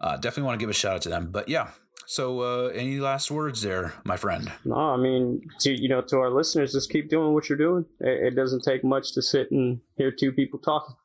uh, 0.01 0.17
definitely 0.17 0.45
want 0.45 0.61
to 0.61 0.63
give 0.63 0.71
a 0.71 0.75
shout 0.75 0.95
out 0.95 1.03
to 1.03 1.09
them. 1.09 1.31
But 1.33 1.49
yeah. 1.49 1.71
So, 2.11 2.41
uh, 2.41 2.69
any 2.69 3.01
last 3.01 3.31
words 3.31 3.61
there, 3.61 3.93
my 4.03 4.17
friend? 4.17 4.51
No, 4.65 4.77
I 4.77 4.97
mean, 4.97 5.47
to 5.61 5.71
you 5.71 5.91
know, 5.91 6.01
to 6.01 6.17
our 6.17 6.31
listeners, 6.31 6.73
just 6.73 6.89
keep 6.89 7.11
doing 7.11 7.35
what 7.35 7.51
you're 7.51 7.59
doing. 7.59 7.85
It, 8.01 8.29
it 8.29 8.31
doesn't 8.35 8.65
take 8.65 8.83
much 8.83 9.13
to 9.13 9.21
sit 9.21 9.51
and 9.51 9.81
hear 9.99 10.11
two 10.11 10.33
people 10.33 10.59
talking. 10.59 10.97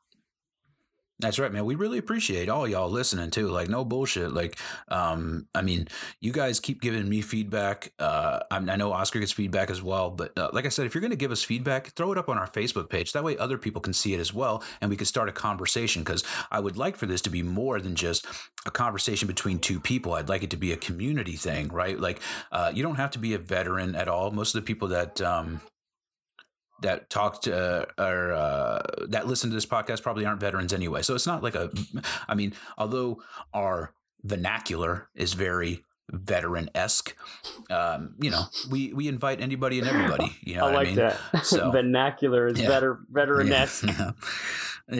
That's 1.20 1.38
right, 1.38 1.52
man. 1.52 1.64
We 1.64 1.76
really 1.76 1.98
appreciate 1.98 2.48
all 2.48 2.66
y'all 2.66 2.90
listening 2.90 3.30
too. 3.30 3.48
Like, 3.48 3.68
no 3.68 3.84
bullshit. 3.84 4.32
Like, 4.32 4.58
um, 4.88 5.46
I 5.54 5.62
mean, 5.62 5.86
you 6.20 6.32
guys 6.32 6.58
keep 6.58 6.80
giving 6.80 7.08
me 7.08 7.20
feedback. 7.20 7.92
Uh, 8.00 8.40
I, 8.50 8.56
I 8.56 8.76
know 8.76 8.92
Oscar 8.92 9.20
gets 9.20 9.30
feedback 9.30 9.70
as 9.70 9.80
well. 9.80 10.10
But 10.10 10.36
uh, 10.36 10.50
like 10.52 10.66
I 10.66 10.70
said, 10.70 10.86
if 10.86 10.94
you're 10.94 11.00
going 11.00 11.12
to 11.12 11.16
give 11.16 11.30
us 11.30 11.44
feedback, 11.44 11.92
throw 11.92 12.10
it 12.10 12.18
up 12.18 12.28
on 12.28 12.36
our 12.36 12.48
Facebook 12.48 12.90
page. 12.90 13.12
That 13.12 13.22
way, 13.22 13.38
other 13.38 13.58
people 13.58 13.80
can 13.80 13.92
see 13.92 14.12
it 14.12 14.18
as 14.18 14.34
well, 14.34 14.64
and 14.80 14.90
we 14.90 14.96
can 14.96 15.06
start 15.06 15.28
a 15.28 15.32
conversation. 15.32 16.02
Because 16.02 16.24
I 16.50 16.58
would 16.58 16.76
like 16.76 16.96
for 16.96 17.06
this 17.06 17.20
to 17.22 17.30
be 17.30 17.44
more 17.44 17.80
than 17.80 17.94
just 17.94 18.26
a 18.66 18.72
conversation 18.72 19.28
between 19.28 19.60
two 19.60 19.78
people. 19.78 20.14
I'd 20.14 20.28
like 20.28 20.42
it 20.42 20.50
to 20.50 20.56
be 20.56 20.72
a 20.72 20.76
community 20.76 21.36
thing, 21.36 21.68
right? 21.68 21.98
Like, 21.98 22.20
uh, 22.50 22.72
you 22.74 22.82
don't 22.82 22.96
have 22.96 23.12
to 23.12 23.20
be 23.20 23.34
a 23.34 23.38
veteran 23.38 23.94
at 23.94 24.08
all. 24.08 24.32
Most 24.32 24.56
of 24.56 24.60
the 24.60 24.66
people 24.66 24.88
that 24.88 25.20
um, 25.20 25.60
that 26.82 27.08
talked 27.10 27.48
uh, 27.48 27.86
or 27.98 28.32
uh, 28.32 28.82
that 29.08 29.26
listen 29.26 29.50
to 29.50 29.54
this 29.54 29.66
podcast 29.66 30.02
probably 30.02 30.24
aren't 30.26 30.40
veterans 30.40 30.72
anyway. 30.72 31.02
So 31.02 31.14
it's 31.14 31.26
not 31.26 31.42
like 31.42 31.54
a, 31.54 31.70
I 32.28 32.34
mean, 32.34 32.52
although 32.76 33.22
our 33.52 33.92
vernacular 34.22 35.08
is 35.14 35.32
very 35.34 35.82
veteran 36.10 36.68
esque, 36.74 37.16
um, 37.70 38.14
you 38.20 38.30
know, 38.30 38.42
we 38.70 38.92
we 38.92 39.08
invite 39.08 39.40
anybody 39.40 39.78
and 39.78 39.88
everybody. 39.88 40.36
You 40.42 40.56
know, 40.56 40.66
I 40.66 40.72
like 40.74 40.76
I 40.76 40.84
mean? 40.90 40.96
that. 40.96 41.16
So- 41.46 41.70
vernacular 41.72 42.48
is 42.48 42.60
Yeah. 42.60 42.68
better 42.68 42.98
veteran 43.10 43.52
esque. 43.62 43.84
Yeah. 43.86 44.10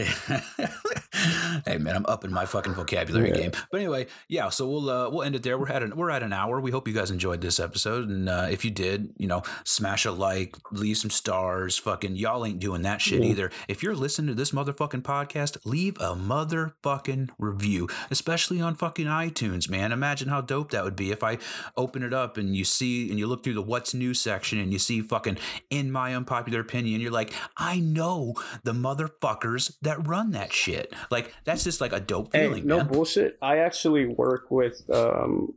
Hey 1.67 1.79
man, 1.79 1.97
I'm 1.97 2.05
up 2.07 2.25
in 2.25 2.33
my 2.33 2.45
fucking 2.45 2.75
vocabulary 2.75 3.29
Yeah. 3.31 3.37
game. 3.37 3.51
But 3.71 3.79
anyway, 3.81 4.07
yeah. 4.29 4.49
So 4.51 4.69
we'll 4.69 4.91
uh, 4.91 5.09
we'll 5.11 5.23
end 5.23 5.37
it 5.37 5.43
there. 5.43 5.57
We're 5.57 5.69
at 5.71 5.83
an 5.83 5.97
we're 5.97 6.11
at 6.11 6.23
an 6.23 6.33
hour. 6.33 6.61
We 6.61 6.71
hope 6.71 6.87
you 6.89 6.93
guys 6.93 7.11
enjoyed 7.11 7.41
this 7.41 7.59
episode, 7.61 8.09
and 8.09 8.29
uh, 8.29 8.49
if 8.51 8.65
you 8.65 8.71
did, 8.71 9.11
you 9.17 9.27
know, 9.27 9.43
smash 9.65 10.05
a 10.05 10.11
like, 10.11 10.57
leave 10.73 10.99
some 10.99 11.11
stars. 11.11 11.79
Fucking 11.79 12.17
y'all 12.17 12.45
ain't 12.45 12.59
doing 12.59 12.83
that 12.83 13.01
shit 13.01 13.23
Yeah. 13.23 13.31
either. 13.31 13.51
If 13.69 13.83
you're 13.83 13.95
listening 13.95 14.29
to 14.29 14.35
this 14.35 14.51
motherfucking 14.51 15.03
podcast, 15.03 15.57
leave 15.65 15.97
a 15.99 16.15
motherfucking 16.15 17.31
review, 17.39 17.89
especially 18.11 18.61
on 18.61 18.75
fucking 18.75 19.07
iTunes, 19.07 19.71
man. 19.71 19.93
Imagine 19.93 20.29
how 20.29 20.41
dope 20.43 20.73
that 20.73 20.85
would 20.85 20.97
be 20.97 21.11
if 21.11 21.23
I 21.23 21.39
open 21.77 22.03
it 22.03 22.13
up 22.13 22.37
and 22.37 22.55
you 22.57 22.65
see 22.65 23.09
and 23.09 23.19
you 23.19 23.27
look 23.27 23.45
through 23.45 23.55
the 23.55 23.63
what's 23.63 23.95
new 23.95 24.13
section 24.13 24.59
and 24.59 24.73
you 24.73 24.79
see 24.79 25.01
fucking 25.01 25.39
in 25.71 25.91
my 25.93 26.15
unpopular 26.15 26.61
opinion, 26.61 27.01
you're 27.01 27.11
like, 27.13 27.33
I 27.57 27.79
know 27.81 28.35
the 28.65 28.73
motherfuckers 28.73 29.73
that 29.83 30.07
run 30.07 30.33
that 30.33 30.53
shit. 30.53 30.93
Like 31.11 31.35
that's 31.45 31.65
just 31.65 31.81
like 31.81 31.93
a 31.93 32.01
dope 32.01 32.31
Hey, 32.33 32.47
feeling, 32.47 32.67
no 32.67 32.79
man. 32.79 32.89
bullshit. 32.89 33.39
I 33.43 33.59
actually 33.59 34.07
work 34.07 34.51
with 34.51 34.83
um, 34.93 35.55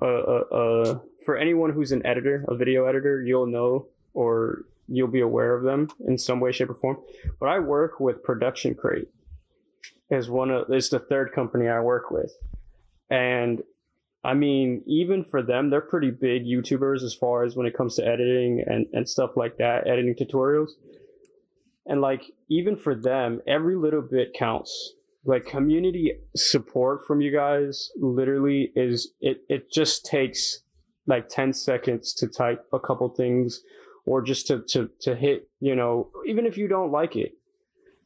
uh, 0.00 0.04
uh, 0.04 0.44
uh, 0.52 0.98
for 1.24 1.36
anyone 1.36 1.70
who's 1.72 1.92
an 1.92 2.04
editor, 2.06 2.44
a 2.48 2.54
video 2.54 2.86
editor, 2.86 3.22
you'll 3.22 3.46
know 3.46 3.86
or 4.14 4.62
you'll 4.88 5.08
be 5.08 5.20
aware 5.20 5.54
of 5.54 5.62
them 5.62 5.90
in 6.06 6.16
some 6.18 6.40
way, 6.40 6.50
shape, 6.52 6.70
or 6.70 6.74
form. 6.74 6.98
But 7.38 7.48
I 7.50 7.58
work 7.58 8.00
with 8.00 8.22
Production 8.22 8.74
Crate. 8.74 9.08
Is 10.10 10.30
one 10.30 10.50
of 10.50 10.70
it's 10.70 10.88
the 10.88 10.98
third 10.98 11.32
company 11.32 11.68
I 11.68 11.80
work 11.80 12.10
with, 12.10 12.32
and 13.10 13.62
I 14.24 14.32
mean, 14.32 14.82
even 14.86 15.22
for 15.22 15.42
them, 15.42 15.68
they're 15.68 15.82
pretty 15.82 16.10
big 16.10 16.44
YouTubers 16.46 17.02
as 17.02 17.14
far 17.14 17.44
as 17.44 17.56
when 17.56 17.66
it 17.66 17.76
comes 17.76 17.96
to 17.96 18.06
editing 18.06 18.64
and, 18.66 18.86
and 18.94 19.06
stuff 19.08 19.36
like 19.36 19.58
that, 19.58 19.86
editing 19.86 20.14
tutorials. 20.14 20.70
And 21.88 22.00
like, 22.00 22.30
even 22.48 22.76
for 22.76 22.94
them, 22.94 23.40
every 23.46 23.74
little 23.74 24.02
bit 24.02 24.34
counts. 24.34 24.92
Like, 25.24 25.46
community 25.46 26.12
support 26.36 27.06
from 27.06 27.20
you 27.20 27.32
guys 27.32 27.90
literally 27.96 28.70
is 28.76 29.08
it, 29.20 29.42
it 29.48 29.72
just 29.72 30.06
takes 30.06 30.60
like 31.06 31.28
10 31.28 31.54
seconds 31.54 32.12
to 32.14 32.28
type 32.28 32.66
a 32.72 32.78
couple 32.78 33.08
things 33.08 33.62
or 34.06 34.22
just 34.22 34.46
to, 34.46 34.62
to, 34.68 34.90
to 35.00 35.16
hit, 35.16 35.48
you 35.60 35.74
know, 35.74 36.08
even 36.26 36.46
if 36.46 36.56
you 36.56 36.68
don't 36.68 36.92
like 36.92 37.16
it. 37.16 37.32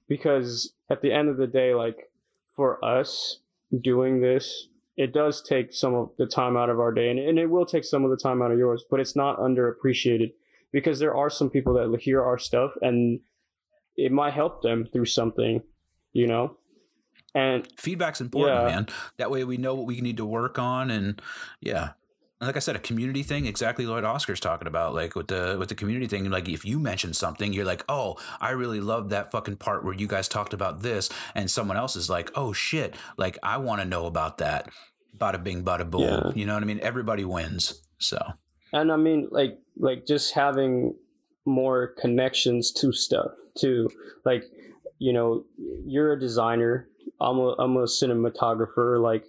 Because 0.09 0.72
at 0.89 1.03
the 1.03 1.12
end 1.12 1.28
of 1.28 1.37
the 1.37 1.47
day, 1.47 1.74
like, 1.74 2.09
for 2.57 2.83
us 2.85 3.39
doing 3.80 4.20
this, 4.20 4.66
it 4.97 5.12
does 5.12 5.43
take 5.43 5.72
some 5.72 5.95
of 5.95 6.11
the 6.18 6.26
time 6.26 6.57
out 6.57 6.70
of 6.70 6.78
our 6.78 6.93
day 6.93 7.11
and, 7.11 7.18
and 7.18 7.39
it 7.39 7.47
will 7.47 7.66
take 7.66 7.85
some 7.85 8.05
of 8.05 8.11
the 8.11 8.16
time 8.16 8.43
out 8.43 8.51
of 8.51 8.59
yours 8.59 8.85
but 8.91 9.01
it's 9.01 9.16
not 9.16 9.39
underappreciated 9.39 10.33
because 10.70 10.99
there 10.99 11.14
are 11.14 11.30
some 11.30 11.51
people 11.51 11.72
that 11.74 12.01
hear 12.01 12.22
our 12.22 12.39
stuff 12.39 12.72
and 12.83 13.20
it 13.97 14.12
might 14.12 14.32
help 14.32 14.62
them 14.62 14.86
through 14.93 15.07
something 15.07 15.62
you 16.12 16.26
know 16.26 16.57
and 17.34 17.66
Feedback's 17.78 18.20
important, 18.20 18.59
Yeah. 18.61 18.74
man. 18.74 18.88
That 19.16 19.30
way 19.30 19.43
we 19.45 19.57
know 19.57 19.74
what 19.74 19.86
we 19.86 20.03
need 20.03 20.18
to 20.18 20.26
work 20.26 20.59
on, 20.59 20.90
and 20.90 21.20
yeah. 21.62 21.93
And 22.38 22.47
like 22.47 22.57
I 22.57 22.59
said, 22.59 22.76
a 22.76 22.78
community 22.78 23.22
thing, 23.22 23.47
exactly 23.47 23.86
what 23.86 24.05
Oscar's 24.05 24.38
talking 24.38 24.68
about. 24.68 24.93
Like 24.95 25.14
with 25.16 25.28
the 25.28 25.57
with 25.59 25.70
the 25.70 25.74
community 25.74 26.07
thing, 26.07 26.28
like 26.30 26.47
if 26.47 26.62
you 26.66 26.78
mention 26.78 27.14
something, 27.14 27.55
you're 27.55 27.64
like, 27.64 27.84
oh, 27.88 28.16
I 28.38 28.51
really 28.51 28.80
love 28.80 29.09
that 29.11 29.30
fucking 29.30 29.57
part 29.57 29.82
where 29.82 29.95
you 29.95 30.07
guys 30.07 30.28
talked 30.28 30.53
about 30.53 30.82
this, 30.82 31.09
and 31.34 31.51
someone 31.51 31.78
else 31.78 31.97
is 31.97 32.11
like, 32.11 32.30
oh 32.34 32.53
shit, 32.53 32.95
like 33.16 33.38
I 33.43 33.57
want 33.57 33.80
to 33.80 33.86
know 33.88 34.05
about 34.05 34.36
that. 34.36 34.68
Bada 35.16 35.43
bing, 35.43 35.64
bada 35.64 35.88
boom. 35.90 36.03
Yeah. 36.03 36.32
You 36.34 36.45
know 36.45 36.53
what 36.53 36.62
I 36.62 36.66
mean? 36.66 36.80
Everybody 36.82 37.24
wins. 37.24 37.80
So 37.99 38.18
and 38.74 38.93
i 38.93 38.97
mean 38.97 39.28
like 39.30 39.57
like 39.78 40.05
just 40.07 40.34
having 40.34 40.95
more 41.47 41.95
connections 41.99 42.72
to 42.72 42.93
stuff 42.93 43.32
too. 43.59 43.90
Like 44.24 44.44
you 44.98 45.12
know 45.12 45.44
you're 45.84 46.12
a 46.12 46.20
designer 46.20 46.86
i'm 47.20 47.38
a, 47.38 47.57
I'm 47.59 47.76
a 47.76 47.86
cinematographer 47.86 49.03
like 49.03 49.24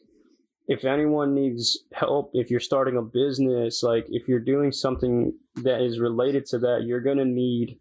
if 0.67 0.85
anyone 0.85 1.33
needs 1.33 1.79
help 1.93 2.29
if 2.35 2.51
you're 2.51 2.59
starting 2.59 2.95
a 2.95 3.01
business 3.01 3.81
like 3.81 4.05
if 4.09 4.27
you're 4.27 4.39
doing 4.39 4.71
something 4.71 5.33
that 5.63 5.81
is 5.81 5.99
related 5.99 6.45
to 6.47 6.59
that 6.59 6.83
you're 6.85 7.01
to 7.01 7.25
need 7.25 7.75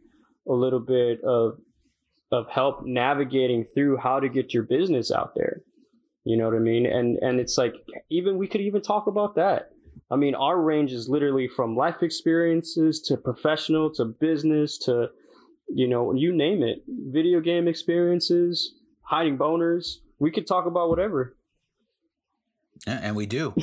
a 0.49 0.53
little 0.53 0.81
bit 0.81 1.23
of 1.23 1.59
of 2.33 2.49
help 2.49 2.85
navigating 2.85 3.65
through 3.65 3.99
how 3.99 4.19
to 4.19 4.29
get 4.29 4.55
your 4.55 4.63
business 4.63 5.13
out 5.13 5.35
there. 5.35 5.61
You 6.25 6.37
know 6.37 6.47
what 6.47 6.57
i 6.57 6.61
mean? 6.61 6.87
And 6.87 7.19
and 7.19 7.39
it's 7.39 7.59
like 7.59 7.75
even 8.11 8.39
we 8.39 8.49
could 8.49 8.63
even 8.63 8.81
talk 8.81 9.07
about 9.07 9.35
that. 9.35 9.71
I 10.11 10.17
mean, 10.17 10.35
our 10.35 10.61
range 10.61 10.93
is 10.93 11.09
literally 11.09 11.49
from 11.49 11.77
life 11.77 12.03
experiences 12.03 13.01
to 13.03 13.17
professional 13.17 13.91
to 13.95 14.07
business 14.07 14.79
to, 14.79 15.11
you 15.69 15.89
know, 15.89 16.13
you 16.13 16.35
name 16.35 16.63
it. 16.63 16.83
Video 16.87 17.41
game 17.41 17.69
experiences, 17.69 18.75
hiding 19.03 19.39
boners. 19.39 19.99
We 20.19 20.31
could 20.31 20.47
talk 20.47 20.67
about 20.67 20.89
whatever. 20.89 21.35
And 22.85 23.15
we 23.15 23.27
do. 23.27 23.55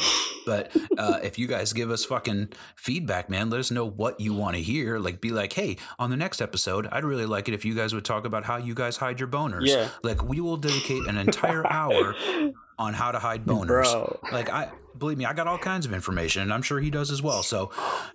But 0.45 0.72
uh, 0.97 1.20
if 1.22 1.38
you 1.38 1.45
guys 1.45 1.74
give 1.74 1.91
us 1.91 2.05
fucking 2.05 2.53
feedback, 2.78 3.30
man, 3.30 3.49
let 3.49 3.59
us 3.59 3.70
know 3.70 3.86
what 3.86 4.20
you 4.22 4.34
want 4.34 4.55
to 4.55 4.61
hear. 4.61 4.97
Like, 4.97 5.20
be 5.20 5.32
like, 5.32 5.51
hey, 5.51 5.76
on 5.99 6.09
the 6.09 6.15
next 6.15 6.41
episode, 6.41 6.88
I'd 6.89 7.03
really 7.03 7.26
like 7.26 7.49
it 7.49 7.53
if 7.53 7.65
you 7.65 7.76
guys 7.76 7.93
would 7.93 8.05
talk 8.05 8.24
about 8.26 8.45
how 8.45 8.55
you 8.55 8.74
guys 8.74 8.95
hide 8.95 9.20
your 9.20 9.28
boners. 9.28 9.65
Yeah. 9.67 9.89
Like, 10.03 10.24
we 10.24 10.39
will 10.39 10.55
dedicate 10.55 11.05
an 11.07 11.17
entire 11.17 11.67
hour 11.67 12.15
on 12.80 12.93
how 12.93 13.11
to 13.11 13.20
hide 13.20 13.43
boners. 13.45 13.91
Bro. 13.91 14.20
Like, 14.32 14.49
I 14.49 14.70
believe 14.97 15.17
me, 15.17 15.26
I 15.26 15.34
got 15.34 15.47
all 15.47 15.57
kinds 15.57 15.86
of 15.86 15.91
information, 15.93 16.41
and 16.41 16.53
I'm 16.53 16.61
sure 16.61 16.80
he 16.80 16.89
does 16.89 17.11
as 17.11 17.22
well. 17.22 17.43
So, 17.43 17.72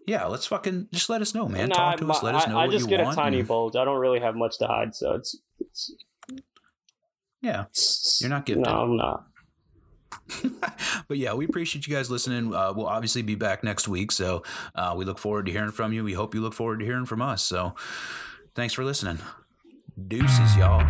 yeah, 0.07 0.25
let's 0.25 0.47
fucking 0.47 0.89
just 0.91 1.11
let 1.11 1.21
us 1.21 1.35
know, 1.35 1.49
man. 1.51 1.69
Nah, 1.69 1.75
Talk 1.91 1.99
to 1.99 2.11
us. 2.11 2.23
Let 2.23 2.35
us 2.35 2.47
I- 2.47 2.51
know 2.51 2.59
I, 2.59 2.65
what 2.67 2.73
just 2.73 2.89
get 2.89 3.01
a 3.01 3.15
tiny 3.15 3.41
and- 3.41 3.49
bulge. 3.49 3.77
I 3.77 3.85
don't 3.85 4.01
really 4.01 4.21
have 4.21 4.37
much 4.37 4.57
to 4.61 4.67
hide, 4.67 4.95
so 4.95 5.13
it's. 5.17 5.37
it's 5.61 5.93
yeah. 7.43 7.67
You're 8.21 8.31
not 8.31 8.47
gifted. 8.47 8.65
No, 8.65 8.71
I'm 8.83 8.97
not. 8.97 9.27
but 11.09 11.19
yeah, 11.19 11.35
we 11.35 11.45
appreciate 11.45 11.87
you 11.87 11.95
guys 11.95 12.11
listening. 12.11 12.55
Uh, 12.55 12.73
we'll 12.75 12.87
obviously 12.87 13.23
be 13.23 13.35
back 13.35 13.63
next 13.63 13.89
week, 13.89 14.13
so 14.13 14.43
uh, 14.75 14.95
we 14.97 15.05
look 15.05 15.19
forward 15.19 15.47
to 15.47 15.53
hearing 15.53 15.71
from 15.71 15.93
you. 15.93 16.05
We 16.05 16.15
hope 16.15 16.35
you 16.35 16.41
look 16.41 16.55
forward 16.55 16.81
to 16.81 16.85
hearing 16.85 17.07
from 17.07 17.23
us. 17.23 17.43
So, 17.43 17.75
thanks 18.55 18.75
for 18.75 18.85
listening. 18.85 19.19
Deuces, 20.09 20.57
y'all. 20.57 20.85